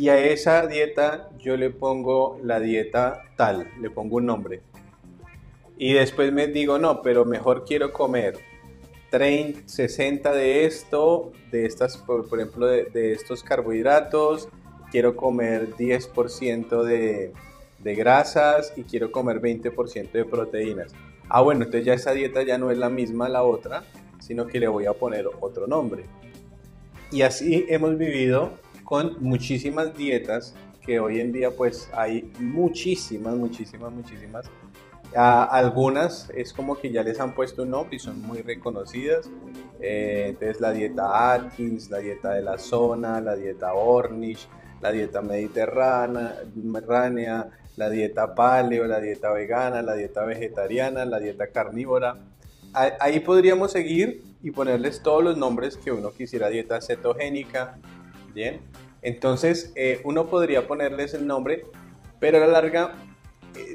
Y 0.00 0.08
a 0.08 0.18
esa 0.18 0.66
dieta 0.66 1.28
yo 1.38 1.58
le 1.58 1.68
pongo 1.68 2.40
la 2.42 2.58
dieta 2.58 3.22
tal, 3.36 3.70
le 3.80 3.90
pongo 3.90 4.16
un 4.16 4.24
nombre 4.24 4.62
y 5.76 5.92
después 5.92 6.30
me 6.30 6.46
digo, 6.46 6.78
no, 6.78 7.00
pero 7.00 7.26
mejor 7.26 7.66
quiero 7.66 7.92
comer 7.92 8.38
30, 9.10 9.62
60 9.66 10.32
de 10.32 10.64
esto, 10.66 11.32
de 11.50 11.66
estas, 11.66 11.98
por, 11.98 12.26
ejemplo, 12.34 12.66
de, 12.66 13.12
estos 13.12 13.42
carbohidratos, 13.42 14.48
quiero 14.90 15.16
comer 15.16 15.74
10% 15.76 16.82
de, 16.82 17.32
de 17.78 17.94
grasas 17.94 18.74
y 18.76 18.84
quiero 18.84 19.10
comer 19.10 19.42
20% 19.42 20.12
de 20.12 20.24
proteínas. 20.26 20.92
Ah, 21.30 21.42
bueno, 21.42 21.64
entonces 21.64 21.86
ya 21.86 21.92
esa 21.92 22.12
dieta 22.12 22.42
ya 22.42 22.56
no 22.56 22.70
es 22.70 22.76
la 22.76 22.88
misma 22.88 23.28
la 23.30 23.42
otra, 23.42 23.84
sino 24.18 24.46
que 24.46 24.60
le 24.60 24.68
voy 24.68 24.84
a 24.84 24.92
poner 24.92 25.28
otro 25.40 25.66
nombre. 25.66 26.04
Y 27.10 27.22
así 27.22 27.66
hemos 27.68 27.96
vivido 27.96 28.52
con 28.90 29.16
muchísimas 29.20 29.96
dietas 29.96 30.52
que 30.84 30.98
hoy 30.98 31.20
en 31.20 31.30
día 31.30 31.52
pues 31.52 31.88
hay 31.92 32.28
muchísimas, 32.40 33.36
muchísimas, 33.36 33.92
muchísimas 33.92 34.50
algunas 35.14 36.28
es 36.34 36.52
como 36.52 36.76
que 36.76 36.90
ya 36.90 37.04
les 37.04 37.20
han 37.20 37.32
puesto 37.32 37.62
un 37.62 37.70
nombre 37.70 37.94
y 37.96 37.98
son 38.00 38.20
muy 38.20 38.42
reconocidas. 38.42 39.30
Eh, 39.80 40.26
entonces 40.30 40.60
la 40.60 40.72
dieta 40.72 41.32
Atkins, 41.32 41.88
la 41.88 41.98
dieta 41.98 42.32
de 42.32 42.42
la 42.42 42.58
zona, 42.58 43.20
la 43.20 43.36
dieta 43.36 43.74
Ornish, 43.74 44.48
la 44.80 44.90
dieta 44.90 45.22
mediterránea, 45.22 46.36
la 47.76 47.90
dieta 47.90 48.34
paleo, 48.34 48.86
la 48.86 49.00
dieta 49.00 49.30
vegana, 49.30 49.82
la 49.82 49.94
dieta 49.94 50.24
vegetariana, 50.24 51.04
la 51.04 51.20
dieta 51.20 51.46
carnívora. 51.48 52.18
Ahí 52.72 53.20
podríamos 53.20 53.70
seguir 53.70 54.24
y 54.42 54.50
ponerles 54.50 55.00
todos 55.00 55.22
los 55.22 55.36
nombres 55.36 55.76
que 55.76 55.92
uno 55.92 56.12
quisiera, 56.12 56.48
dieta 56.48 56.80
cetogénica, 56.80 57.78
¿bien? 58.32 58.60
Entonces 59.02 59.72
eh, 59.76 60.00
uno 60.04 60.28
podría 60.28 60.66
ponerles 60.66 61.14
el 61.14 61.26
nombre, 61.26 61.66
pero 62.18 62.38
a 62.38 62.40
la 62.40 62.48
larga 62.48 62.94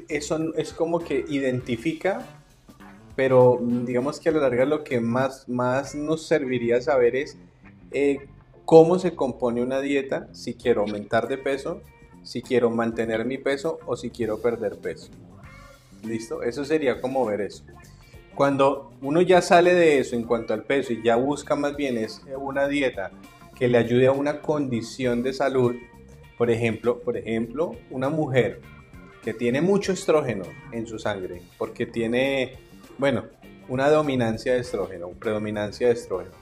eso 0.08 0.54
es 0.56 0.72
como 0.72 1.00
que 1.00 1.24
identifica, 1.28 2.24
pero 3.14 3.58
digamos 3.60 4.20
que 4.20 4.28
a 4.28 4.32
la 4.32 4.40
larga 4.40 4.64
lo 4.64 4.84
que 4.84 5.00
más, 5.00 5.48
más 5.48 5.94
nos 5.94 6.26
serviría 6.26 6.80
saber 6.80 7.16
es 7.16 7.36
eh, 7.92 8.28
cómo 8.64 8.98
se 8.98 9.14
compone 9.14 9.62
una 9.62 9.80
dieta, 9.80 10.28
si 10.32 10.54
quiero 10.54 10.82
aumentar 10.82 11.28
de 11.28 11.38
peso, 11.38 11.82
si 12.22 12.42
quiero 12.42 12.70
mantener 12.70 13.24
mi 13.24 13.38
peso 13.38 13.78
o 13.86 13.96
si 13.96 14.10
quiero 14.10 14.40
perder 14.40 14.76
peso. 14.78 15.10
¿Listo? 16.04 16.42
Eso 16.42 16.64
sería 16.64 17.00
como 17.00 17.24
ver 17.24 17.40
eso. 17.40 17.64
Cuando 18.34 18.92
uno 19.00 19.22
ya 19.22 19.40
sale 19.40 19.72
de 19.72 19.98
eso 19.98 20.14
en 20.14 20.24
cuanto 20.24 20.52
al 20.52 20.64
peso 20.64 20.92
y 20.92 21.02
ya 21.02 21.16
busca 21.16 21.56
más 21.56 21.74
bien 21.74 21.96
es 21.96 22.22
una 22.36 22.68
dieta 22.68 23.10
que 23.58 23.68
le 23.68 23.78
ayude 23.78 24.06
a 24.06 24.12
una 24.12 24.40
condición 24.42 25.22
de 25.22 25.32
salud, 25.32 25.74
por 26.36 26.50
ejemplo, 26.50 27.00
por 27.00 27.16
ejemplo, 27.16 27.76
una 27.90 28.10
mujer 28.10 28.60
que 29.22 29.32
tiene 29.32 29.60
mucho 29.60 29.92
estrógeno 29.92 30.44
en 30.72 30.86
su 30.86 30.98
sangre, 30.98 31.42
porque 31.58 31.86
tiene, 31.86 32.58
bueno, 32.98 33.24
una 33.68 33.90
dominancia 33.90 34.54
de 34.54 34.60
estrógeno, 34.60 35.10
predominancia 35.10 35.88
de 35.88 35.94
estrógeno. 35.94 36.34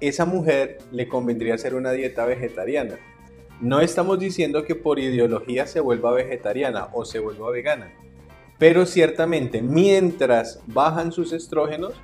Esa 0.00 0.24
mujer 0.26 0.78
le 0.90 1.08
convendría 1.08 1.54
hacer 1.54 1.74
una 1.74 1.92
dieta 1.92 2.26
vegetariana. 2.26 2.98
No 3.60 3.80
estamos 3.80 4.18
diciendo 4.18 4.64
que 4.64 4.74
por 4.74 4.98
ideología 4.98 5.66
se 5.66 5.80
vuelva 5.80 6.12
vegetariana 6.12 6.88
o 6.92 7.04
se 7.04 7.20
vuelva 7.20 7.50
vegana, 7.50 7.92
pero 8.58 8.84
ciertamente 8.84 9.62
mientras 9.62 10.60
bajan 10.66 11.12
sus 11.12 11.32
estrógenos, 11.32 11.94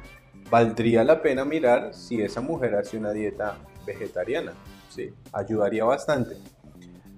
valdría 0.50 1.04
la 1.04 1.20
pena 1.20 1.44
mirar 1.44 1.94
si 1.94 2.22
esa 2.22 2.40
mujer 2.40 2.74
hace 2.74 2.96
una 2.96 3.12
dieta 3.12 3.58
vegetariana. 3.86 4.52
¿sí? 4.88 5.12
Ayudaría 5.32 5.84
bastante. 5.84 6.36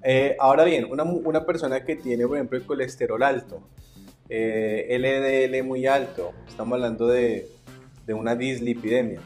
Eh, 0.02 0.36
ahora 0.38 0.64
bien, 0.64 0.86
una, 0.90 1.44
persona 1.44 1.84
que 1.84 1.96
tiene, 1.96 2.26
por 2.26 2.36
ejemplo, 2.36 2.58
colesterol 2.66 3.22
alto, 3.22 3.60
eh, 4.28 4.96
LDL 4.98 5.62
muy 5.62 5.86
alto, 5.86 6.32
estamos 6.48 6.76
hablando 6.76 7.06
de, 7.06 7.48
una 8.08 8.34
dislipidemia, 8.34 9.20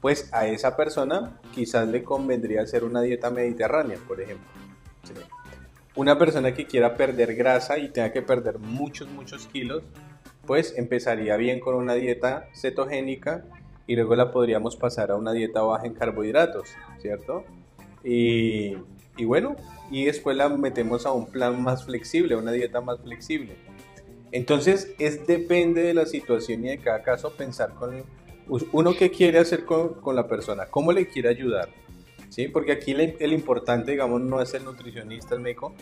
pues 0.00 0.32
a 0.32 0.46
esa 0.46 0.76
persona 0.76 1.40
quizás 1.52 1.88
le 1.88 2.04
convendría 2.04 2.62
hacer 2.62 2.84
una 2.84 3.00
dieta 3.00 3.30
mediterránea, 3.30 3.98
por 4.06 4.20
ejemplo. 4.20 4.46
Una 5.96 6.16
persona 6.16 6.54
que 6.54 6.64
quiera 6.64 6.94
perder 6.94 7.34
grasa 7.34 7.78
y 7.78 7.88
tenga 7.88 8.12
que 8.12 8.22
perder 8.22 8.60
muchos, 8.60 9.08
muchos 9.08 9.48
kilos, 9.48 9.82
pues 10.48 10.72
empezaría 10.78 11.36
bien 11.36 11.60
con 11.60 11.74
una 11.74 11.92
dieta 11.92 12.48
cetogénica 12.54 13.44
y 13.86 13.96
luego 13.96 14.16
la 14.16 14.32
podríamos 14.32 14.76
pasar 14.76 15.10
a 15.10 15.16
una 15.16 15.32
dieta 15.32 15.60
baja 15.60 15.86
en 15.86 15.92
carbohidratos, 15.92 16.70
¿cierto? 17.02 17.44
Y, 18.02 18.76
bueno, 19.26 19.56
y 19.90 20.06
después 20.06 20.38
la 20.38 20.48
metemos 20.48 21.04
a 21.04 21.12
un 21.12 21.26
plan 21.26 21.62
más 21.62 21.84
flexible, 21.84 22.34
a 22.34 22.38
una 22.38 22.52
dieta 22.52 22.80
más 22.80 22.98
flexible. 23.00 23.56
Entonces, 24.32 24.94
es 24.98 25.26
depende 25.26 25.82
de 25.82 25.92
la 25.92 26.06
situación 26.06 26.64
y 26.64 26.68
de 26.68 26.78
cada 26.78 27.02
caso 27.02 27.34
pensar 27.34 27.74
con 27.74 28.02
uno 28.72 28.94
qué 28.98 29.10
quiere 29.10 29.40
hacer 29.40 29.66
con, 29.66 30.00
con 30.00 30.16
la 30.16 30.26
persona, 30.28 30.64
cómo 30.70 30.92
le 30.92 31.08
quiere 31.08 31.28
ayudar. 31.28 31.68
¿Sí? 32.30 32.48
Porque 32.48 32.72
aquí 32.72 32.92
el, 32.92 33.32
importante, 33.34 33.90
digamos, 33.90 34.22
no 34.22 34.40
es 34.40 34.54
el 34.54 34.64
nutricionista, 34.64 35.34
el 35.34 35.42
médico, 35.42 35.74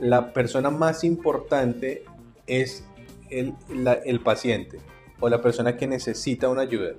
la 0.00 0.32
persona 0.32 0.70
más 0.70 1.04
importante 1.04 2.02
es 2.48 2.87
el, 3.30 4.20
paciente 4.20 4.78
o 5.20 5.28
la 5.28 5.42
persona 5.42 5.76
que 5.76 5.86
necesita 5.86 6.48
una 6.48 6.62
ayuda. 6.62 6.92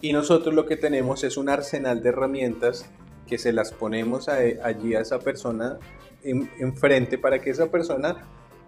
Y 0.00 0.12
nosotros 0.12 0.54
lo 0.54 0.66
que 0.66 0.76
tenemos 0.76 1.24
es 1.24 1.36
un 1.36 1.48
arsenal 1.48 2.02
de 2.02 2.08
herramientas 2.08 2.86
que 3.26 3.38
se 3.38 3.52
las 3.52 3.72
ponemos 3.72 4.28
allí 4.28 4.94
a 4.94 5.00
esa 5.00 5.18
persona 5.18 5.78
enfrente 6.22 7.18
para 7.18 7.38
que 7.38 7.50
esa 7.50 7.70
persona 7.70 8.16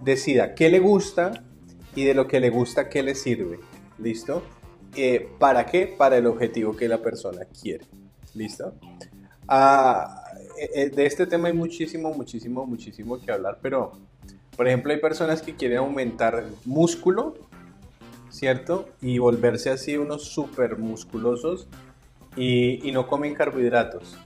decida 0.01 0.55
qué 0.55 0.68
le 0.68 0.79
gusta 0.79 1.44
y 1.94 2.05
de 2.05 2.14
lo 2.14 2.27
que 2.27 2.40
le 2.40 2.51
gusta 2.51 2.88
qué 2.88 3.03
le 3.03 3.14
sirve. 3.14 3.61
¿Listo? 3.98 4.42
Eh, 4.96 5.29
¿Para 5.38 5.66
qué? 5.66 5.87
Para 5.87 6.16
el 6.16 6.27
objetivo 6.27 6.77
que 6.77 6.88
la 6.88 6.98
persona 6.98 7.44
quiere. 7.46 7.87
¿Listo? 8.35 8.75
Ah, 9.48 10.22
eh, 10.59 10.70
eh, 10.75 10.90
de 10.90 11.07
este 11.07 11.27
tema 11.27 11.48
hay 11.48 11.55
muchísimo, 11.55 12.12
muchísimo, 12.14 12.66
muchísimo 12.66 13.20
que 13.20 13.33
hablar, 13.33 13.59
pero 13.61 13.92
por 14.62 14.68
ejemplo 14.68 14.92
hay 14.92 15.01
personas 15.01 15.42
que 15.42 15.57
quieren 15.57 15.79
aumentar 15.79 16.44
músculo 16.64 17.35
¿cierto? 18.31 18.88
Y 19.01 19.18
volverse 19.18 19.70
así 19.70 19.96
unos 19.96 20.22
súper 20.22 20.79
musculosos 20.79 21.66
y, 22.37 22.88
y 22.88 22.92
no 22.92 23.09
comen 23.09 23.35
carbohidratos. 23.35 24.16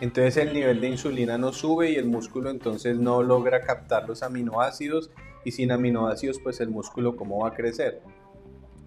Entonces 0.00 0.36
el 0.38 0.52
nivel 0.52 0.80
de 0.80 0.88
insulina 0.88 1.38
no 1.38 1.52
sube 1.52 1.92
y 1.92 1.94
el 1.94 2.06
músculo 2.06 2.50
entonces 2.50 2.98
no 2.98 3.22
logra 3.22 3.60
captar 3.60 4.08
los 4.08 4.24
aminoácidos 4.24 5.12
y 5.44 5.52
sin 5.52 5.70
aminoácidos 5.70 6.40
pues 6.40 6.58
el 6.58 6.68
músculo 6.68 7.14
cómo 7.14 7.44
va 7.44 7.50
a 7.50 7.54
crecer. 7.54 8.02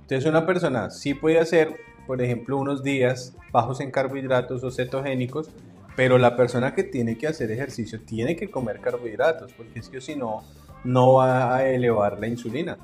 Entonces 0.02 0.26
una 0.26 0.46
persona 0.46 0.90
sí 0.90 1.14
puede 1.14 1.40
hacer, 1.40 1.74
por 2.06 2.22
ejemplo, 2.22 2.58
unos 2.58 2.84
días 2.84 3.34
bajos 3.54 3.80
en 3.80 3.92
carbohidratos 3.92 4.62
o 4.62 4.72
cetogénicos, 4.72 5.50
pero 5.96 6.18
la 6.18 6.36
persona 6.36 6.76
que 6.76 6.84
tiene 6.84 7.18
que 7.18 7.28
hacer 7.28 7.50
ejercicio 7.50 8.02
tiene 8.02 8.36
que 8.36 8.52
comer 8.52 8.82
carbohidratos, 8.82 9.54
porque 9.54 9.80
es 9.80 9.88
que 9.88 10.02
si 10.02 10.18
no, 10.18 10.44
no 10.86 11.16
va 11.16 11.56
a 11.56 11.68
elevar 11.68 12.20
la 12.20 12.28
insulina. 12.28 12.78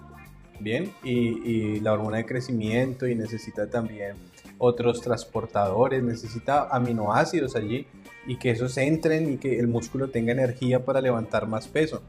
Bien, 0.59 0.93
y, 1.03 1.79
la 1.79 1.93
hormona 1.93 2.17
de 2.17 2.25
crecimiento 2.25 3.07
y 3.07 3.15
necesita 3.15 3.67
también 3.67 4.15
otros 4.59 5.01
transportadores, 5.01 6.03
necesita 6.03 6.67
aminoácidos 6.69 7.55
allí 7.55 7.87
y 8.27 8.37
que 8.37 8.51
esos 8.51 8.77
entren 8.77 9.33
y 9.33 9.37
que 9.37 9.57
el 9.57 9.67
músculo 9.67 10.09
tenga 10.09 10.31
energía 10.31 10.85
para 10.85 11.01
levantar 11.01 11.47
más 11.47 11.67
peso. 11.67 12.03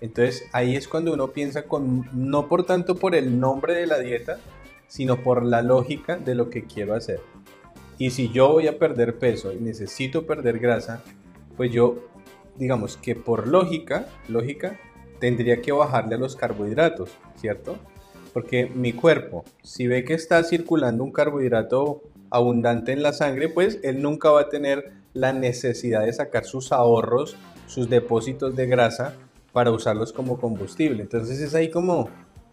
Entonces 0.00 0.48
ahí 0.52 0.74
es 0.74 0.88
cuando 0.88 1.12
uno 1.12 1.28
piensa 1.28 1.62
con, 1.62 2.08
no 2.12 2.48
por 2.48 2.64
tanto 2.64 2.96
por 2.96 3.14
el 3.14 3.38
nombre 3.38 3.74
de 3.74 3.86
la 3.86 4.00
dieta, 4.00 4.38
sino 4.88 5.18
por 5.22 5.44
la 5.44 5.62
lógica 5.62 6.16
de 6.16 6.34
lo 6.34 6.50
que 6.50 6.64
quiero 6.64 6.94
hacer. 6.94 7.20
Y 7.98 8.10
si 8.10 8.30
yo 8.30 8.48
voy 8.48 8.66
a 8.66 8.80
perder 8.80 9.16
peso 9.18 9.52
y 9.52 9.60
necesito 9.60 10.26
perder 10.26 10.58
grasa, 10.58 11.04
pues 11.56 11.70
yo, 11.70 11.98
digamos 12.56 12.96
que 12.96 13.14
por 13.14 13.46
lógica, 13.46 14.08
lógica, 14.28 14.76
tendría 15.22 15.62
que 15.62 15.70
bajarle 15.70 16.16
a 16.16 16.18
los 16.18 16.34
carbohidratos, 16.34 17.12
¿cierto? 17.36 17.76
Porque 18.32 18.66
mi 18.66 18.92
cuerpo, 18.92 19.44
si 19.62 19.86
ve 19.86 20.04
que 20.04 20.14
está 20.14 20.42
circulando 20.42 21.04
un 21.04 21.12
carbohidrato 21.12 22.02
abundante 22.28 22.90
en 22.90 23.04
la 23.04 23.12
sangre, 23.12 23.48
pues 23.48 23.78
él 23.84 24.02
nunca 24.02 24.30
va 24.30 24.40
a 24.40 24.48
tener 24.48 24.94
la 25.14 25.32
necesidad 25.32 26.04
de 26.04 26.12
sacar 26.12 26.44
sus 26.44 26.72
ahorros, 26.72 27.36
sus 27.68 27.88
depósitos 27.88 28.56
de 28.56 28.66
grasa 28.66 29.14
para 29.52 29.70
usarlos 29.70 30.12
como 30.12 30.40
combustible. 30.40 31.04
Entonces 31.04 31.38
es 31.38 31.54
ahí 31.54 31.70
como, 31.70 32.08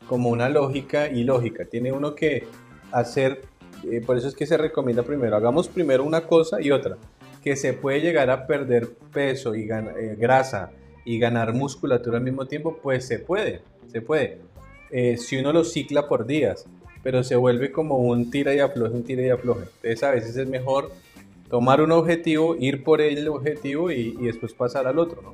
como 0.08 0.30
una 0.30 0.48
lógica 0.48 1.08
y 1.08 1.24
lógica. 1.24 1.66
Tiene 1.66 1.92
uno 1.92 2.14
que 2.14 2.46
hacer, 2.92 3.42
eh, 3.90 4.00
por 4.06 4.16
eso 4.16 4.28
es 4.28 4.36
que 4.36 4.46
se 4.46 4.58
recomienda 4.58 5.02
primero, 5.02 5.36
hagamos 5.36 5.70
primero 5.70 6.04
una 6.04 6.28
cosa 6.28 6.62
y 6.62 6.70
otra, 6.70 6.98
que 7.44 7.56
se 7.56 7.74
puede 7.74 8.00
llegar 8.02 8.30
a 8.30 8.46
perder 8.46 8.90
peso 9.12 9.56
y 9.56 9.64
eh, 9.64 10.16
grasa 10.20 10.70
y 11.06 11.20
ganar 11.20 11.54
musculatura 11.54 12.18
al 12.18 12.24
mismo 12.24 12.46
tiempo, 12.46 12.80
pues 12.82 13.06
se 13.08 13.20
puede, 13.20 13.62
se 13.92 14.02
puede. 14.02 14.40
Eh, 14.92 15.18
si 15.18 15.38
uno 15.38 15.54
lo 15.54 15.64
cicla 15.64 16.08
por 16.08 16.26
días, 16.26 16.66
pero 17.04 17.24
se 17.24 17.36
vuelve 17.36 17.72
como 17.72 17.98
un 17.98 18.30
tira 18.30 18.54
y 18.54 18.60
afloje, 18.60 18.94
un 18.94 19.04
tira 19.04 19.24
y 19.24 19.30
afloje. 19.30 19.66
Entonces 19.76 20.04
a 20.04 20.12
veces 20.12 20.36
es 20.36 20.48
mejor 20.48 20.92
tomar 21.50 21.82
un 21.82 21.92
objetivo, 21.92 22.56
ir 22.60 22.84
por 22.84 23.02
el 23.02 23.28
objetivo 23.28 23.92
y, 23.92 24.14
después 24.18 24.54
pasar 24.54 24.88
al 24.88 25.00
otro, 25.00 25.22
¿no? 25.22 25.34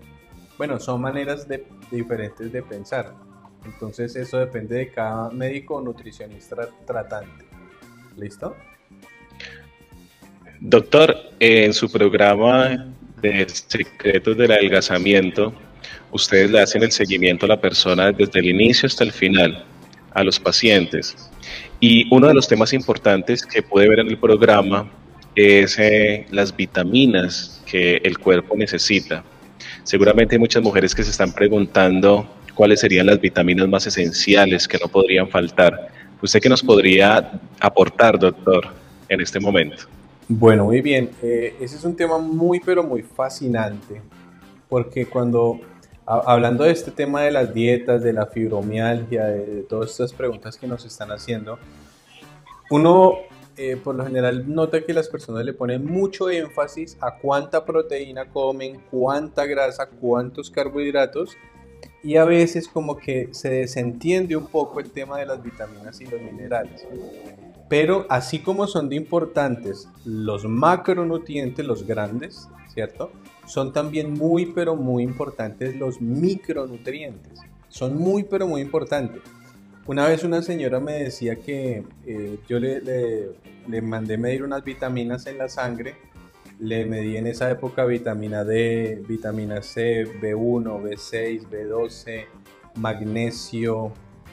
Bueno, 0.58 0.80
son 0.80 1.01
maneras 1.01 1.47
de, 1.47 1.65
diferentes 1.91 2.51
de 2.51 2.62
pensar. 2.62 3.13
Entonces 3.65 4.15
eso 4.15 4.38
depende 4.38 4.75
de 4.75 4.89
cada 4.89 5.30
médico 5.32 5.75
o 5.75 5.82
nutricionista 5.82 6.69
tratante. 6.86 7.45
¿Listo? 8.15 8.56
Doctor, 10.62 11.15
en 11.39 11.73
su 11.73 11.91
programa 11.91 12.94
de 13.25 13.47
secretos 13.49 14.38
del 14.38 14.51
adelgazamiento, 14.51 15.53
ustedes 16.11 16.51
le 16.51 16.61
hacen 16.61 16.83
el 16.83 16.91
seguimiento 16.91 17.45
a 17.45 17.49
la 17.49 17.61
persona 17.61 18.11
desde 18.11 18.39
el 18.39 18.49
inicio 18.49 18.88
hasta 18.88 19.03
el 19.03 19.11
final, 19.11 19.65
a 20.13 20.23
los 20.23 20.39
pacientes. 20.39 21.15
Y 21.79 22.07
uno 22.13 22.27
de 22.27 22.33
los 22.33 22.47
temas 22.47 22.73
importantes 22.73 23.45
que 23.45 23.61
puede 23.61 23.89
ver 23.89 23.99
en 23.99 24.07
el 24.07 24.17
programa 24.17 24.89
es 25.35 25.77
eh, 25.77 26.25
las 26.31 26.55
vitaminas 26.55 27.61
que 27.65 27.97
el 28.03 28.17
cuerpo 28.17 28.55
necesita. 28.55 29.23
Seguramente 29.83 30.35
hay 30.35 30.39
muchas 30.39 30.63
mujeres 30.63 30.95
que 30.95 31.03
se 31.03 31.11
están 31.11 31.33
preguntando 31.33 32.27
cuáles 32.53 32.79
serían 32.79 33.07
las 33.07 33.19
vitaminas 33.19 33.67
más 33.67 33.85
esenciales 33.85 34.67
que 34.67 34.77
no 34.77 34.88
podrían 34.88 35.27
faltar. 35.27 35.89
¿Usted 36.21 36.39
qué 36.39 36.49
nos 36.49 36.63
podría 36.63 37.39
aportar, 37.59 38.17
doctor, 38.17 38.69
en 39.09 39.21
este 39.21 39.39
momento? 39.39 39.83
Bueno, 40.27 40.65
muy 40.65 40.81
bien. 40.81 41.11
Eh, 41.21 41.55
ese 41.59 41.75
es 41.75 41.83
un 41.83 41.95
tema 41.95 42.17
muy, 42.17 42.59
pero 42.59 42.83
muy 42.83 43.03
fascinante, 43.03 44.01
porque 44.67 45.05
cuando, 45.05 45.59
hablando 46.05 46.63
de 46.63 46.71
este 46.71 46.89
tema 46.89 47.21
de 47.21 47.31
las 47.31 47.53
dietas, 47.53 48.01
de 48.01 48.13
la 48.13 48.25
fibromialgia, 48.25 49.25
de 49.25 49.63
todas 49.63 49.91
estas 49.91 50.13
preguntas 50.13 50.57
que 50.57 50.67
nos 50.67 50.83
están 50.83 51.11
haciendo, 51.11 51.59
uno 52.71 53.19
eh, 53.57 53.77
por 53.81 53.95
lo 53.95 54.03
general 54.03 54.53
nota 54.53 54.81
que 54.81 54.93
las 54.93 55.07
personas 55.07 55.45
le 55.45 55.53
ponen 55.53 55.85
mucho 55.85 56.29
énfasis 56.29 56.97
a 56.99 57.17
cuánta 57.19 57.63
proteína 57.63 58.25
comen, 58.25 58.81
cuánta 58.91 59.45
grasa, 59.45 59.88
cuántos 59.88 60.49
carbohidratos 60.49 61.38
y 62.05 62.17
a 62.17 62.23
veces 62.23 62.67
como 62.67 62.97
que 62.97 63.29
se 63.31 63.49
desentiende 63.49 64.37
un 64.37 64.45
poco 64.45 64.79
el 64.79 64.91
tema 64.91 65.17
de 65.17 65.25
las 65.25 65.41
vitaminas 65.41 65.99
y 65.99 66.05
los 66.05 66.21
minerales. 66.21 66.85
Pero 67.67 68.05
así 68.09 68.39
como 68.39 68.67
son 68.67 68.89
de 68.89 68.95
importantes 68.95 69.89
los 70.05 70.45
macronutrientes, 70.45 71.65
los 71.65 71.87
grandes, 71.87 72.47
¿cierto? 72.71 73.11
Son 73.47 73.73
también 73.73 74.13
muy 74.13 74.45
pero 74.45 74.75
muy 74.75 75.01
importantes 75.01 75.75
los 75.75 75.99
micronutrientes. 75.99 77.39
Son 77.69 77.97
muy 77.97 78.21
pero 78.21 78.45
muy 78.45 78.61
importantes. 78.61 79.23
Una 79.87 80.07
vez 80.07 80.23
una 80.23 80.43
señora 80.43 80.79
me 80.79 80.93
decía 80.93 81.37
que 81.37 81.83
eh, 82.05 82.37
yo 82.47 82.59
le, 82.59 82.81
le, 83.67 83.81
mandé 83.81 84.19
medir 84.19 84.43
unas 84.43 84.63
vitaminas 84.63 85.25
en 85.25 85.39
la 85.39 85.49
sangre. 85.49 85.95
Le 86.59 86.85
medí 86.85 87.17
en 87.17 87.27
esa 87.27 87.49
época 87.51 87.83
vitamina 87.85 88.43
D, 88.43 89.03
vitamina 89.07 89.61
C, 89.61 90.05
B1, 90.21 90.81
B6, 90.81 91.49
B12, 91.49 92.25
magnesio, 92.75 93.91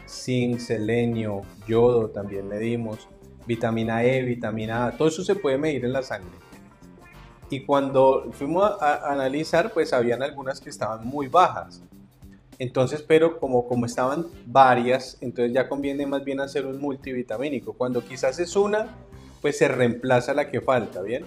zinc, 0.08 0.58
selenio, 0.60 1.42
yodo 1.66 2.10
también 2.10 2.48
medimos, 2.48 3.08
vitamina 3.46 4.04
E, 4.04 4.22
vitamina 4.22 4.86
A, 4.86 4.96
todo 4.96 5.08
eso 5.08 5.24
se 5.24 5.34
puede 5.34 5.58
medir 5.58 5.84
en 5.84 5.92
la 5.92 6.02
sangre. 6.02 6.30
Y 7.50 7.64
cuando 7.64 8.30
fuimos 8.32 8.70
a 8.80 9.12
analizar, 9.12 9.72
pues 9.72 9.92
habían 9.92 10.22
algunas 10.22 10.60
que 10.60 10.70
estaban 10.70 11.06
muy 11.06 11.26
bajas. 11.28 11.82
Entonces, 12.58 13.02
pero 13.02 13.38
como, 13.38 13.66
como 13.66 13.86
estaban 13.86 14.26
varias, 14.46 15.18
entonces 15.20 15.52
ya 15.52 15.68
conviene 15.68 16.06
más 16.06 16.24
bien 16.24 16.40
hacer 16.40 16.64
un 16.64 16.80
multivitamínico. 16.80 17.72
Cuando 17.72 18.04
quizás 18.04 18.38
es 18.38 18.56
una, 18.56 18.86
pues 19.40 19.58
se 19.58 19.68
reemplaza 19.68 20.32
la 20.32 20.48
que 20.50 20.60
falta, 20.60 21.02
¿bien? 21.02 21.24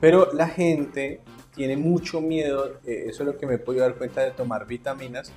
Pero 0.00 0.32
la 0.32 0.48
gente 0.48 1.20
tiene 1.54 1.76
mucho 1.76 2.20
miedo, 2.20 2.78
eh, 2.86 3.06
eso 3.08 3.22
es 3.22 3.26
lo 3.26 3.36
que 3.36 3.46
me 3.46 3.54
he 3.54 3.58
podido 3.58 3.82
dar 3.82 3.96
cuenta 3.96 4.22
de 4.22 4.30
tomar 4.30 4.66
vitaminas, 4.66 5.32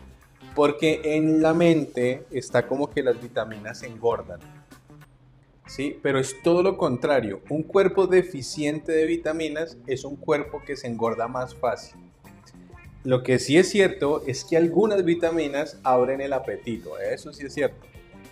porque 0.55 1.01
en 1.03 1.41
la 1.41 1.53
mente 1.53 2.25
está 2.29 2.67
como 2.67 2.89
que 2.89 3.01
las 3.01 3.19
vitaminas 3.21 3.81
engordan. 3.83 4.39
¿Sí? 5.65 5.97
Pero 6.03 6.19
es 6.19 6.35
todo 6.43 6.63
lo 6.63 6.77
contrario. 6.77 7.41
Un 7.49 7.63
cuerpo 7.63 8.05
deficiente 8.05 8.91
de 8.91 9.05
vitaminas 9.05 9.77
es 9.87 10.03
un 10.03 10.17
cuerpo 10.17 10.61
que 10.65 10.75
se 10.75 10.87
engorda 10.87 11.29
más 11.29 11.55
fácil. 11.55 12.01
Lo 13.03 13.23
que 13.23 13.39
sí 13.39 13.57
es 13.57 13.69
cierto 13.69 14.21
es 14.27 14.43
que 14.43 14.57
algunas 14.57 15.03
vitaminas 15.03 15.79
abren 15.83 16.21
el 16.21 16.33
apetito, 16.33 16.99
eso 16.99 17.33
sí 17.33 17.47
es 17.47 17.53
cierto, 17.53 17.87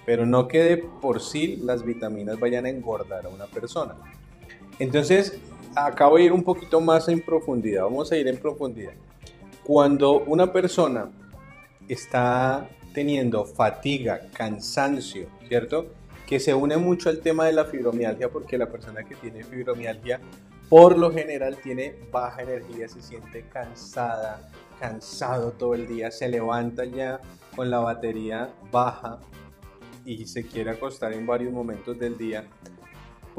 pero 0.05 0.27
no 0.27 0.47
que 0.47 0.63
de 0.63 0.77
por 0.77 1.21
sí 1.21 1.55
las 1.63 1.83
vitaminas 1.83 2.39
vayan 2.39 2.67
a 2.67 2.69
engordar 2.69 3.25
a 3.25 3.29
una 3.29 3.47
persona. 3.47 3.95
Entonces, 4.77 5.39
acabo 5.75 6.17
de 6.17 6.23
ir 6.23 6.33
un 6.33 6.43
poquito 6.43 6.81
más 6.81 7.07
en 7.07 7.21
profundidad, 7.21 7.83
vamos 7.83 8.11
a 8.11 8.17
ir 8.17 8.27
en 8.27 8.37
profundidad. 8.37 8.93
Cuando 9.63 10.21
una 10.21 10.51
persona 10.51 11.09
está 11.87 12.67
teniendo 12.93 13.45
fatiga, 13.45 14.21
cansancio, 14.33 15.27
¿cierto? 15.47 15.87
Que 16.27 16.39
se 16.39 16.53
une 16.53 16.77
mucho 16.77 17.09
al 17.09 17.19
tema 17.19 17.45
de 17.45 17.53
la 17.53 17.65
fibromialgia 17.65 18.29
porque 18.29 18.57
la 18.57 18.69
persona 18.69 19.03
que 19.03 19.15
tiene 19.15 19.43
fibromialgia 19.43 20.19
por 20.69 20.97
lo 20.97 21.11
general 21.11 21.57
tiene 21.57 21.95
baja 22.11 22.43
energía, 22.43 22.87
se 22.87 23.01
siente 23.01 23.43
cansada, 23.51 24.51
cansado 24.79 25.51
todo 25.51 25.73
el 25.73 25.87
día, 25.87 26.11
se 26.11 26.29
levanta 26.29 26.85
ya 26.85 27.19
con 27.55 27.71
la 27.71 27.79
batería 27.79 28.53
baja 28.71 29.19
y 30.05 30.25
se 30.27 30.45
quiere 30.45 30.71
acostar 30.71 31.13
en 31.13 31.25
varios 31.25 31.51
momentos 31.51 31.97
del 31.97 32.17
día, 32.17 32.45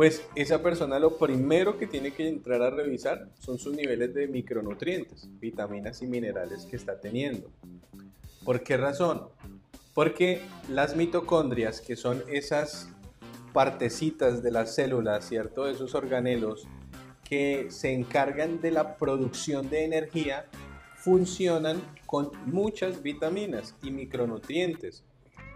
pues 0.01 0.27
esa 0.35 0.63
persona 0.63 0.99
lo 0.99 1.19
primero 1.19 1.77
que 1.77 1.87
tiene 1.87 2.13
que 2.13 2.27
entrar 2.27 2.63
a 2.63 2.71
revisar 2.71 3.29
son 3.39 3.59
sus 3.59 3.77
niveles 3.77 4.15
de 4.15 4.29
micronutrientes, 4.29 5.29
vitaminas 5.39 6.01
y 6.01 6.07
minerales 6.07 6.65
que 6.65 6.77
está 6.77 6.99
teniendo. 6.99 7.51
¿Por 8.43 8.63
qué 8.63 8.79
razón? 8.79 9.29
Porque 9.93 10.41
las 10.71 10.97
mitocondrias, 10.97 11.83
que 11.83 11.97
son 11.97 12.25
esas 12.33 12.89
partecitas 13.53 14.43
de 14.43 14.51
las 14.51 14.75
células, 14.75 15.29
¿cierto? 15.29 15.69
Esos 15.69 15.95
organelos 15.95 16.67
que 17.23 17.67
se 17.69 17.93
encargan 17.93 18.63
de 18.63 18.71
la 18.71 18.97
producción 18.97 19.69
de 19.69 19.85
energía 19.85 20.47
funcionan 20.97 21.79
con 22.07 22.31
muchas 22.47 23.03
vitaminas 23.03 23.75
y 23.83 23.91
micronutrientes. 23.91 25.05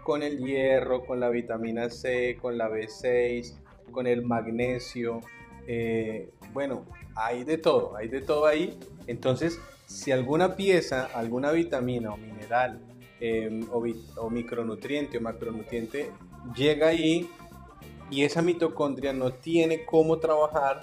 con 0.03 0.21
el 0.21 0.37
hierro, 0.37 1.03
con 1.03 1.19
la 1.19 1.29
vitamina 1.29 1.89
C, 1.89 2.37
con 2.39 2.59
la 2.59 2.69
B6, 2.69 3.55
con 3.91 4.07
el 4.07 4.23
magnesio. 4.23 5.21
Eh, 5.67 6.29
bueno, 6.53 6.85
hay 7.15 7.43
de 7.43 7.57
todo, 7.57 7.95
hay 7.95 8.07
de 8.07 8.21
todo 8.21 8.45
ahí. 8.45 8.77
Entonces, 9.07 9.59
si 9.85 10.11
alguna 10.11 10.55
pieza, 10.55 11.05
alguna 11.13 11.51
vitamina 11.51 12.11
o 12.13 12.17
mineral 12.17 12.79
em, 13.19 13.67
o, 13.71 14.29
micronutriente 14.29 15.17
o 15.17 15.21
macronutriente 15.21 16.11
llega 16.55 16.87
ahí 16.87 17.29
y 18.09 18.23
esa 18.23 18.41
mitocondria 18.41 19.13
no 19.13 19.33
tiene 19.33 19.85
cómo 19.85 20.17
trabajar, 20.17 20.81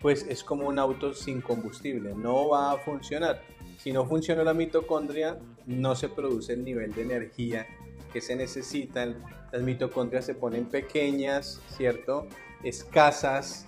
pues 0.00 0.26
es 0.28 0.42
como 0.42 0.68
un 0.68 0.78
auto 0.78 1.14
sin 1.14 1.40
combustible, 1.40 2.14
no 2.14 2.48
va 2.48 2.72
a 2.72 2.78
funcionar. 2.78 3.42
Si 3.78 3.92
no 3.92 4.06
funciona 4.06 4.42
la 4.42 4.54
mitocondria, 4.54 5.38
no 5.66 5.94
se 5.94 6.08
produce 6.08 6.54
el 6.54 6.64
nivel 6.64 6.92
de 6.92 7.02
energía 7.02 7.66
que 8.14 8.20
se 8.20 8.36
necesitan. 8.36 9.16
Las 9.52 9.60
mitocondrias 9.62 10.24
se 10.24 10.34
ponen 10.34 10.66
pequeñas, 10.66 11.60
¿cierto? 11.76 12.28
Escasas. 12.62 13.66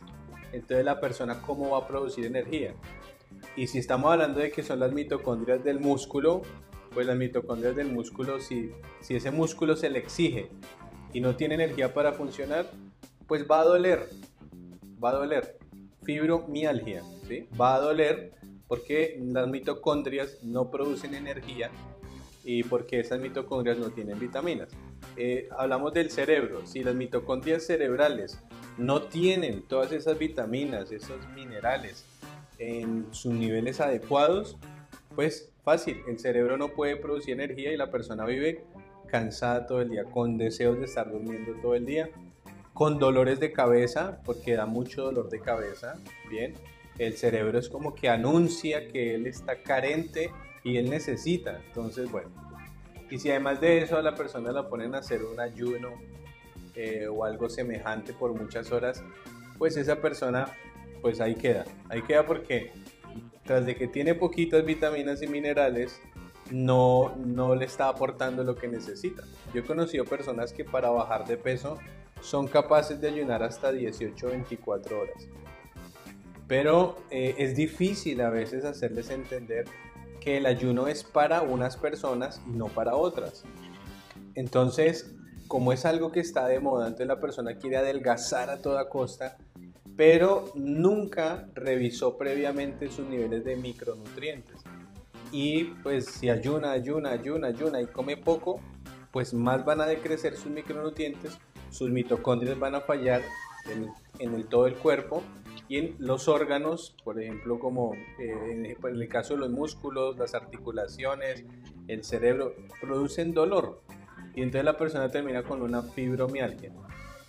Entonces 0.52 0.84
la 0.84 1.00
persona 1.00 1.42
cómo 1.42 1.70
va 1.70 1.78
a 1.78 1.88
producir 1.88 2.24
energía. 2.24 2.72
Y 3.56 3.66
si 3.66 3.78
estamos 3.78 4.12
hablando 4.12 4.38
de 4.38 4.52
que 4.52 4.62
son 4.62 4.78
las 4.78 4.92
mitocondrias 4.92 5.64
del 5.64 5.80
músculo, 5.80 6.42
pues 6.94 7.08
las 7.08 7.16
mitocondrias 7.16 7.74
del 7.74 7.88
músculo, 7.88 8.38
si, 8.38 8.70
si 9.00 9.16
ese 9.16 9.32
músculo 9.32 9.76
se 9.76 9.90
le 9.90 9.98
exige 9.98 10.48
y 11.12 11.20
no 11.20 11.34
tiene 11.34 11.56
energía 11.56 11.92
para 11.92 12.12
funcionar, 12.12 12.70
pues 13.26 13.46
va 13.50 13.60
a 13.60 13.64
doler. 13.64 14.08
Va 15.02 15.10
a 15.10 15.14
doler. 15.14 15.58
Fibromialgia, 16.04 17.02
¿sí? 17.26 17.48
Va 17.60 17.74
a 17.74 17.80
doler 17.80 18.32
porque 18.68 19.20
las 19.20 19.48
mitocondrias 19.48 20.38
no 20.44 20.70
producen 20.70 21.14
energía 21.14 21.70
y 22.46 22.62
porque 22.62 23.00
esas 23.00 23.18
mitocondrias 23.18 23.76
no 23.76 23.90
tienen 23.90 24.20
vitaminas. 24.20 24.68
Eh, 25.16 25.48
hablamos 25.58 25.92
del 25.92 26.10
cerebro, 26.10 26.64
si 26.64 26.84
las 26.84 26.94
mitocondrias 26.94 27.66
cerebrales 27.66 28.40
no 28.78 29.02
tienen 29.02 29.62
todas 29.62 29.90
esas 29.90 30.16
vitaminas, 30.16 30.92
esos 30.92 31.28
minerales 31.34 32.06
en 32.58 33.08
sus 33.10 33.32
niveles 33.34 33.80
adecuados, 33.80 34.56
pues 35.16 35.50
fácil, 35.64 36.02
el 36.06 36.20
cerebro 36.20 36.56
no 36.56 36.68
puede 36.68 36.94
producir 36.96 37.34
energía 37.34 37.72
y 37.72 37.76
la 37.76 37.90
persona 37.90 38.24
vive 38.24 38.64
cansada 39.08 39.66
todo 39.66 39.80
el 39.80 39.90
día, 39.90 40.04
con 40.04 40.38
deseos 40.38 40.78
de 40.78 40.84
estar 40.84 41.10
durmiendo 41.10 41.52
todo 41.60 41.74
el 41.74 41.84
día, 41.84 42.10
con 42.72 43.00
dolores 43.00 43.40
de 43.40 43.52
cabeza, 43.52 44.20
porque 44.24 44.54
da 44.54 44.66
mucho 44.66 45.02
dolor 45.02 45.30
de 45.30 45.40
cabeza, 45.40 45.94
bien, 46.30 46.54
el 46.98 47.16
cerebro 47.16 47.58
es 47.58 47.68
como 47.68 47.92
que 47.94 48.08
anuncia 48.08 48.86
que 48.86 49.16
él 49.16 49.26
está 49.26 49.62
carente 49.62 50.30
y 50.66 50.78
él 50.78 50.90
necesita. 50.90 51.60
Entonces, 51.64 52.10
bueno. 52.10 52.28
Y 53.08 53.18
si 53.20 53.30
además 53.30 53.60
de 53.60 53.82
eso 53.82 53.96
a 53.96 54.02
la 54.02 54.16
persona 54.16 54.50
la 54.50 54.68
ponen 54.68 54.96
a 54.96 54.98
hacer 54.98 55.22
un 55.22 55.38
ayuno 55.38 55.90
eh, 56.74 57.06
o 57.06 57.24
algo 57.24 57.48
semejante 57.48 58.12
por 58.12 58.34
muchas 58.34 58.72
horas, 58.72 59.04
pues 59.58 59.76
esa 59.76 60.00
persona, 60.00 60.52
pues 61.00 61.20
ahí 61.20 61.36
queda. 61.36 61.64
Ahí 61.88 62.02
queda 62.02 62.26
porque 62.26 62.72
tras 63.44 63.64
de 63.64 63.76
que 63.76 63.86
tiene 63.86 64.16
poquitas 64.16 64.64
vitaminas 64.64 65.22
y 65.22 65.28
minerales, 65.28 66.00
no, 66.50 67.14
no 67.16 67.54
le 67.54 67.64
está 67.64 67.88
aportando 67.88 68.42
lo 68.42 68.56
que 68.56 68.66
necesita. 68.66 69.22
Yo 69.54 69.60
he 69.60 69.64
conocido 69.64 70.04
personas 70.04 70.52
que 70.52 70.64
para 70.64 70.90
bajar 70.90 71.28
de 71.28 71.36
peso 71.36 71.78
son 72.20 72.48
capaces 72.48 73.00
de 73.00 73.08
ayunar 73.08 73.44
hasta 73.44 73.70
18 73.70 74.26
o 74.26 74.30
24 74.30 75.00
horas. 75.00 75.28
Pero 76.48 76.96
eh, 77.10 77.36
es 77.38 77.54
difícil 77.54 78.20
a 78.20 78.30
veces 78.30 78.64
hacerles 78.64 79.10
entender 79.10 79.66
que 80.26 80.38
el 80.38 80.46
ayuno 80.46 80.88
es 80.88 81.04
para 81.04 81.42
unas 81.42 81.76
personas 81.76 82.42
y 82.48 82.56
no 82.56 82.66
para 82.66 82.96
otras. 82.96 83.44
Entonces, 84.34 85.14
como 85.46 85.72
es 85.72 85.84
algo 85.84 86.10
que 86.10 86.18
está 86.18 86.48
de 86.48 86.58
moda, 86.58 86.88
entonces 86.88 87.06
la 87.06 87.20
persona 87.20 87.54
quiere 87.54 87.76
adelgazar 87.76 88.50
a 88.50 88.60
toda 88.60 88.88
costa, 88.88 89.36
pero 89.96 90.50
nunca 90.56 91.48
revisó 91.54 92.18
previamente 92.18 92.90
sus 92.90 93.06
niveles 93.06 93.44
de 93.44 93.54
micronutrientes. 93.54 94.56
Y 95.30 95.66
pues 95.84 96.06
si 96.06 96.28
ayuna, 96.28 96.72
ayuna, 96.72 97.10
ayuna, 97.10 97.46
ayuna 97.46 97.80
y 97.80 97.86
come 97.86 98.16
poco, 98.16 98.60
pues 99.12 99.32
más 99.32 99.64
van 99.64 99.80
a 99.80 99.86
decrecer 99.86 100.34
sus 100.36 100.50
micronutrientes, 100.50 101.38
sus 101.70 101.88
mitocondrias 101.88 102.58
van 102.58 102.74
a 102.74 102.80
fallar 102.80 103.22
en, 104.18 104.34
el, 104.34 104.46
todo 104.46 104.66
el 104.66 104.74
cuerpo 104.74 105.22
y 105.68 105.78
en 105.78 105.96
los 105.98 106.28
órganos, 106.28 106.96
por 107.02 107.20
ejemplo, 107.20 107.58
como 107.58 107.94
eh, 107.94 108.50
en, 108.50 108.66
el 108.66 109.08
caso 109.08 109.34
de 109.34 109.40
los 109.40 109.50
músculos, 109.50 110.16
las 110.16 110.34
articulaciones, 110.34 111.44
el 111.88 112.04
cerebro, 112.04 112.54
producen 112.80 113.32
dolor 113.32 113.82
y 114.34 114.42
entonces 114.42 114.64
la 114.64 114.76
persona 114.76 115.10
termina 115.10 115.42
con 115.42 115.62
una 115.62 115.82
fibromialgia. 115.82 116.72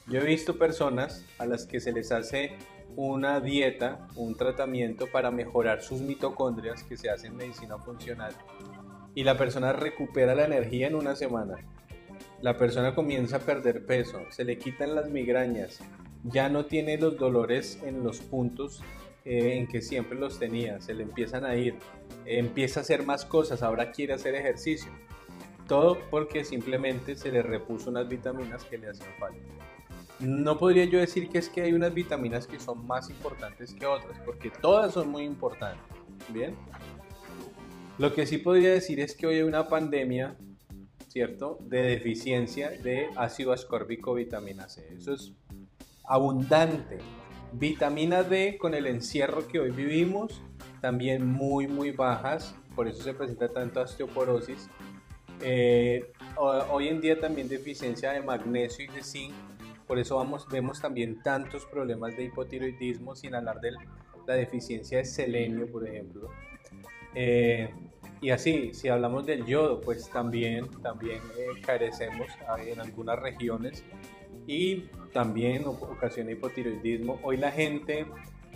Yo 0.08 0.20
he 0.20 0.26
visto 0.26 0.58
personas 0.58 1.26
a 1.38 1.46
las 1.46 1.66
que 1.66 1.80
se 1.80 1.92
les 1.92 2.12
hace 2.12 2.58
una 2.96 3.40
dieta, 3.40 4.08
un 4.16 4.36
tratamiento 4.36 5.08
para 5.12 5.32
mejorar 5.32 5.82
sus 5.82 6.02
mitocondrias 6.02 6.84
que 6.84 6.98
se 6.98 7.10
hace 7.10 7.28
en 7.28 7.36
medicina 7.36 7.78
funcional 7.78 8.34
y 9.16 9.24
la 9.24 9.38
persona 9.38 9.74
recupera 9.74 10.36
la 10.36 10.46
energía 10.46 10.88
en 10.88 10.96
una 10.96 11.16
semana. 11.16 11.56
La 12.42 12.58
persona 12.58 12.94
comienza 12.94 13.38
a 13.38 13.40
perder 13.40 13.86
peso, 13.86 14.20
se 14.30 14.44
le 14.44 14.60
quitan 14.60 14.94
las 14.94 15.10
migrañas, 15.10 15.80
ya 16.24 16.50
no 16.50 16.66
tiene 16.66 16.98
los 16.98 17.18
dolores 17.18 17.80
en 17.84 18.04
los 18.04 18.20
puntos 18.20 18.82
eh, 19.26 19.58
en 19.58 19.68
que 19.68 19.82
siempre 19.82 20.18
los 20.18 20.40
tenía, 20.40 20.80
se 20.80 20.94
le 20.94 21.04
empiezan 21.04 21.46
a 21.46 21.56
ir, 21.56 21.76
empieza 22.26 22.80
a 22.80 22.84
hacer 22.84 23.06
más 23.06 23.26
cosas, 23.26 23.62
ahora 23.62 23.92
quiere 23.92 24.14
hacer 24.14 24.36
ejercicio. 24.36 24.92
Todo 25.68 25.98
porque 26.10 26.46
simplemente 26.46 27.16
se 27.18 27.32
le 27.32 27.44
repuso 27.44 27.90
unas 27.90 28.08
vitaminas 28.08 28.64
que 28.64 28.78
le 28.78 28.90
hacían 28.90 29.10
falta. 29.20 29.40
No 30.20 30.58
podría 30.58 30.86
yo 30.86 30.98
decir 31.00 31.30
que 31.30 31.38
es 31.38 31.50
que 31.50 31.62
hay 31.62 31.74
unas 31.74 31.94
vitaminas 31.94 32.48
que 32.48 32.60
son 32.60 32.88
más 32.88 33.10
importantes 33.10 33.74
que 33.74 33.86
otras, 33.86 34.18
porque 34.26 34.50
todas 34.50 34.94
son 34.94 35.10
muy 35.10 35.24
importantes. 35.24 35.84
Bien. 36.30 36.56
Lo 37.98 38.14
que 38.14 38.26
sí 38.26 38.38
podría 38.38 38.72
decir 38.72 39.00
es 39.00 39.16
que 39.16 39.28
hoy 39.28 39.36
hay 39.36 39.44
una 39.44 39.68
pandemia, 39.68 40.38
¿cierto?, 41.08 41.60
de 41.62 41.82
deficiencia 41.82 42.70
de 42.70 43.10
ácido 43.16 43.52
ascórbico 43.52 44.14
vitamina 44.14 44.70
C. 44.70 44.88
Eso 44.96 45.14
es 45.14 45.34
abundante. 46.08 47.00
Vitamina 47.54 48.24
D 48.24 48.58
con 48.58 48.74
el 48.74 48.88
encierro 48.88 49.48
que 49.48 49.60
hoy 49.60 49.72
vivimos, 49.72 50.42
también 50.82 51.26
muy, 51.26 51.68
muy 51.68 51.92
bajas, 51.92 52.56
por 52.76 52.88
eso 52.88 53.04
se 53.04 53.14
presenta 53.14 53.50
tanto 53.50 53.82
osteoporosis. 53.82 54.70
Eh, 55.42 56.12
hoy 56.38 56.88
en 56.88 57.00
día 57.00 57.20
también 57.20 57.48
deficiencia 57.48 58.12
de 58.12 58.22
magnesio 58.22 58.86
y 58.86 58.88
de 58.88 59.04
zinc, 59.04 59.34
por 59.86 60.00
eso 60.00 60.18
vamos, 60.18 60.48
vemos 60.50 60.82
también 60.82 61.22
tantos 61.22 61.66
problemas 61.66 62.16
de 62.18 62.26
hipotiroidismo, 62.26 63.16
sin 63.16 63.36
hablar 63.36 63.62
de 63.62 63.72
la 64.26 64.34
deficiencia 64.36 64.98
de 64.98 65.06
selenio, 65.06 65.72
por 65.72 65.88
ejemplo. 65.88 66.30
Eh, 67.16 67.74
y 68.20 68.32
así, 68.32 68.74
si 68.74 68.90
hablamos 68.90 69.26
del 69.26 69.46
yodo, 69.46 69.80
pues 69.80 70.10
también, 70.10 70.68
también 70.82 71.22
eh, 71.38 71.62
carecemos 71.66 72.28
en 72.66 72.80
algunas 72.80 73.20
regiones 73.20 73.84
y 74.46 74.86
también 75.18 75.64
ocasiona 75.66 76.30
hipotiroidismo. 76.30 77.20
Hoy 77.24 77.38
la 77.38 77.52
gente, 77.52 78.06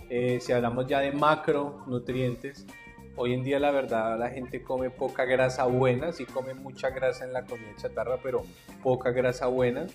eh, 0.08 0.38
si 0.40 0.52
hablamos 0.52 0.86
ya 0.86 1.00
de 1.00 1.10
macronutrientes, 1.10 2.68
hoy 3.16 3.34
en 3.34 3.42
día 3.42 3.58
la 3.58 3.72
verdad 3.72 4.16
la 4.16 4.30
gente 4.30 4.62
come 4.62 4.88
poca 4.88 5.24
grasa 5.24 5.66
buena, 5.66 6.12
sí 6.12 6.24
come 6.24 6.54
mucha 6.54 6.90
grasa 6.90 7.24
en 7.24 7.32
la 7.32 7.42
comida 7.46 7.74
chatarra, 7.78 8.18
pero 8.22 8.44
poca 8.80 9.10
grasa 9.10 9.48
buena, 9.48 9.88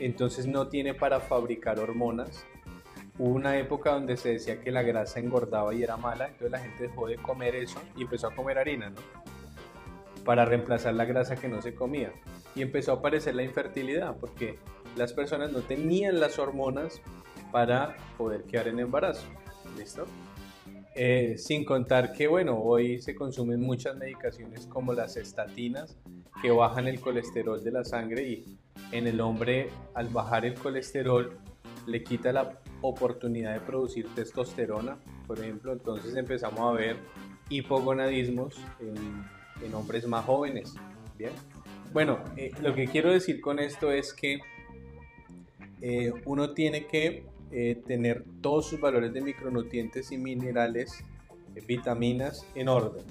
entonces 0.00 0.48
no 0.48 0.66
tiene 0.66 0.94
para 0.94 1.20
fabricar 1.20 1.78
hormonas. 1.78 2.44
Hubo 3.16 3.32
una 3.32 3.56
época 3.56 3.92
donde 3.92 4.16
se 4.16 4.30
decía 4.30 4.60
que 4.60 4.72
la 4.72 4.82
grasa 4.82 5.20
engordaba 5.20 5.72
y 5.74 5.84
era 5.84 5.96
mala, 5.96 6.26
entonces 6.26 6.50
la 6.50 6.58
gente 6.58 6.88
dejó 6.88 7.06
de 7.06 7.18
comer 7.18 7.54
eso 7.54 7.80
y 7.96 8.02
empezó 8.02 8.26
a 8.26 8.34
comer 8.34 8.58
harina, 8.58 8.90
¿no? 8.90 9.00
Para 10.24 10.44
reemplazar 10.44 10.92
la 10.94 11.04
grasa 11.04 11.36
que 11.36 11.46
no 11.46 11.62
se 11.62 11.72
comía. 11.72 12.10
Y 12.56 12.62
empezó 12.62 12.90
a 12.90 12.94
aparecer 12.96 13.36
la 13.36 13.44
infertilidad, 13.44 14.16
porque 14.16 14.58
las 14.96 15.12
personas 15.12 15.52
no 15.52 15.60
tenían 15.60 16.20
las 16.20 16.38
hormonas 16.38 17.00
para 17.52 17.96
poder 18.16 18.44
quedar 18.44 18.68
en 18.68 18.80
embarazo. 18.80 19.26
¿Listo? 19.76 20.06
Eh, 20.94 21.36
sin 21.38 21.64
contar 21.64 22.12
que, 22.12 22.26
bueno, 22.26 22.58
hoy 22.58 23.00
se 23.00 23.14
consumen 23.14 23.60
muchas 23.60 23.96
medicaciones 23.96 24.66
como 24.66 24.92
las 24.92 25.16
estatinas 25.16 25.96
que 26.42 26.50
bajan 26.50 26.88
el 26.88 27.00
colesterol 27.00 27.62
de 27.62 27.70
la 27.70 27.84
sangre 27.84 28.26
y 28.28 28.58
en 28.92 29.06
el 29.06 29.20
hombre 29.20 29.70
al 29.94 30.08
bajar 30.08 30.44
el 30.44 30.54
colesterol 30.54 31.38
le 31.86 32.02
quita 32.02 32.32
la 32.32 32.60
oportunidad 32.82 33.54
de 33.54 33.60
producir 33.60 34.06
testosterona, 34.14 34.98
por 35.26 35.38
ejemplo, 35.38 35.72
entonces 35.72 36.14
empezamos 36.16 36.60
a 36.60 36.72
ver 36.72 36.96
hipogonadismos 37.48 38.56
en, 38.80 39.74
hombres 39.74 40.06
más 40.06 40.24
jóvenes. 40.24 40.74
Bien, 41.18 41.32
bueno, 41.92 42.18
eh, 42.36 42.50
lo 42.62 42.74
que 42.74 42.86
quiero 42.86 43.12
decir 43.12 43.40
con 43.40 43.58
esto 43.58 43.92
es 43.92 44.14
que 44.14 44.40
eh, 45.82 46.12
uno 46.24 46.50
tiene 46.50 46.86
que 46.86 47.24
eh, 47.52 47.82
tener 47.86 48.24
todos 48.40 48.68
sus 48.68 48.80
valores 48.80 49.12
de 49.12 49.20
micronutrientes 49.20 50.12
y 50.12 50.18
minerales, 50.18 51.04
eh, 51.56 51.62
vitaminas 51.66 52.46
en 52.54 52.68
orden. 52.68 53.04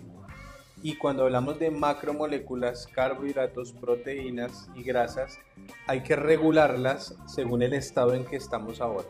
Y 0.82 0.96
cuando 0.96 1.24
hablamos 1.24 1.60
de 1.60 1.72
macromoléculas, 1.72 2.88
carbohidratos, 2.88 3.74
proteínas 3.74 4.70
y 4.76 4.84
grasas, 4.84 5.40
hay 5.88 6.02
que 6.04 6.16
regularlas 6.16 7.16
según 7.28 7.64
el 7.64 7.74
estado 7.74 8.14
en 8.14 8.24
que 8.24 8.38
estamos 8.38 8.80
ahora. 8.80 9.08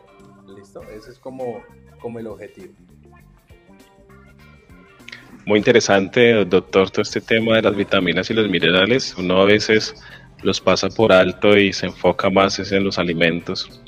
¿Listo? 0.56 0.82
Ese 0.82 1.12
es 1.12 1.18
como, 1.20 1.62
como 2.00 2.18
el 2.18 2.26
objetivo. 2.26 2.72
Muy 5.46 5.58
interesante, 5.58 6.44
doctor, 6.44 6.90
todo 6.90 7.02
este 7.02 7.20
tema 7.20 7.56
de 7.56 7.62
las 7.62 7.76
vitaminas 7.76 8.28
y 8.30 8.34
los 8.34 8.48
minerales. 8.48 9.14
Uno 9.16 9.40
a 9.40 9.44
veces 9.44 9.94
los 10.42 10.60
pasa 10.60 10.88
por 10.88 11.12
alto 11.12 11.56
y 11.56 11.72
se 11.72 11.86
enfoca 11.86 12.30
más 12.30 12.58
en 12.72 12.84
los 12.84 12.98
alimentos. 12.98 13.82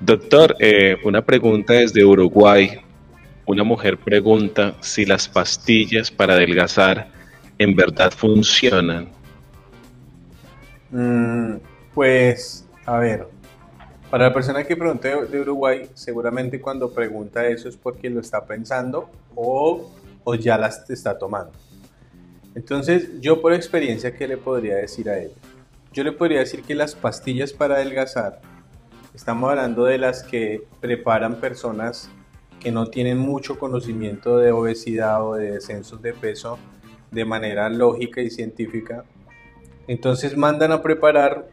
Doctor, 0.00 0.56
eh, 0.60 0.96
una 1.04 1.22
pregunta 1.22 1.74
desde 1.74 2.04
Uruguay. 2.04 2.80
Una 3.46 3.62
mujer 3.62 3.98
pregunta 3.98 4.74
si 4.80 5.04
las 5.04 5.28
pastillas 5.28 6.10
para 6.10 6.34
adelgazar 6.34 7.08
en 7.58 7.76
verdad 7.76 8.10
funcionan. 8.10 9.08
Mm, 10.90 11.56
pues, 11.92 12.66
a 12.86 12.98
ver, 12.98 13.26
para 14.10 14.28
la 14.28 14.34
persona 14.34 14.64
que 14.64 14.76
pregunta 14.76 15.08
de 15.08 15.40
Uruguay, 15.40 15.88
seguramente 15.94 16.60
cuando 16.60 16.92
pregunta 16.92 17.46
eso 17.46 17.68
es 17.68 17.76
porque 17.76 18.08
lo 18.08 18.20
está 18.20 18.44
pensando 18.46 19.10
o, 19.34 19.92
o 20.22 20.34
ya 20.34 20.56
las 20.56 20.88
está 20.88 21.18
tomando. 21.18 21.52
Entonces, 22.54 23.20
yo 23.20 23.42
por 23.42 23.52
experiencia, 23.52 24.14
¿qué 24.16 24.28
le 24.28 24.36
podría 24.36 24.76
decir 24.76 25.10
a 25.10 25.18
ella? 25.18 25.34
Yo 25.94 26.02
le 26.02 26.10
podría 26.10 26.40
decir 26.40 26.62
que 26.62 26.74
las 26.74 26.96
pastillas 26.96 27.52
para 27.52 27.76
adelgazar, 27.76 28.40
estamos 29.14 29.48
hablando 29.48 29.84
de 29.84 29.96
las 29.96 30.24
que 30.24 30.66
preparan 30.80 31.36
personas 31.36 32.10
que 32.58 32.72
no 32.72 32.88
tienen 32.88 33.16
mucho 33.16 33.60
conocimiento 33.60 34.38
de 34.38 34.50
obesidad 34.50 35.24
o 35.24 35.36
de 35.36 35.52
descensos 35.52 36.02
de 36.02 36.12
peso 36.12 36.58
de 37.12 37.24
manera 37.24 37.68
lógica 37.68 38.20
y 38.22 38.30
científica. 38.30 39.04
Entonces 39.86 40.36
mandan 40.36 40.72
a 40.72 40.82
preparar 40.82 41.48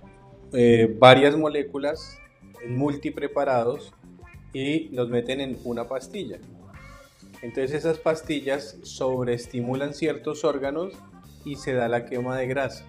eh, 0.53 0.91
varias 0.97 1.37
moléculas 1.37 2.17
multipreparados 2.67 3.93
y 4.53 4.89
los 4.89 5.07
meten 5.09 5.39
en 5.39 5.59
una 5.65 5.87
pastilla. 5.87 6.39
Entonces 7.43 7.73
esas 7.73 7.99
pastillas 7.99 8.79
sobreestimulan 8.81 9.93
ciertos 9.93 10.43
órganos 10.43 10.93
y 11.45 11.57
se 11.57 11.73
da 11.73 11.87
la 11.87 12.07
quema 12.07 12.35
de 12.37 12.47
grasa. 12.47 12.87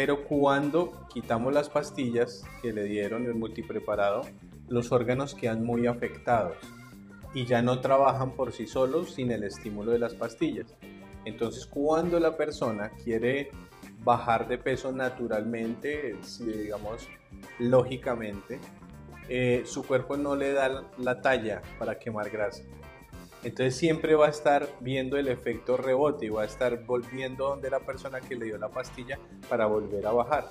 Pero 0.00 0.24
cuando 0.24 1.06
quitamos 1.12 1.52
las 1.52 1.68
pastillas 1.68 2.42
que 2.62 2.72
le 2.72 2.84
dieron 2.84 3.26
el 3.26 3.34
multipreparado, 3.34 4.22
los 4.66 4.92
órganos 4.92 5.34
quedan 5.34 5.62
muy 5.62 5.86
afectados 5.86 6.56
y 7.34 7.44
ya 7.44 7.60
no 7.60 7.80
trabajan 7.80 8.30
por 8.30 8.52
sí 8.52 8.66
solos 8.66 9.12
sin 9.12 9.30
el 9.30 9.44
estímulo 9.44 9.92
de 9.92 9.98
las 9.98 10.14
pastillas. 10.14 10.74
Entonces, 11.26 11.66
cuando 11.66 12.18
la 12.18 12.34
persona 12.34 12.92
quiere 13.04 13.50
bajar 14.02 14.48
de 14.48 14.56
peso 14.56 14.90
naturalmente, 14.90 16.16
digamos, 16.38 17.06
lógicamente, 17.58 18.58
eh, 19.28 19.64
su 19.66 19.86
cuerpo 19.86 20.16
no 20.16 20.34
le 20.34 20.54
da 20.54 20.82
la 20.96 21.20
talla 21.20 21.60
para 21.78 21.98
quemar 21.98 22.30
grasa. 22.30 22.62
Entonces 23.42 23.74
siempre 23.76 24.14
va 24.14 24.26
a 24.26 24.30
estar 24.30 24.68
viendo 24.80 25.16
el 25.16 25.28
efecto 25.28 25.76
rebote 25.76 26.26
y 26.26 26.28
va 26.28 26.42
a 26.42 26.44
estar 26.44 26.84
volviendo 26.84 27.48
donde 27.48 27.70
la 27.70 27.80
persona 27.80 28.20
que 28.20 28.36
le 28.36 28.46
dio 28.46 28.58
la 28.58 28.68
pastilla 28.68 29.18
para 29.48 29.66
volver 29.66 30.06
a 30.06 30.12
bajar. 30.12 30.48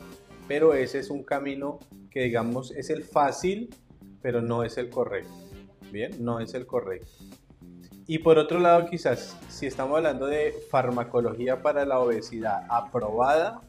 Pero 0.48 0.74
ese 0.74 1.00
es 1.00 1.12
un 1.12 1.24
camino 1.24 1.80
que 2.10 2.24
digamos 2.24 2.72
es 2.72 2.90
el 2.90 3.04
fácil, 3.04 3.70
pero 4.22 4.42
no 4.42 4.64
es 4.64 4.78
el 4.78 4.90
correcto. 4.90 5.34
Bien, 5.92 6.24
no 6.24 6.40
es 6.40 6.54
el 6.56 6.66
correcto. 6.66 7.12
Y 8.08 8.18
por 8.18 8.40
otro 8.40 8.60
lado, 8.60 8.88
quizás 8.88 9.38
si 9.50 9.68
estamos 9.68 9.98
hablando 9.98 10.26
de 10.26 10.52
farmacología 10.72 11.62
para 11.62 11.86
la 11.86 12.00
obesidad 12.00 12.66
aprobada, 12.68 13.62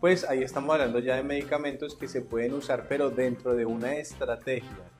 pues 0.00 0.24
ahí 0.24 0.42
estamos 0.42 0.72
hablando 0.72 0.98
ya 0.98 1.14
de 1.14 1.22
medicamentos 1.22 1.94
que 1.94 2.08
se 2.08 2.20
pueden 2.20 2.54
usar, 2.54 2.86
pero 2.88 3.10
dentro 3.10 3.54
de 3.54 3.66
una 3.66 3.94
estrategia, 3.94 4.90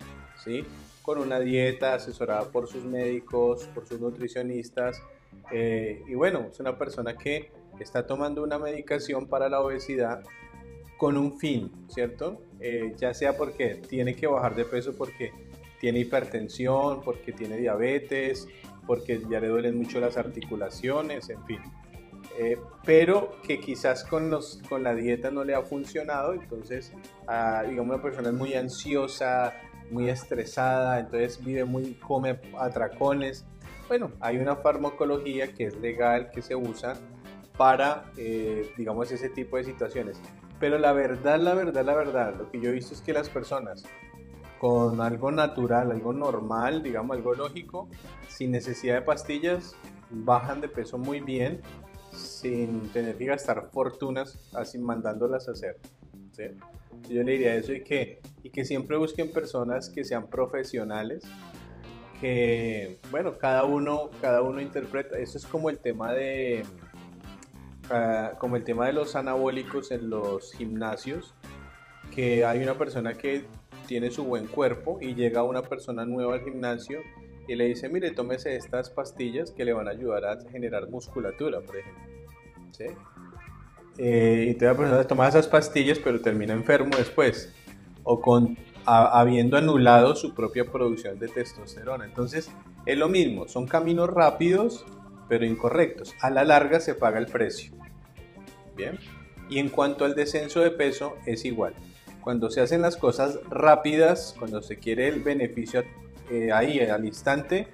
¿sí? 0.44 0.64
Con 1.09 1.20
una 1.20 1.40
dieta 1.40 1.94
asesorada 1.94 2.50
por 2.50 2.68
sus 2.68 2.84
médicos, 2.84 3.66
por 3.74 3.86
sus 3.88 3.98
nutricionistas. 3.98 5.00
Eh, 5.50 6.02
y 6.06 6.12
bueno, 6.12 6.48
es 6.50 6.61
una 6.61 6.76
persona 6.76 7.16
que 7.16 7.50
está 7.80 8.06
tomando 8.06 8.42
una 8.42 8.59
medicación 8.59 9.26
para 9.26 9.48
la 9.48 9.62
obesidad 9.62 10.22
con 10.98 11.16
un 11.16 11.38
fin, 11.38 11.72
¿cierto? 11.88 12.42
Eh, 12.61 12.92
ya 12.98 13.14
sea 13.14 13.38
porque 13.38 13.76
tiene 13.76 14.14
que 14.14 14.26
bajar 14.26 14.54
de 14.54 14.66
peso 14.66 14.94
porque 14.98 15.32
tiene 15.80 16.00
hipertensión, 16.00 17.00
porque 17.00 17.32
tiene 17.32 17.56
diabetes, 17.56 18.46
porque 18.86 19.18
ya 19.30 19.40
le 19.40 19.48
duelen 19.48 19.78
mucho 19.78 20.00
las 20.00 20.18
articulaciones, 20.18 21.30
en 21.30 21.42
fin. 21.46 21.61
Eh, 22.38 22.59
pero 22.84 23.40
que 23.42 23.61
quizás 23.61 24.04
con, 24.04 24.28
los, 24.28 24.61
con 24.68 24.82
la 24.82 24.94
dieta 24.94 25.30
no 25.30 25.42
le 25.42 25.54
ha 25.54 25.62
funcionado, 25.62 26.34
entonces, 26.34 26.92
ah, 27.26 27.64
digamos, 27.66 27.94
una 27.94 28.02
persona 28.02 28.28
es 28.28 28.34
muy 28.34 28.52
ansiosa, 28.52 29.54
muy 29.91 30.09
estresada, 30.09 30.99
entonces 31.01 31.43
vive 31.45 31.64
muy, 31.64 31.95
come 31.95 32.41
atracones. 32.59 33.45
Bueno, 33.89 34.12
hay 34.20 34.39
una 34.39 34.57
farmacología 34.57 35.53
que 35.55 35.66
es 35.66 35.76
legal, 35.76 36.30
que 36.30 36.43
se 36.43 36.55
usa 36.55 36.95
para, 37.57 38.05
eh, 38.16 38.70
digamos, 38.76 39.11
ese 39.11 39.28
tipo 39.28 39.57
de 39.57 39.64
situaciones. 39.64 40.20
Pero 40.61 40.78
la 40.78 40.93
verdad, 40.93 41.39
la 41.39 41.55
verdad, 41.55 41.84
la 41.84 41.95
verdad, 41.95 42.34
lo 42.36 42.51
que 42.51 42.61
yo 42.61 42.70
he 42.70 42.72
visto 42.72 42.95
es 42.95 43.01
que 43.01 43.12
las 43.12 43.28
personas 43.28 43.84
con 44.59 45.01
algo 45.01 45.30
natural, 45.30 45.91
algo 45.91 46.12
normal, 46.12 46.82
digamos 46.82 47.16
algo 47.16 47.34
lógico, 47.34 47.89
sin 48.28 48.51
necesidad 48.51 48.97
de 48.97 49.03
pastillas, 49.03 49.76
bajan 50.11 50.61
de 50.61 50.68
peso 50.68 50.99
muy 50.99 51.20
bien, 51.20 51.61
sin 52.12 52.89
tener 52.91 53.16
que 53.16 53.26
gastar 53.26 53.68
fortunas 53.72 54.39
así 54.55 54.78
mandándolas 54.78 55.49
a 55.49 55.53
hacer. 55.53 55.76
Yo 57.09 57.22
le 57.22 57.32
diría 57.32 57.55
eso 57.55 57.72
y 57.72 57.82
que, 57.82 58.20
y 58.43 58.51
que 58.51 58.64
siempre 58.64 58.97
busquen 58.97 59.32
personas 59.32 59.89
que 59.89 60.05
sean 60.05 60.28
profesionales, 60.28 61.24
que, 62.20 62.99
bueno, 63.11 63.39
cada 63.39 63.64
uno, 63.64 64.11
cada 64.20 64.43
uno 64.43 64.61
interpreta, 64.61 65.18
eso 65.18 65.39
es 65.39 65.47
como 65.47 65.70
el 65.70 65.78
tema 65.78 66.12
de, 66.12 66.64
ah, 67.91 68.32
como 68.39 68.57
el 68.57 68.64
tema 68.64 68.86
de 68.86 68.93
los 68.93 69.16
anabólicos 69.16 69.91
en 69.91 70.11
los 70.11 70.53
gimnasios, 70.53 71.34
que 72.14 72.45
hay 72.45 72.62
una 72.62 72.76
persona 72.76 73.14
que 73.14 73.45
tiene 73.86 74.11
su 74.11 74.24
buen 74.24 74.47
cuerpo 74.47 74.99
y 75.01 75.14
llega 75.14 75.43
una 75.43 75.62
persona 75.62 76.05
nueva 76.05 76.34
al 76.34 76.45
gimnasio 76.45 77.01
y 77.47 77.55
le 77.55 77.64
dice, 77.64 77.89
mire, 77.89 78.11
tómese 78.11 78.55
estas 78.55 78.91
pastillas 78.91 79.51
que 79.51 79.64
le 79.64 79.72
van 79.72 79.89
a 79.89 79.93
ayudar 79.93 80.26
a 80.26 80.39
generar 80.51 80.91
musculatura, 80.91 81.61
por 81.62 81.78
ejemplo. 81.78 82.05
¿Sí? 82.72 82.84
Eh, 83.99 84.49
y 84.51 84.55
toda 84.55 84.76
persona 84.76 85.05
toma 85.05 85.26
esas 85.26 85.49
pastillas 85.49 85.99
pero 85.99 86.20
termina 86.20 86.53
enfermo 86.53 86.96
después 86.96 87.53
o 88.05 88.20
con 88.20 88.57
habiendo 88.86 89.57
anulado 89.57 90.14
su 90.14 90.34
propia 90.34 90.64
producción 90.64 91.18
de 91.18 91.28
testosterona. 91.28 92.07
Entonces 92.07 92.51
es 92.86 92.96
lo 92.96 93.09
mismo, 93.09 93.49
son 93.49 93.66
caminos 93.66 94.09
rápidos 94.09 94.86
pero 95.28 95.44
incorrectos. 95.44 96.14
A 96.22 96.30
la 96.30 96.44
larga 96.44 96.80
se 96.80 96.94
paga 96.94 97.18
el 97.18 97.26
precio. 97.26 97.72
Bien. 98.76 98.99
Y 99.51 99.59
en 99.59 99.68
cuanto 99.68 100.05
al 100.05 100.14
descenso 100.14 100.61
de 100.61 100.70
peso 100.70 101.16
es 101.26 101.44
igual 101.44 101.74
cuando 102.28 102.51
se 102.51 102.61
hacen 102.61 102.82
las 102.82 102.99
cosas 102.99 103.38
rápidas, 103.49 104.34
cuando 104.38 104.61
se 104.61 104.78
quiere 104.78 105.09
el 105.09 105.22
beneficio 105.22 105.82
eh, 106.30 106.53
ahí 106.53 106.78
al 106.78 107.07
instante, 107.07 107.68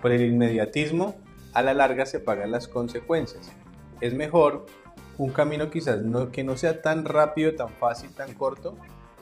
por 0.00 0.12
el 0.12 0.22
inmediatismo, 0.22 1.14
a 1.52 1.62
la 1.62 1.74
larga 1.74 2.06
se 2.06 2.18
pagan 2.18 2.50
las 2.50 2.68
consecuencias. 2.68 3.52
Es 4.00 4.14
mejor 4.14 4.64
un 5.18 5.30
camino 5.30 5.70
quizás 5.70 6.02
no, 6.02 6.30
que 6.30 6.44
no 6.44 6.56
sea 6.56 6.80
tan 6.80 7.04
rápido, 7.04 7.54
tan 7.54 7.68
fácil, 7.68 8.10
tan 8.14 8.34
corto, 8.34 8.76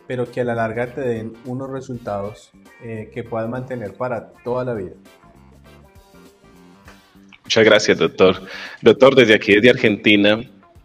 pero 0.06 0.30
que 0.30 0.42
a 0.42 0.44
la 0.44 0.54
larga 0.54 0.94
te 0.94 1.00
den 1.00 1.32
unos 1.46 1.70
resultados 1.70 2.50
eh, 2.82 3.10
que 3.12 3.24
puedas 3.24 3.48
mantener 3.48 3.94
para 3.94 4.32
toda 4.44 4.64
la 4.64 4.74
vida. 4.74 4.92
Muchas 7.42 7.64
gracias, 7.64 7.98
doctor. 7.98 8.42
Doctor, 8.82 9.14
desde 9.14 9.34
aquí, 9.34 9.54
desde 9.54 9.70
Argentina, 9.70 10.40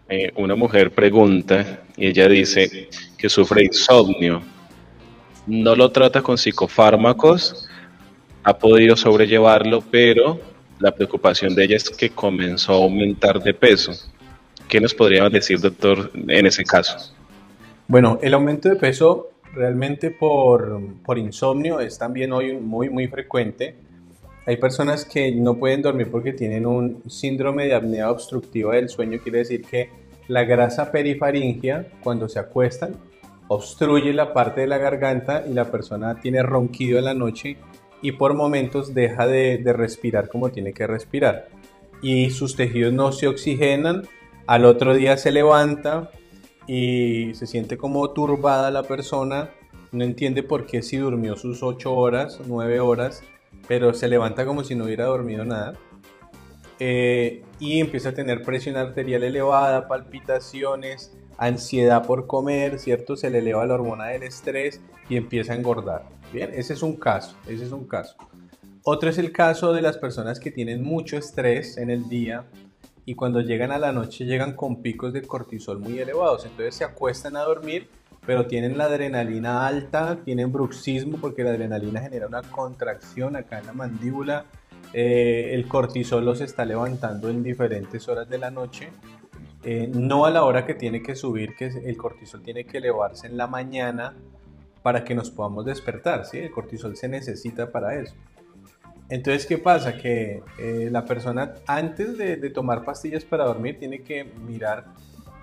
eh, 0.07 0.31
una 0.35 0.55
mujer 0.55 0.91
pregunta 0.91 1.81
y 1.97 2.07
ella 2.07 2.27
dice, 2.27 2.89
que 3.17 3.29
sufre 3.29 3.65
insomnio. 3.65 4.41
No 5.45 5.75
lo 5.75 5.91
trata 5.91 6.21
con 6.21 6.37
psicofármacos, 6.37 7.67
ha 8.43 8.57
podido 8.57 8.95
sobrellevarlo, 8.95 9.81
pero 9.91 10.39
la 10.79 10.91
preocupación 10.91 11.53
de 11.53 11.65
ella 11.65 11.75
es 11.75 11.89
que 11.89 12.09
comenzó 12.09 12.73
a 12.73 12.75
aumentar 12.77 13.41
de 13.41 13.53
peso. 13.53 13.91
¿Qué 14.71 14.79
nos 14.79 14.93
podría 14.93 15.27
decir, 15.27 15.59
doctor, 15.59 16.11
en 16.15 16.45
ese 16.45 16.63
caso? 16.63 17.13
Bueno, 17.89 18.19
el 18.21 18.33
aumento 18.33 18.69
de 18.69 18.77
peso 18.77 19.31
realmente 19.53 20.11
por, 20.11 20.79
por 21.03 21.17
insomnio 21.17 21.81
es 21.81 21.97
también 21.97 22.31
hoy 22.31 22.55
muy, 22.55 22.89
muy 22.89 23.05
frecuente. 23.09 23.75
Hay 24.45 24.55
personas 24.55 25.03
que 25.03 25.33
no 25.33 25.55
pueden 25.55 25.81
dormir 25.81 26.07
porque 26.09 26.31
tienen 26.31 26.65
un 26.65 27.03
síndrome 27.09 27.65
de 27.65 27.75
apnea 27.75 28.09
obstructiva 28.09 28.75
del 28.75 28.87
sueño, 28.87 29.19
quiere 29.21 29.39
decir 29.39 29.65
que 29.65 29.89
la 30.29 30.45
grasa 30.45 30.89
perifaringia, 30.89 31.87
cuando 32.01 32.29
se 32.29 32.39
acuestan, 32.39 32.95
obstruye 33.49 34.13
la 34.13 34.31
parte 34.31 34.61
de 34.61 34.67
la 34.67 34.77
garganta 34.77 35.43
y 35.45 35.53
la 35.53 35.69
persona 35.69 36.21
tiene 36.21 36.43
ronquido 36.43 36.97
en 36.97 37.03
la 37.03 37.13
noche 37.13 37.57
y 38.01 38.13
por 38.13 38.35
momentos 38.35 38.93
deja 38.93 39.27
de, 39.27 39.61
respirar 39.75 40.29
como 40.29 40.49
tiene 40.49 40.71
que 40.71 40.87
respirar. 40.87 41.49
y 42.01 42.29
sus 42.29 42.55
tejidos 42.55 42.93
no 42.93 43.11
se 43.11 43.27
oxigenan, 43.27 44.07
al 44.47 44.65
otro 44.65 44.93
día 44.93 45.17
se 45.17 45.31
levanta 45.31 46.11
y 46.67 47.33
se 47.33 47.47
siente 47.47 47.77
como 47.77 48.11
turbada 48.11 48.71
la 48.71 48.83
persona, 48.83 49.49
no 49.91 50.03
entiende 50.03 50.43
por 50.43 50.65
qué 50.65 50.81
si 50.81 50.97
durmió 50.97 51.35
sus 51.35 51.63
8 51.63 51.93
horas, 51.93 52.39
9 52.45 52.79
horas, 52.79 53.23
pero 53.67 53.93
se 53.93 54.07
levanta 54.07 54.45
como 54.45 54.63
si 54.63 54.75
no 54.75 54.85
hubiera 54.85 55.05
dormido 55.05 55.45
nada. 55.45 55.73
Eh, 56.79 57.43
y 57.59 57.79
empieza 57.79 58.09
a 58.09 58.13
tener 58.13 58.41
presión 58.41 58.75
arterial 58.75 59.23
elevada, 59.23 59.87
palpitaciones, 59.87 61.15
ansiedad 61.37 62.05
por 62.05 62.25
comer, 62.25 62.79
¿cierto? 62.79 63.15
Se 63.15 63.29
le 63.29 63.39
eleva 63.39 63.65
la 63.65 63.75
hormona 63.75 64.07
del 64.07 64.23
estrés 64.23 64.81
y 65.09 65.17
empieza 65.17 65.53
a 65.53 65.57
engordar. 65.57 66.05
Bien, 66.33 66.49
ese 66.53 66.73
es 66.73 66.81
un 66.81 66.95
caso, 66.95 67.35
ese 67.47 67.65
es 67.65 67.71
un 67.71 67.85
caso. 67.85 68.15
Otro 68.83 69.09
es 69.09 69.17
el 69.17 69.31
caso 69.31 69.73
de 69.73 69.81
las 69.81 69.97
personas 69.97 70.39
que 70.39 70.49
tienen 70.49 70.83
mucho 70.83 71.17
estrés 71.17 71.77
en 71.77 71.91
el 71.91 72.09
día 72.09 72.45
y 73.05 73.15
cuando 73.15 73.41
llegan 73.41 73.71
a 73.71 73.79
la 73.79 73.91
noche 73.91 74.25
llegan 74.25 74.53
con 74.53 74.81
picos 74.81 75.13
de 75.13 75.21
cortisol 75.23 75.79
muy 75.79 75.99
elevados. 75.99 76.45
Entonces 76.45 76.75
se 76.75 76.83
acuestan 76.83 77.35
a 77.35 77.41
dormir, 77.41 77.89
pero 78.25 78.45
tienen 78.45 78.77
la 78.77 78.85
adrenalina 78.85 79.65
alta, 79.65 80.19
tienen 80.23 80.51
bruxismo 80.51 81.17
porque 81.17 81.43
la 81.43 81.51
adrenalina 81.51 82.01
genera 82.01 82.27
una 82.27 82.41
contracción 82.43 83.35
acá 83.35 83.59
en 83.59 83.67
la 83.67 83.73
mandíbula. 83.73 84.45
Eh, 84.93 85.51
el 85.53 85.67
cortisol 85.67 86.25
los 86.25 86.41
está 86.41 86.65
levantando 86.65 87.29
en 87.29 87.43
diferentes 87.43 88.07
horas 88.07 88.29
de 88.29 88.37
la 88.37 88.51
noche. 88.51 88.89
Eh, 89.63 89.89
no 89.93 90.25
a 90.25 90.31
la 90.31 90.43
hora 90.43 90.65
que 90.65 90.73
tiene 90.73 91.03
que 91.03 91.15
subir, 91.15 91.55
que 91.55 91.67
el 91.67 91.95
cortisol 91.95 92.41
tiene 92.41 92.65
que 92.65 92.79
elevarse 92.79 93.27
en 93.27 93.37
la 93.37 93.47
mañana 93.47 94.15
para 94.81 95.03
que 95.03 95.13
nos 95.15 95.29
podamos 95.29 95.65
despertar. 95.65 96.25
¿sí? 96.25 96.39
El 96.39 96.51
cortisol 96.51 96.95
se 96.95 97.07
necesita 97.07 97.71
para 97.71 97.95
eso. 97.95 98.15
Entonces, 99.11 99.45
¿qué 99.45 99.57
pasa? 99.57 99.97
Que 99.97 100.41
eh, 100.57 100.87
la 100.89 101.03
persona 101.03 101.55
antes 101.67 102.17
de, 102.17 102.37
tomar 102.49 102.85
pastillas 102.85 103.25
para 103.25 103.43
dormir 103.43 103.77
tiene 103.77 104.03
que 104.03 104.23
mirar 104.23 104.85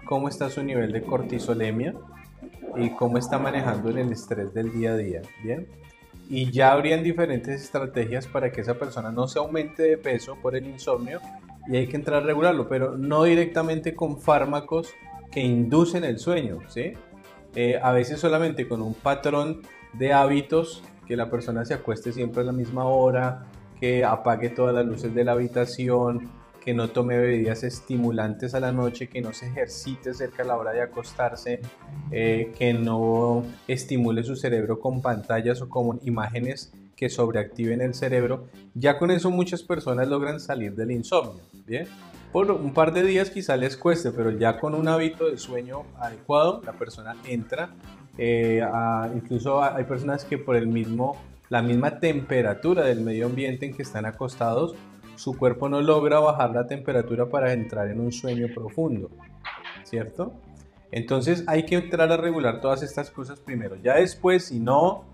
cómo 0.07 0.31
está 0.31 0.49
su 0.49 0.63
nivel 0.63 0.91
de 0.91 1.03
cortisolemia 1.03 1.95
y 2.77 2.89
cómo 2.95 3.19
está 3.19 3.39
manejando 3.39 3.91
el 3.91 4.11
estrés 4.11 4.55
del 4.55 4.73
día 4.73 4.93
a 4.93 4.97
día, 4.97 5.21
¿bien? 5.43 5.69
Y 6.31 6.51
ya 6.51 6.73
habrían 6.73 7.03
diferentes 7.03 7.63
estrategias 7.63 8.27
para 8.27 8.51
que 8.51 8.63
esa 8.63 8.79
persona 8.79 9.13
no 9.13 9.29
se 9.29 9.39
aumente 9.39 9.83
de 9.83 9.99
peso 9.99 10.39
por 10.41 10.57
el 10.57 10.67
insomnio 10.67 11.21
y 11.67 11.77
hay 11.77 11.89
que 11.89 11.97
entrar 11.97 12.23
a 12.23 12.27
regularlo, 12.27 12.71
pero 12.71 12.97
no 12.97 13.25
directamente 13.25 13.95
con 13.95 14.19
fármacos 14.19 14.95
que 15.31 15.41
inducen 15.41 16.05
el 16.05 16.19
sueño, 16.19 16.61
¿sí? 16.69 16.95
Eh, 17.55 17.79
a 17.83 17.93
veces 17.93 18.19
solamente 18.19 18.67
con 18.67 18.81
un 18.81 18.95
patrón 18.95 19.61
de 19.93 20.15
hábitos 20.15 20.83
que 21.07 21.17
la 21.17 21.31
persona 21.31 21.67
se 21.67 21.75
acueste 21.75 22.13
siempre 22.13 22.43
a 22.43 22.45
la 22.45 22.53
misma 22.53 22.85
hora, 22.85 23.47
que 23.81 24.05
apague 24.05 24.51
todas 24.51 24.75
las 24.75 24.87
luces 24.87 25.15
de 25.15 25.25
la 25.25 25.33
habitación, 25.33 26.31
que 26.65 26.75
no 26.75 26.89
tome 26.89 27.17
bebidas 27.19 27.63
estimulantes 27.65 28.55
a 28.55 28.61
la 28.61 28.73
noche, 28.73 29.09
que 29.09 29.21
no 29.21 29.33
se 29.33 29.47
ejercite 29.47 30.13
cerca 30.13 30.43
a 30.43 30.47
la 30.47 30.57
hora 30.57 30.73
de 30.73 30.83
acostarse, 30.83 31.61
eh, 32.11 32.53
que 32.59 32.75
no 32.75 33.45
estimule 33.67 34.23
su 34.23 34.37
cerebro 34.37 34.79
con 34.79 35.01
pantallas 35.01 35.63
o 35.63 35.69
con 35.69 35.99
imágenes 36.03 36.73
que 36.95 37.09
sobreactiven 37.09 37.81
el 37.81 37.95
cerebro. 37.95 38.49
Ya 38.75 38.99
con 38.99 39.11
eso 39.11 39.31
muchas 39.31 39.63
personas 39.63 40.09
logran 40.09 40.41
salir 40.41 40.75
del 40.75 40.91
insomnio, 40.91 41.43
¿bien? 41.65 41.87
Por 42.33 42.51
un 42.51 42.75
par 42.75 42.93
de 42.93 43.03
días 43.03 43.31
quizá 43.31 43.57
les 43.57 43.77
cueste, 43.77 44.11
pero 44.11 44.31
ya 44.31 44.61
con 44.61 44.75
un 44.75 44.89
hábito 44.89 45.31
de 45.31 45.39
sueño 45.39 45.85
adecuado, 45.99 46.61
la 46.67 46.73
persona 46.75 47.17
entra. 47.25 47.71
Eh, 48.19 48.61
incluso 49.15 49.63
hay 49.63 49.85
personas 49.85 50.25
que 50.25 50.37
por 50.37 50.57
el 50.57 50.67
mismo 50.67 51.17
la 51.49 51.63
misma 51.63 51.99
temperatura 51.99 52.85
del 52.85 53.01
medio 53.01 53.27
ambiente 53.27 53.67
en 53.67 53.75
que 53.75 53.83
están 53.83 54.07
acostados, 54.07 54.75
su 55.17 55.37
cuerpo 55.37 55.69
no 55.69 55.81
logra 55.81 56.21
bajar 56.21 56.51
la 56.51 56.67
temperatura 56.67 57.29
para 57.29 57.53
entrar 57.53 57.89
en 57.89 58.01
un 58.01 58.13
sueño 58.13 58.47
profundo, 58.55 59.11
¿cierto? 59.85 60.33
Entonces 60.91 61.45
hay 61.47 61.65
que 61.65 61.77
entrar 61.77 62.11
a 62.13 62.17
regular 62.17 62.61
todas 62.61 62.83
estas 62.83 63.11
cosas 63.11 63.41
primero. 63.41 63.77
Ya 63.77 63.97
después, 63.97 64.47
si 64.47 64.61
no, 64.61 65.05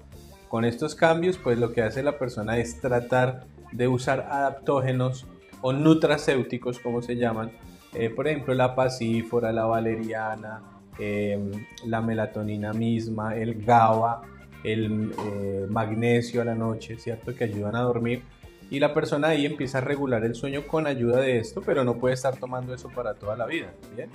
con 0.48 0.64
estos 0.64 0.94
cambios, 0.94 1.38
pues 1.38 1.58
lo 1.58 1.72
que 1.72 1.82
hace 1.82 2.02
la 2.02 2.18
persona 2.18 2.58
es 2.58 2.80
tratar 2.80 3.44
de 3.72 3.88
usar 3.88 4.28
adaptógenos 4.30 5.26
o 5.62 5.72
nutracéuticos, 5.72 6.78
como 6.78 7.02
se 7.02 7.16
llaman, 7.16 7.52
eh, 7.94 8.10
por 8.10 8.28
ejemplo, 8.28 8.54
la 8.54 8.74
pasífora, 8.74 9.52
la 9.52 9.64
valeriana, 9.64 10.62
eh, 10.98 11.38
la 11.86 12.00
melatonina 12.02 12.72
misma, 12.72 13.34
el 13.34 13.64
GABA, 13.64 14.22
el 14.64 15.12
eh, 15.12 15.66
magnesio 15.68 16.42
a 16.42 16.44
la 16.44 16.54
noche, 16.54 16.98
¿cierto? 16.98 17.34
Que 17.34 17.44
ayudan 17.44 17.76
a 17.76 17.82
dormir. 17.82 18.22
Y 18.70 18.80
la 18.80 18.94
persona 18.94 19.28
ahí 19.28 19.46
empieza 19.46 19.78
a 19.78 19.80
regular 19.82 20.24
el 20.24 20.34
sueño 20.34 20.66
con 20.66 20.86
ayuda 20.86 21.20
de 21.20 21.38
esto, 21.38 21.62
pero 21.64 21.84
no 21.84 21.98
puede 21.98 22.14
estar 22.14 22.36
tomando 22.36 22.74
eso 22.74 22.88
para 22.88 23.14
toda 23.14 23.36
la 23.36 23.46
vida, 23.46 23.72
¿bien? 23.94 24.08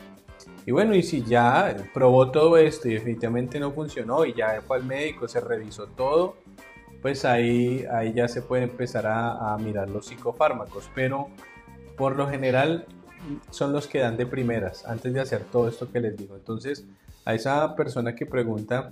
Y 0.66 0.72
bueno, 0.72 0.96
y 0.96 1.04
si 1.04 1.24
ya 1.24 1.76
probó 1.94 2.32
todo 2.32 2.58
esto 2.58 2.90
y 2.90 2.94
definitivamente 2.94 3.60
no 3.60 3.72
funcionó 3.72 4.26
y 4.26 4.34
ya 4.34 4.62
fue 4.66 4.78
al 4.78 4.86
médico, 4.86 5.28
se 5.28 5.40
revisó 5.40 5.88
todo, 5.88 6.38
pues 7.02 7.26
ahí, 7.26 7.86
ahí 7.92 8.14
ya 8.14 8.28
se 8.28 8.42
puede 8.42 8.64
empezar 8.64 9.06
a, 9.06 9.54
a 9.54 9.58
mirar 9.58 9.90
los 9.90 10.08
psicofármacos, 10.08 10.90
pero 10.96 11.30
por 11.96 12.16
lo 12.16 12.28
general 12.28 12.86
son 13.50 13.74
los 13.74 13.88
que 13.88 14.00
dan 14.00 14.18
de 14.18 14.26
primeras 14.26 14.86
antes 14.86 15.14
de 15.14 15.20
hacer 15.20 15.44
todo 15.52 15.68
esto 15.68 15.92
que 15.92 16.00
les 16.00 16.18
digo. 16.18 16.36
Entonces, 16.36 16.86
a 17.26 17.34
esa 17.34 17.76
persona 17.76 18.16
que 18.16 18.26
pregunta 18.26 18.92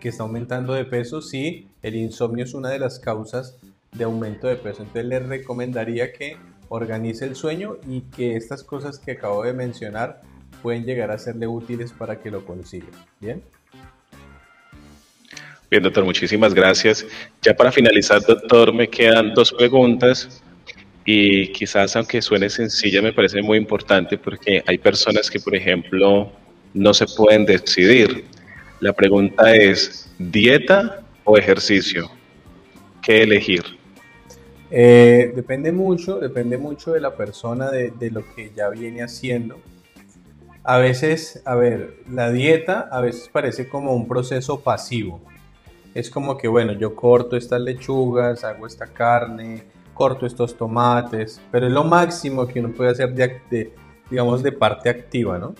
que 0.00 0.08
está 0.08 0.22
aumentando 0.22 0.74
de 0.74 0.84
peso, 0.84 1.22
sí, 1.22 1.68
el 1.82 1.96
insomnio 1.96 2.44
es 2.44 2.54
una 2.54 2.70
de 2.70 2.78
las 2.78 2.98
causas 2.98 3.56
de 3.92 4.04
aumento 4.04 4.46
de 4.46 4.56
peso. 4.56 4.82
Entonces 4.82 5.06
le 5.06 5.20
recomendaría 5.20 6.12
que 6.12 6.36
organice 6.68 7.24
el 7.24 7.36
sueño 7.36 7.76
y 7.88 8.02
que 8.02 8.36
estas 8.36 8.62
cosas 8.62 8.98
que 8.98 9.12
acabo 9.12 9.44
de 9.44 9.52
mencionar 9.52 10.22
pueden 10.62 10.84
llegar 10.84 11.10
a 11.10 11.18
serle 11.18 11.46
útiles 11.46 11.92
para 11.92 12.20
que 12.20 12.30
lo 12.30 12.44
consiga. 12.44 12.86
Bien. 13.20 13.42
Bien, 15.70 15.82
doctor, 15.82 16.04
muchísimas 16.04 16.54
gracias. 16.54 17.06
Ya 17.42 17.54
para 17.54 17.72
finalizar, 17.72 18.20
doctor, 18.22 18.72
me 18.72 18.88
quedan 18.88 19.34
dos 19.34 19.52
preguntas 19.52 20.42
y 21.04 21.48
quizás 21.48 21.96
aunque 21.96 22.22
suene 22.22 22.48
sencilla, 22.48 23.02
me 23.02 23.12
parece 23.12 23.42
muy 23.42 23.58
importante 23.58 24.16
porque 24.16 24.62
hay 24.66 24.78
personas 24.78 25.30
que, 25.30 25.40
por 25.40 25.54
ejemplo, 25.54 26.30
no 26.72 26.94
se 26.94 27.06
pueden 27.06 27.44
decidir 27.44 28.24
la 28.80 28.92
pregunta 28.92 29.54
es, 29.54 30.10
¿dieta 30.18 31.02
o 31.24 31.36
ejercicio? 31.36 32.10
¿Qué 33.02 33.22
elegir? 33.22 33.62
Eh, 34.70 35.32
depende 35.34 35.72
mucho, 35.72 36.18
depende 36.18 36.58
mucho 36.58 36.92
de 36.92 37.00
la 37.00 37.16
persona, 37.16 37.70
de, 37.70 38.10
lo 38.10 38.24
que 38.34 38.50
ya 38.54 38.68
viene 38.70 39.02
haciendo. 39.02 39.60
A 40.62 40.78
veces, 40.78 41.42
a 41.44 41.54
ver, 41.54 41.98
la 42.10 42.30
dieta 42.32 42.88
a 42.90 43.00
veces 43.00 43.28
parece 43.30 43.68
como 43.68 43.94
un 43.94 44.08
proceso 44.08 44.60
pasivo. 44.60 45.20
Es 45.94 46.10
como 46.10 46.36
que, 46.36 46.48
bueno, 46.48 46.72
yo 46.72 46.96
corto 46.96 47.36
estas 47.36 47.60
lechugas, 47.60 48.42
hago 48.42 48.66
esta 48.66 48.86
carne, 48.86 49.62
corto 49.92 50.26
estos 50.26 50.56
tomates, 50.56 51.40
pero 51.52 51.66
es 51.66 51.72
lo 51.72 51.84
máximo 51.84 52.48
que 52.48 52.58
uno 52.60 52.72
puede 52.72 52.90
hacer 52.90 53.14
de 53.14 53.72
digamos, 54.10 54.42
de 54.42 54.52
parte 54.52 54.88
activa, 54.88 55.38
¿no? 55.38 55.54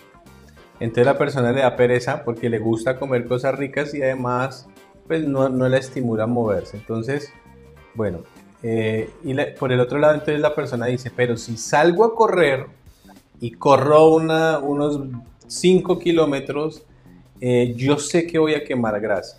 Entonces 0.80 1.06
la 1.06 1.18
persona 1.18 1.52
le 1.52 1.60
da 1.60 1.76
pereza 1.76 2.24
porque 2.24 2.50
le 2.50 2.58
gusta 2.58 2.98
comer 2.98 3.26
cosas 3.26 3.56
ricas 3.56 3.94
y 3.94 4.02
además 4.02 4.68
pues 5.06 5.26
no, 5.26 5.48
no 5.48 5.68
la 5.68 5.78
estimula 5.78 6.24
a 6.24 6.26
moverse. 6.26 6.76
Entonces, 6.76 7.32
bueno, 7.94 8.20
eh, 8.62 9.10
y 9.22 9.34
por 9.58 9.72
el 9.72 9.80
otro 9.80 9.98
lado 9.98 10.14
entonces 10.14 10.40
la 10.40 10.54
persona 10.54 10.86
dice, 10.86 11.10
pero 11.14 11.36
si 11.36 11.56
salgo 11.56 12.04
a 12.04 12.14
correr 12.14 12.66
y 13.40 13.52
corro 13.52 14.08
una, 14.08 14.58
unos 14.58 15.00
5 15.46 15.98
kilómetros, 15.98 16.82
eh, 17.40 17.74
yo 17.76 17.98
sé 17.98 18.26
que 18.26 18.38
voy 18.38 18.54
a 18.54 18.64
quemar 18.64 19.00
grasa. 19.00 19.38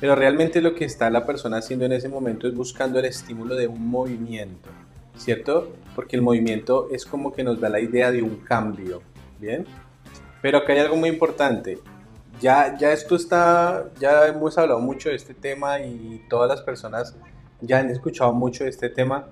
Pero 0.00 0.16
realmente 0.16 0.60
lo 0.60 0.74
que 0.74 0.84
está 0.84 1.08
la 1.08 1.24
persona 1.24 1.58
haciendo 1.58 1.84
en 1.84 1.92
ese 1.92 2.08
momento 2.08 2.48
es 2.48 2.54
buscando 2.54 2.98
el 2.98 3.04
estímulo 3.04 3.54
de 3.54 3.68
un 3.68 3.86
movimiento, 3.86 4.68
¿cierto? 5.16 5.72
Porque 5.94 6.16
el 6.16 6.22
movimiento 6.22 6.88
es 6.90 7.06
como 7.06 7.32
que 7.32 7.44
nos 7.44 7.60
da 7.60 7.68
la 7.68 7.80
idea 7.80 8.10
de 8.10 8.22
un 8.22 8.36
cambio, 8.36 9.02
¿bien? 9.38 9.64
Pero 10.44 10.58
acá 10.58 10.74
hay 10.74 10.80
algo 10.80 10.96
muy 10.96 11.08
importante. 11.08 11.78
Ya, 12.38 12.76
ya 12.76 12.92
esto 12.92 13.16
está, 13.16 13.88
ya 13.98 14.26
hemos 14.26 14.58
hablado 14.58 14.78
mucho 14.78 15.08
de 15.08 15.14
este 15.14 15.32
tema 15.32 15.80
y 15.80 16.22
todas 16.28 16.50
las 16.50 16.60
personas 16.60 17.16
ya 17.62 17.78
han 17.78 17.88
escuchado 17.88 18.34
mucho 18.34 18.64
de 18.64 18.68
este 18.68 18.90
tema, 18.90 19.30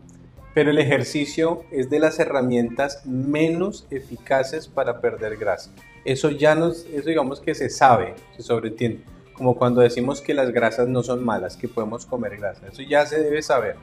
pero 0.55 0.71
el 0.71 0.79
ejercicio 0.79 1.65
es 1.71 1.91
de 1.91 1.99
las 1.99 2.19
herramientas 2.19 3.05
menos 3.05 3.87
eficaces 3.91 4.69
para 4.69 5.03
perder 5.03 5.37
grasa. 5.37 5.71
Eso 6.07 6.31
ya 6.31 6.55
nos, 6.55 6.87
eso 6.87 7.11
digamos 7.11 7.41
que 7.41 7.55
se 7.55 7.69
sabe, 7.69 8.15
se 8.35 8.43
sobreentiende, 8.43 9.05
como 9.35 9.59
cuando 9.59 9.83
decimos 9.83 10.23
que 10.23 10.33
las 10.33 10.51
grasas 10.51 10.89
no 10.89 11.03
son 11.03 11.23
malas, 11.23 11.59
que 11.59 11.69
podemos 11.69 12.07
comer 12.07 12.39
grasa, 12.39 12.69
eso 12.69 12.81
ya 12.81 13.05
se 13.05 13.23
debe 13.23 13.43
saber. 13.43 13.77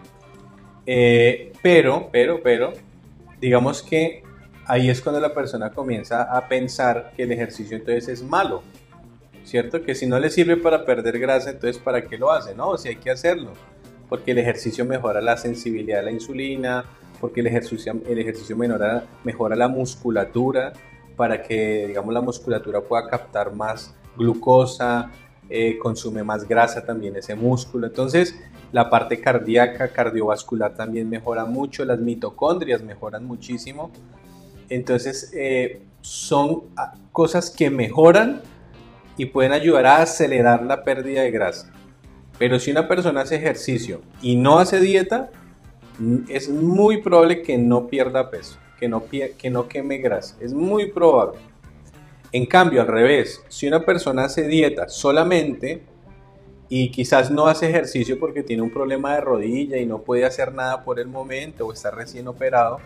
Eh, 0.88 1.53
pero, 1.61 2.09
pero, 2.11 2.41
pero, 2.41 2.73
digamos 3.39 3.84
que 3.84 4.23
ahí 4.70 4.88
es 4.89 5.01
cuando 5.01 5.20
la 5.20 5.34
persona 5.34 5.72
comienza 5.72 6.22
a 6.24 6.47
pensar 6.47 7.11
que 7.17 7.24
el 7.24 7.32
ejercicio 7.32 7.76
entonces 7.76 8.07
es 8.07 8.24
malo, 8.24 8.61
¿cierto? 9.43 9.82
Que 9.82 9.95
si 9.95 10.05
no 10.05 10.20
le 10.20 10.30
sirve 10.30 10.57
para 10.57 10.86
perder 10.86 11.17
grasa, 11.17 11.49
entonces 11.49 11.82
¿para 11.82 12.03
qué 12.03 12.20
lo 12.20 12.32
hace? 12.32 12.53
No, 12.53 12.78
si 12.78 12.89
hay 12.89 12.97
que 12.97 13.09
hacerlo, 13.09 13.53
porque 14.07 14.32
el 14.32 14.38
ejercicio 14.38 14.86
mejora 14.86 15.22
la 15.22 15.38
sensibilidad 15.38 16.01
a 16.01 16.03
la 16.03 16.11
insulina, 16.11 16.86
porque 17.20 17.39
el 17.39 17.47
ejercicio, 17.47 17.99
el 18.07 18.20
ejercicio 18.20 18.55
mejora, 18.55 19.05
mejora 19.24 19.55
la 19.55 19.67
musculatura, 19.67 20.72
para 21.15 21.41
que, 21.41 21.88
digamos, 21.88 22.13
la 22.13 22.22
musculatura 22.22 22.80
pueda 22.80 23.07
captar 23.09 23.53
más 23.53 23.95
glucosa, 24.15 25.11
eh, 25.49 25.80
consume 25.80 26.24
más 26.24 26.47
grasa 26.47 26.86
también 26.86 27.15
ese 27.15 27.34
músculo. 27.34 27.88
Entonces, 27.88 28.39
la 28.72 28.88
parte 28.91 29.20
cardíaca, 29.20 29.88
cardiovascular 29.88 30.76
también 30.76 31.09
mejora 31.09 31.45
mucho, 31.45 31.84
las 31.86 31.99
mitocondrias 31.99 32.84
mejoran 32.84 33.26
muchísimo. 33.26 33.91
Entonces, 34.70 35.32
eh, 35.34 35.82
son 36.01 36.63
ah, 36.78 36.93
cosas 37.11 37.49
que 37.49 37.70
mejoran 37.70 38.41
y 39.17 39.26
pueden 39.26 39.51
ayudar 39.51 39.86
a 39.86 40.01
acelerar 40.01 40.63
la 40.63 40.84
pérdida 40.84 41.22
de 41.22 41.32
grasa. 41.32 41.72
Pero 42.38 42.59
si 42.59 42.72
una 42.72 42.88
persona 42.88 43.22
hace 43.22 43.36
ejercicio 43.36 44.01
y 44.22 44.38
no 44.38 44.59
hace 44.59 44.80
dieta, 44.80 45.30
es 46.30 46.49
muy 46.49 47.01
probable 47.01 47.41
que 47.41 47.57
no 47.57 47.88
pierda 47.88 48.32
peso, 48.32 48.57
que 48.80 48.88
no, 48.88 49.03
que 49.09 49.49
no 49.49 49.67
queme 49.67 49.97
grasa. 49.97 50.38
Es 50.39 50.53
muy 50.53 50.91
probable. 50.91 51.39
En 52.32 52.45
cambio, 52.45 52.82
al 52.82 52.88
revés, 52.88 53.43
si 53.49 53.67
una 53.67 53.84
persona 53.84 54.26
hace 54.26 54.47
dieta 54.47 54.88
solamente 54.88 55.82
y 56.70 56.91
quizás 56.91 57.32
no 57.32 57.47
hace 57.47 57.70
ejercicio 57.70 58.20
porque 58.20 58.43
tiene 58.43 58.61
un 58.61 58.70
problema 58.70 59.15
de 59.15 59.22
rodilla 59.22 59.78
y 59.78 59.86
no 59.86 60.03
puede 60.03 60.26
hacer 60.26 60.53
nada 60.53 60.86
por 60.86 60.99
el 60.99 61.07
momento 61.07 61.65
o 61.65 61.74
está 61.74 61.91
recién 61.91 62.28
operado, 62.28 62.80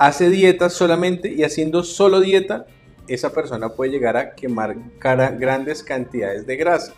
hace 0.00 0.30
dieta 0.30 0.70
solamente 0.70 1.30
y 1.30 1.44
haciendo 1.44 1.84
solo 1.84 2.20
dieta, 2.20 2.64
esa 3.06 3.34
persona 3.34 3.68
puede 3.68 3.90
llegar 3.90 4.16
a 4.16 4.34
quemar 4.34 4.74
grandes 4.98 5.82
cantidades 5.82 6.46
de 6.46 6.56
grasa. 6.56 6.94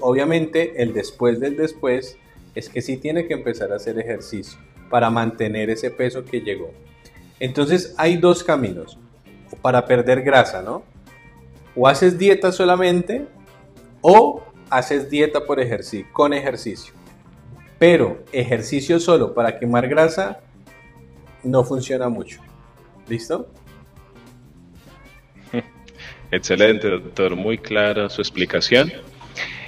Obviamente 0.00 0.82
el 0.82 0.92
después 0.92 1.38
del 1.38 1.56
después 1.56 2.16
es 2.56 2.68
que 2.68 2.82
sí 2.82 2.96
tiene 2.96 3.28
que 3.28 3.34
empezar 3.34 3.72
a 3.72 3.76
hacer 3.76 4.00
ejercicio 4.00 4.58
para 4.90 5.10
mantener 5.10 5.70
ese 5.70 5.92
peso 5.92 6.24
que 6.24 6.40
llegó. 6.40 6.72
Entonces 7.38 7.94
hay 7.96 8.16
dos 8.16 8.42
caminos 8.42 8.98
para 9.62 9.86
perder 9.86 10.22
grasa, 10.22 10.60
¿no? 10.60 10.82
O 11.76 11.86
haces 11.86 12.18
dieta 12.18 12.50
solamente 12.50 13.26
o 14.00 14.42
haces 14.70 15.08
dieta 15.08 15.46
por 15.46 15.60
ejercicio, 15.60 16.08
con 16.12 16.32
ejercicio. 16.32 16.92
Pero 17.78 18.24
ejercicio 18.32 18.98
solo 18.98 19.34
para 19.34 19.60
quemar 19.60 19.86
grasa 19.86 20.40
no 21.42 21.64
funciona 21.64 22.08
mucho. 22.08 22.40
¿Listo? 23.08 23.48
Excelente, 26.30 26.88
doctor. 26.88 27.36
Muy 27.36 27.58
clara 27.58 28.08
su 28.08 28.20
explicación. 28.20 28.92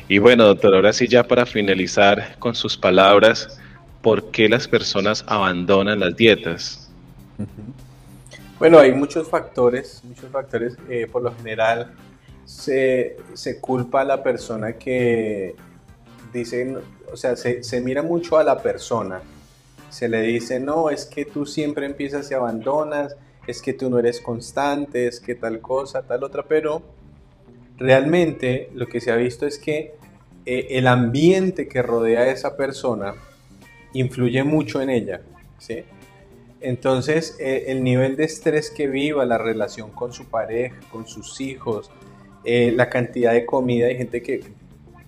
Y 0.08 0.18
bueno, 0.18 0.44
doctor, 0.44 0.74
ahora 0.74 0.92
sí 0.92 1.06
ya 1.06 1.22
para 1.22 1.46
finalizar 1.46 2.36
con 2.38 2.54
sus 2.54 2.76
palabras, 2.76 3.60
¿por 4.02 4.30
qué 4.30 4.48
las 4.48 4.66
personas 4.66 5.24
abandonan 5.28 6.00
las 6.00 6.16
dietas? 6.16 6.90
Bueno, 8.58 8.78
hay 8.78 8.92
muchos 8.92 9.28
factores, 9.28 10.02
muchos 10.04 10.28
factores. 10.30 10.76
Eh, 10.88 11.06
por 11.10 11.22
lo 11.22 11.34
general 11.34 11.94
se, 12.44 13.16
culpa 13.60 14.00
a 14.00 14.04
la 14.04 14.22
persona 14.22 14.72
que 14.72 15.54
dicen, 16.32 16.78
o 17.12 17.16
sea, 17.16 17.36
se, 17.36 17.62
se, 17.62 17.80
mira 17.80 18.02
mucho 18.02 18.36
a 18.36 18.44
la 18.44 18.60
persona. 18.60 19.22
Se 19.90 20.08
le 20.08 20.22
dice, 20.22 20.60
no, 20.60 20.90
es 20.90 21.04
que 21.04 21.24
tú 21.24 21.44
siempre 21.44 21.86
empiezas 21.86 22.30
y 22.30 22.34
abandonas, 22.34 23.16
es 23.46 23.60
que 23.60 23.72
tú 23.72 23.90
no 23.90 23.98
eres 23.98 24.20
constante, 24.20 25.06
es 25.06 25.20
que 25.20 25.34
tal 25.34 25.60
cosa, 25.60 26.02
tal 26.02 26.24
otra, 26.24 26.44
pero 26.44 26.82
realmente 27.76 28.70
lo 28.74 28.86
que 28.86 29.00
se 29.00 29.10
ha 29.10 29.16
visto 29.16 29.46
es 29.46 29.58
que 29.58 29.94
eh, 30.46 30.66
el 30.70 30.86
ambiente 30.86 31.68
que 31.68 31.82
rodea 31.82 32.20
a 32.20 32.30
esa 32.30 32.56
persona 32.56 33.14
influye 33.92 34.42
mucho 34.44 34.80
en 34.80 34.90
ella. 34.90 35.22
¿sí? 35.58 35.84
Entonces, 36.60 37.36
eh, 37.40 37.64
el 37.68 37.82
nivel 37.82 38.16
de 38.16 38.24
estrés 38.24 38.70
que 38.70 38.86
viva, 38.86 39.24
la 39.24 39.38
relación 39.38 39.90
con 39.90 40.12
su 40.12 40.26
pareja, 40.26 40.76
con 40.92 41.06
sus 41.06 41.40
hijos, 41.40 41.90
eh, 42.44 42.72
la 42.74 42.88
cantidad 42.88 43.32
de 43.32 43.46
comida, 43.46 43.86
hay 43.86 43.96
gente 43.96 44.22
que 44.22 44.42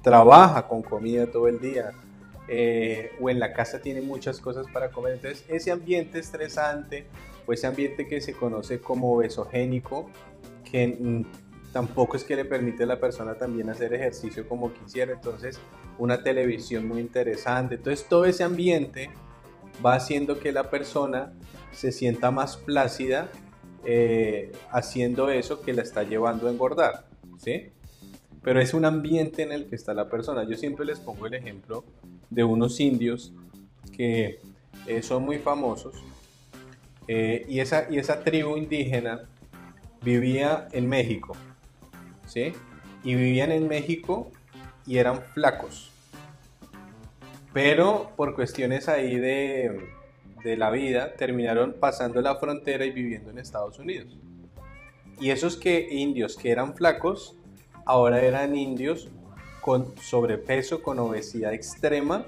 trabaja 0.03 0.66
con 0.66 0.83
comida 0.83 1.26
todo 1.26 1.49
el 1.49 1.61
día, 1.61 1.93
eh, 2.55 3.12
o 3.18 3.30
en 3.30 3.40
la 3.40 3.55
casa 3.55 3.80
tiene 3.80 4.03
muchas 4.03 4.38
cosas 4.38 4.66
para 4.70 4.90
comer. 4.90 5.14
Entonces, 5.14 5.42
ese 5.48 5.70
ambiente 5.70 6.18
estresante, 6.18 7.07
o 7.46 7.53
ese 7.55 7.66
ambiente 7.66 8.07
que 8.07 8.20
se 8.20 8.34
conoce 8.34 8.78
como 8.78 9.16
besogénico, 9.16 10.11
que 10.70 11.24
tampoco 11.72 12.18
es 12.18 12.24
que 12.24 12.36
le 12.36 12.44
permite 12.44 12.82
a 12.82 12.86
la 12.86 13.00
persona 13.00 13.36
también 13.36 13.70
hacer 13.70 13.94
ejercicio 13.94 14.46
como 14.46 14.70
quisiera. 14.74 15.14
Entonces, 15.14 15.59
una 15.96 16.22
televisión 16.22 16.86
muy 16.86 17.00
interesante. 17.00 17.76
Entonces, 17.76 18.07
todo 18.07 18.26
ese 18.26 18.44
ambiente 18.44 19.09
va 19.84 19.94
haciendo 19.94 20.38
que 20.38 20.53
la 20.53 20.68
persona 20.68 21.32
se 21.72 21.90
sienta 21.90 22.30
más 22.30 22.59
plácida 22.59 23.30
eh, 23.86 24.53
haciendo 24.70 25.30
eso 25.30 25.62
que 25.62 25.72
la 25.72 25.80
está 25.80 26.03
llevando 26.03 26.48
a 26.48 26.50
engordar, 26.50 27.07
¿sí? 27.38 27.72
Pero 28.43 28.61
es 28.61 28.74
un 28.74 28.84
ambiente 28.84 29.43
en 29.43 29.53
el 29.53 29.66
que 29.66 29.76
está 29.76 29.95
la 29.95 30.09
persona. 30.09 30.45
Yo 30.45 30.57
siempre 30.57 30.84
les 30.84 30.99
pongo 30.99 31.26
el 31.26 31.34
ejemplo 31.34 31.84
de 32.30 32.45
unos 32.45 32.80
indios 32.80 33.32
que 33.97 34.40
eh, 34.86 35.03
son 35.03 35.24
muy 35.24 35.38
famosos 35.38 35.95
eh, 37.07 37.45
y, 37.49 37.61
esa, 37.61 37.86
y 37.90 37.99
esa 37.99 38.24
tribu 38.24 38.57
indígena 38.57 39.28
vivía 40.03 40.68
en 40.72 40.88
México, 40.88 41.36
¿sí? 42.26 42.53
Y 43.05 43.14
vivían 43.14 43.53
en 43.53 43.68
México 43.68 44.30
y 44.86 44.99
eran 44.99 45.22
flacos 45.22 45.93
pero 47.53 48.12
por 48.16 48.34
cuestiones 48.34 48.88
ahí 48.88 49.18
de, 49.18 49.80
la 50.45 50.70
vida 50.70 51.14
terminaron 51.14 51.74
pasando 51.78 52.20
la 52.20 52.36
frontera 52.36 52.84
y 52.84 52.90
viviendo 52.90 53.30
en 53.30 53.38
Estados 53.38 53.78
Unidos. 53.78 54.16
Y 55.20 55.30
esos 55.30 55.57
que 55.57 55.86
indios 55.90 56.36
que 56.36 56.51
eran 56.51 56.74
flacos, 56.74 57.36
ahora 57.87 58.20
eran 58.20 58.57
indios 58.57 59.09
con 59.61 59.97
sobrepeso, 59.99 60.83
con 60.83 60.99
obesidad 60.99 61.53
extrema, 61.53 62.26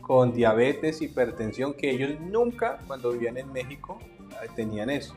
con 0.00 0.32
diabetes, 0.32 1.02
hipertensión, 1.02 1.74
que 1.74 1.90
ellos 1.90 2.20
nunca 2.20 2.78
cuando 2.86 3.12
vivían 3.12 3.38
en 3.38 3.52
México 3.52 3.98
eh, 4.42 4.48
tenían 4.54 4.90
eso. 4.90 5.14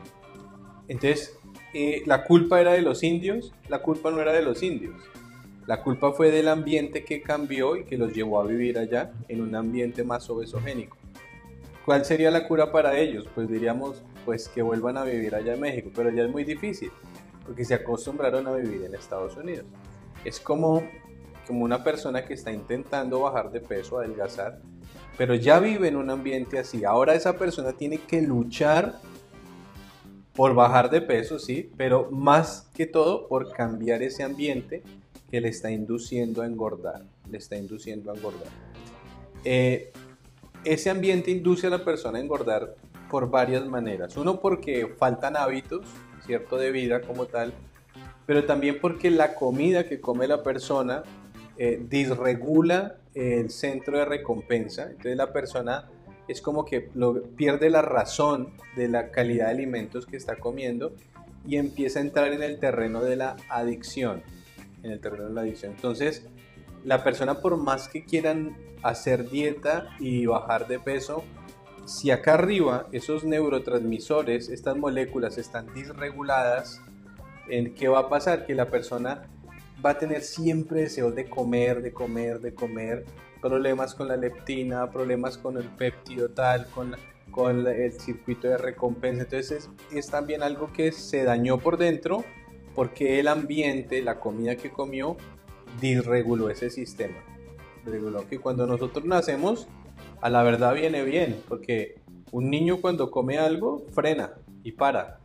Entonces, 0.88 1.38
eh, 1.74 2.02
la 2.06 2.24
culpa 2.24 2.60
era 2.60 2.72
de 2.72 2.82
los 2.82 3.02
indios, 3.02 3.52
la 3.68 3.80
culpa 3.82 4.10
no 4.10 4.20
era 4.20 4.32
de 4.32 4.42
los 4.42 4.62
indios, 4.62 4.96
la 5.66 5.82
culpa 5.82 6.12
fue 6.12 6.32
del 6.32 6.48
ambiente 6.48 7.04
que 7.04 7.22
cambió 7.22 7.76
y 7.76 7.84
que 7.84 7.96
los 7.96 8.12
llevó 8.12 8.40
a 8.40 8.46
vivir 8.46 8.78
allá 8.78 9.12
en 9.28 9.40
un 9.40 9.54
ambiente 9.54 10.02
más 10.02 10.28
obesogénico. 10.28 10.96
¿Cuál 11.84 12.04
sería 12.04 12.30
la 12.30 12.48
cura 12.48 12.72
para 12.72 12.98
ellos? 12.98 13.28
Pues 13.34 13.48
diríamos 13.48 14.02
pues 14.24 14.48
que 14.48 14.62
vuelvan 14.62 14.96
a 14.96 15.04
vivir 15.04 15.34
allá 15.34 15.54
en 15.54 15.60
México, 15.60 15.90
pero 15.94 16.10
ya 16.10 16.24
es 16.24 16.30
muy 16.30 16.44
difícil 16.44 16.90
porque 17.50 17.64
se 17.64 17.74
acostumbraron 17.74 18.46
a 18.46 18.52
vivir 18.52 18.84
en 18.84 18.94
Estados 18.94 19.36
Unidos. 19.36 19.64
Es 20.24 20.38
como, 20.38 20.84
como 21.48 21.64
una 21.64 21.82
persona 21.82 22.24
que 22.24 22.34
está 22.34 22.52
intentando 22.52 23.18
bajar 23.18 23.50
de 23.50 23.60
peso, 23.60 23.98
adelgazar, 23.98 24.60
pero 25.18 25.34
ya 25.34 25.58
vive 25.58 25.88
en 25.88 25.96
un 25.96 26.10
ambiente 26.10 26.60
así. 26.60 26.84
Ahora 26.84 27.12
esa 27.16 27.36
persona 27.36 27.72
tiene 27.72 27.98
que 27.98 28.22
luchar 28.22 29.00
por 30.32 30.54
bajar 30.54 30.90
de 30.90 31.00
peso, 31.00 31.40
sí, 31.40 31.68
pero 31.76 32.08
más 32.12 32.70
que 32.72 32.86
todo 32.86 33.26
por 33.26 33.50
cambiar 33.50 34.00
ese 34.04 34.22
ambiente 34.22 34.84
que 35.28 35.40
le 35.40 35.48
está 35.48 35.72
induciendo 35.72 36.42
a 36.42 36.46
engordar, 36.46 37.02
le 37.28 37.38
está 37.38 37.56
induciendo 37.56 38.12
a 38.12 38.14
engordar. 38.14 38.46
Eh, 39.42 39.90
ese 40.62 40.88
ambiente 40.88 41.32
induce 41.32 41.66
a 41.66 41.70
la 41.70 41.84
persona 41.84 42.18
a 42.18 42.20
engordar 42.20 42.76
por 43.10 43.28
varias 43.28 43.66
maneras. 43.66 44.16
Uno 44.16 44.38
porque 44.38 44.94
faltan 44.96 45.36
hábitos, 45.36 45.84
¿cierto? 46.30 46.58
De 46.58 46.70
vida 46.70 47.00
como 47.00 47.26
tal, 47.26 47.52
pero 48.24 48.44
también 48.44 48.78
porque 48.80 49.10
la 49.10 49.34
comida 49.34 49.88
que 49.88 50.00
come 50.00 50.28
la 50.28 50.44
persona 50.44 51.02
eh, 51.58 51.82
disregula 51.88 52.98
el 53.14 53.50
centro 53.50 53.98
de 53.98 54.04
recompensa. 54.04 54.84
Entonces 54.84 55.16
la 55.16 55.32
persona 55.32 55.88
es 56.28 56.40
como 56.40 56.64
que 56.64 56.88
pierde 57.36 57.68
la 57.68 57.82
razón 57.82 58.54
de 58.76 58.86
la 58.86 59.10
calidad 59.10 59.46
de 59.46 59.50
alimentos 59.50 60.06
que 60.06 60.16
está 60.16 60.36
comiendo 60.36 60.92
y 61.44 61.56
empieza 61.56 61.98
a 61.98 62.02
entrar 62.02 62.32
en 62.32 62.44
el 62.44 62.60
terreno 62.60 63.02
de 63.02 63.16
la 63.16 63.34
adicción 63.48 64.22
en 64.84 64.92
el 64.92 65.00
terreno 65.00 65.24
de 65.24 65.34
la 65.34 65.40
adicción. 65.40 65.72
Entonces, 65.72 66.24
la 66.84 67.02
persona 67.02 67.40
por 67.40 67.56
más 67.56 67.88
que 67.88 68.04
quieran 68.04 68.56
hacer 68.84 69.28
dieta 69.28 69.88
y 69.98 70.26
bajar 70.26 70.68
de 70.68 70.78
peso, 70.78 71.24
si 71.90 72.12
acá 72.12 72.34
arriba 72.34 72.86
esos 72.92 73.24
neurotransmisores, 73.24 74.48
estas 74.48 74.76
moléculas 74.76 75.38
están 75.38 75.74
disreguladas, 75.74 76.80
¿en 77.48 77.74
qué 77.74 77.88
va 77.88 77.98
a 77.98 78.08
pasar? 78.08 78.46
Que 78.46 78.54
la 78.54 78.70
persona 78.70 79.28
va 79.84 79.90
a 79.90 79.98
tener 79.98 80.22
siempre 80.22 80.82
deseos 80.82 81.16
de 81.16 81.28
comer, 81.28 81.82
de 81.82 81.92
comer, 81.92 82.38
de 82.38 82.54
comer, 82.54 83.04
problemas 83.42 83.96
con 83.96 84.06
la 84.06 84.16
leptina, 84.16 84.88
problemas 84.88 85.36
con 85.36 85.56
el 85.56 85.64
péptido 85.64 86.28
tal, 86.28 86.68
con, 86.68 86.94
con 87.32 87.66
el 87.66 87.92
circuito 87.94 88.46
de 88.46 88.56
recompensa. 88.56 89.22
Entonces 89.22 89.50
es, 89.50 89.70
es 89.92 90.06
también 90.08 90.44
algo 90.44 90.72
que 90.72 90.92
se 90.92 91.24
dañó 91.24 91.58
por 91.58 91.76
dentro 91.76 92.24
porque 92.76 93.18
el 93.18 93.26
ambiente, 93.26 94.00
la 94.00 94.20
comida 94.20 94.54
que 94.54 94.70
comió, 94.70 95.16
disreguló 95.80 96.50
ese 96.50 96.70
sistema. 96.70 97.16
Reguló 97.84 98.28
que 98.28 98.38
cuando 98.38 98.64
nosotros 98.64 99.04
nacemos, 99.04 99.66
a 100.20 100.30
la 100.30 100.42
verdad 100.42 100.74
viene 100.74 101.02
bien, 101.04 101.40
porque 101.48 102.00
Un 102.32 102.48
niño 102.48 102.80
cuando 102.80 103.10
come 103.10 103.38
algo 103.38 103.84
frena 103.92 104.34
y 104.62 104.72
para. 104.72 105.18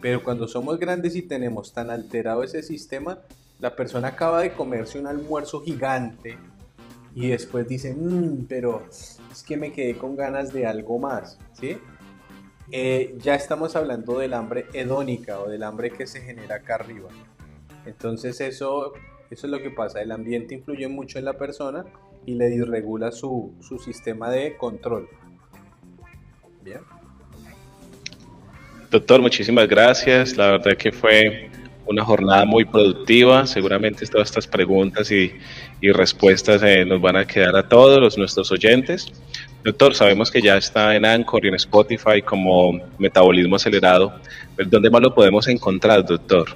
Pero 0.00 0.22
cuando 0.22 0.46
somos 0.46 0.78
grandes 0.78 1.16
y 1.16 1.22
tenemos 1.22 1.72
tan 1.72 1.90
alterado 1.90 2.44
ese 2.44 2.62
sistema, 2.62 3.18
la 3.58 3.74
persona 3.74 4.08
acaba 4.08 4.42
de 4.42 4.52
comerse 4.52 4.98
un 4.98 5.06
almuerzo 5.08 5.60
gigante 5.60 6.38
y 7.14 7.28
después 7.28 7.66
dice, 7.68 7.94
mmm, 7.94 8.46
pero 8.48 8.84
es 8.88 9.42
que 9.46 9.56
me 9.56 9.72
quedé 9.72 9.96
con 9.96 10.16
ganas 10.16 10.52
de 10.52 10.66
algo 10.66 10.98
más, 10.98 11.38
¿sí? 11.52 11.78
Eh, 12.70 13.16
ya 13.18 13.34
estamos 13.34 13.76
hablando 13.76 14.18
del 14.18 14.34
hambre 14.34 14.66
hedónica 14.72 15.40
o 15.40 15.48
del 15.48 15.62
hambre 15.62 15.90
que 15.90 16.06
se 16.06 16.20
genera 16.20 16.56
acá 16.56 16.76
arriba. 16.76 17.10
Entonces 17.86 18.40
eso, 18.40 18.92
eso 19.30 19.46
es 19.46 19.50
lo 19.50 19.60
que 19.60 19.70
pasa, 19.70 20.00
el 20.00 20.12
ambiente 20.12 20.54
influye 20.54 20.88
mucho 20.88 21.18
en 21.18 21.26
la 21.26 21.34
persona 21.34 21.84
y 22.26 22.34
le 22.34 22.48
disregula 22.48 23.12
su, 23.12 23.54
su 23.60 23.78
sistema 23.78 24.30
de 24.30 24.56
control. 24.56 25.08
Bien. 26.62 26.80
Doctor, 28.90 29.20
muchísimas 29.22 29.68
gracias. 29.68 30.36
La 30.36 30.52
verdad 30.52 30.76
que 30.76 30.92
fue 30.92 31.50
una 31.86 32.04
jornada 32.04 32.44
muy 32.44 32.64
productiva. 32.64 33.46
Seguramente 33.46 34.06
todas 34.06 34.28
estas 34.28 34.46
preguntas 34.46 35.10
y, 35.10 35.32
respuestas 35.80 36.62
eh, 36.62 36.84
nos 36.84 37.00
van 37.00 37.16
a 37.16 37.26
quedar 37.26 37.56
a 37.56 37.68
todos 37.68 38.00
los, 38.00 38.16
nuestros 38.16 38.52
oyentes. 38.52 39.12
Doctor, 39.64 39.94
sabemos 39.94 40.30
que 40.30 40.40
ya 40.40 40.56
está 40.56 40.94
en 40.94 41.04
Anchor 41.04 41.44
y 41.44 41.48
en 41.48 41.54
Spotify 41.54 42.22
como 42.22 42.80
Metabolismo 42.98 43.56
Acelerado. 43.56 44.12
¿Dónde 44.66 44.90
más 44.90 45.02
lo 45.02 45.14
podemos 45.14 45.48
encontrar, 45.48 46.04
doctor? 46.04 46.48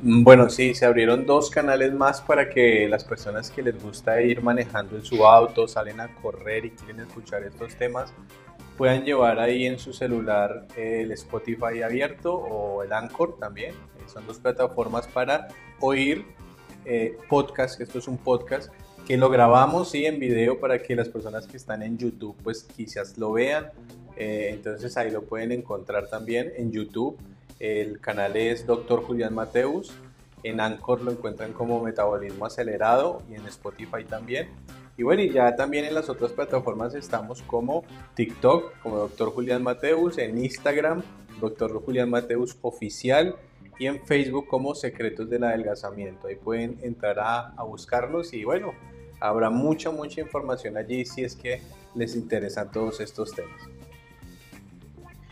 Bueno, 0.00 0.48
sí, 0.48 0.74
se 0.74 0.86
abrieron 0.86 1.26
dos 1.26 1.50
canales 1.50 1.92
más 1.92 2.20
para 2.20 2.48
que 2.48 2.88
las 2.88 3.02
personas 3.02 3.50
que 3.50 3.62
les 3.62 3.82
gusta 3.82 4.22
ir 4.22 4.40
manejando 4.42 4.94
en 4.96 5.04
su 5.04 5.26
auto, 5.26 5.66
salen 5.66 6.00
a 6.00 6.14
correr 6.22 6.66
y 6.66 6.70
quieren 6.70 7.00
escuchar 7.00 7.42
estos 7.42 7.74
temas, 7.74 8.12
puedan 8.76 9.04
llevar 9.04 9.40
ahí 9.40 9.66
en 9.66 9.76
su 9.76 9.92
celular 9.92 10.68
el 10.76 11.10
Spotify 11.10 11.82
abierto 11.82 12.32
o 12.32 12.84
el 12.84 12.92
Anchor 12.92 13.38
también. 13.40 13.74
Son 14.06 14.24
dos 14.24 14.38
plataformas 14.38 15.08
para 15.08 15.48
oír 15.80 16.24
eh, 16.84 17.18
podcast. 17.28 17.80
Esto 17.80 17.98
es 17.98 18.06
un 18.06 18.18
podcast 18.18 18.72
que 19.04 19.16
lo 19.16 19.28
grabamos 19.30 19.90
sí, 19.90 20.06
en 20.06 20.20
video 20.20 20.60
para 20.60 20.80
que 20.80 20.94
las 20.94 21.08
personas 21.08 21.48
que 21.48 21.56
están 21.56 21.82
en 21.82 21.98
YouTube 21.98 22.36
pues 22.44 22.62
quizás 22.62 23.18
lo 23.18 23.32
vean. 23.32 23.72
Eh, 24.16 24.50
entonces 24.52 24.96
ahí 24.96 25.10
lo 25.10 25.24
pueden 25.24 25.50
encontrar 25.50 26.08
también 26.08 26.52
en 26.56 26.70
YouTube. 26.70 27.18
El 27.58 28.00
canal 28.00 28.36
es 28.36 28.66
Dr. 28.66 29.02
Julián 29.02 29.34
Mateus. 29.34 29.92
En 30.42 30.60
Anchor 30.60 31.02
lo 31.02 31.10
encuentran 31.10 31.52
como 31.52 31.82
Metabolismo 31.82 32.46
Acelerado 32.46 33.22
y 33.28 33.34
en 33.34 33.46
Spotify 33.46 34.04
también. 34.08 34.48
Y 34.96 35.02
bueno, 35.02 35.22
y 35.22 35.30
ya 35.30 35.54
también 35.56 35.84
en 35.84 35.94
las 35.94 36.08
otras 36.08 36.32
plataformas 36.32 36.94
estamos 36.94 37.42
como 37.42 37.84
TikTok, 38.14 38.78
como 38.80 38.98
Dr. 38.98 39.30
Julián 39.30 39.62
Mateus, 39.62 40.18
en 40.18 40.38
Instagram, 40.38 41.02
Dr. 41.40 41.82
Julián 41.84 42.10
Mateus 42.10 42.56
Oficial 42.62 43.36
y 43.78 43.86
en 43.86 44.04
Facebook 44.04 44.46
como 44.48 44.74
Secretos 44.74 45.28
del 45.30 45.44
Adelgazamiento. 45.44 46.26
Ahí 46.26 46.36
pueden 46.36 46.78
entrar 46.82 47.18
a, 47.20 47.48
a 47.56 47.62
buscarlos 47.62 48.32
y 48.32 48.44
bueno, 48.44 48.72
habrá 49.20 49.50
mucha, 49.50 49.90
mucha 49.90 50.20
información 50.20 50.76
allí 50.76 51.04
si 51.04 51.24
es 51.24 51.36
que 51.36 51.62
les 51.94 52.14
interesan 52.14 52.70
todos 52.70 53.00
estos 53.00 53.32
temas. 53.32 53.60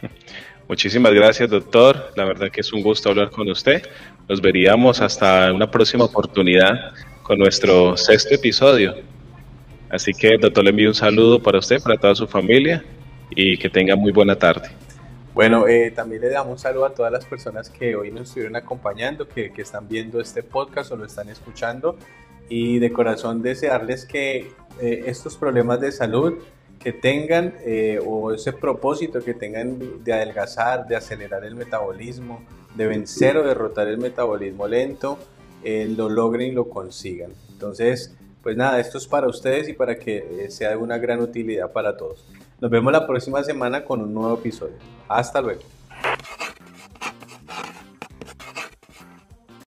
Muchísimas 0.68 1.12
gracias, 1.14 1.48
doctor. 1.48 2.12
La 2.16 2.24
verdad 2.24 2.50
que 2.50 2.60
es 2.60 2.72
un 2.72 2.82
gusto 2.82 3.10
hablar 3.10 3.30
con 3.30 3.48
usted. 3.48 3.82
Nos 4.28 4.40
veríamos 4.40 5.00
hasta 5.00 5.52
una 5.52 5.70
próxima 5.70 6.04
oportunidad 6.04 6.92
con 7.22 7.38
nuestro 7.38 7.96
sexto 7.96 8.34
episodio. 8.34 8.96
Así 9.90 10.12
que, 10.12 10.36
doctor, 10.38 10.64
le 10.64 10.70
envío 10.70 10.88
un 10.88 10.94
saludo 10.94 11.40
para 11.40 11.58
usted, 11.58 11.80
para 11.80 11.96
toda 11.96 12.16
su 12.16 12.26
familia 12.26 12.84
y 13.30 13.56
que 13.56 13.70
tenga 13.70 13.94
muy 13.94 14.10
buena 14.10 14.36
tarde. 14.36 14.70
Bueno, 15.34 15.68
eh, 15.68 15.92
también 15.92 16.22
le 16.22 16.30
damos 16.30 16.52
un 16.52 16.58
saludo 16.58 16.86
a 16.86 16.94
todas 16.94 17.12
las 17.12 17.24
personas 17.24 17.70
que 17.70 17.94
hoy 17.94 18.10
nos 18.10 18.22
estuvieron 18.28 18.56
acompañando, 18.56 19.28
que, 19.28 19.52
que, 19.52 19.62
están 19.62 19.86
viendo 19.86 20.20
este 20.20 20.42
podcast 20.42 20.90
o 20.90 20.96
lo 20.96 21.04
están 21.04 21.28
escuchando 21.28 21.96
y 22.48 22.78
de 22.78 22.92
corazón 22.92 23.42
desearles 23.42 24.06
que 24.06 24.52
eh, 24.80 25.04
estos 25.06 25.36
problemas 25.36 25.80
de 25.80 25.92
salud 25.92 26.34
que 26.86 26.92
tengan 26.92 27.54
eh, 27.64 27.98
o 28.06 28.32
ese 28.32 28.52
propósito 28.52 29.18
que 29.18 29.34
tengan 29.34 30.04
de 30.04 30.12
adelgazar, 30.12 30.86
de 30.86 30.94
acelerar 30.94 31.44
el 31.44 31.56
metabolismo, 31.56 32.44
de 32.76 32.86
vencer 32.86 33.36
o 33.36 33.42
derrotar 33.42 33.88
el 33.88 33.98
metabolismo 33.98 34.68
lento, 34.68 35.18
lo 35.64 36.08
logren 36.08 36.52
y 36.52 36.52
lo 36.52 36.68
consigan. 36.68 37.32
Entonces, 37.50 38.14
pues 38.40 38.56
nada, 38.56 38.78
esto 38.78 38.98
es 38.98 39.08
para 39.08 39.26
ustedes 39.26 39.68
y 39.68 39.72
para 39.72 39.98
que 39.98 40.44
eh, 40.44 40.50
sea 40.52 40.70
de 40.70 40.76
una 40.76 40.96
gran 40.98 41.18
utilidad 41.18 41.72
para 41.72 41.96
todos. 41.96 42.24
Nos 42.60 42.70
vemos 42.70 42.92
la 42.92 43.04
próxima 43.04 43.42
semana 43.42 43.84
con 43.84 44.00
un 44.00 44.14
nuevo 44.14 44.34
episodio. 44.34 44.76
Hasta 45.08 45.40
luego. 45.40 45.62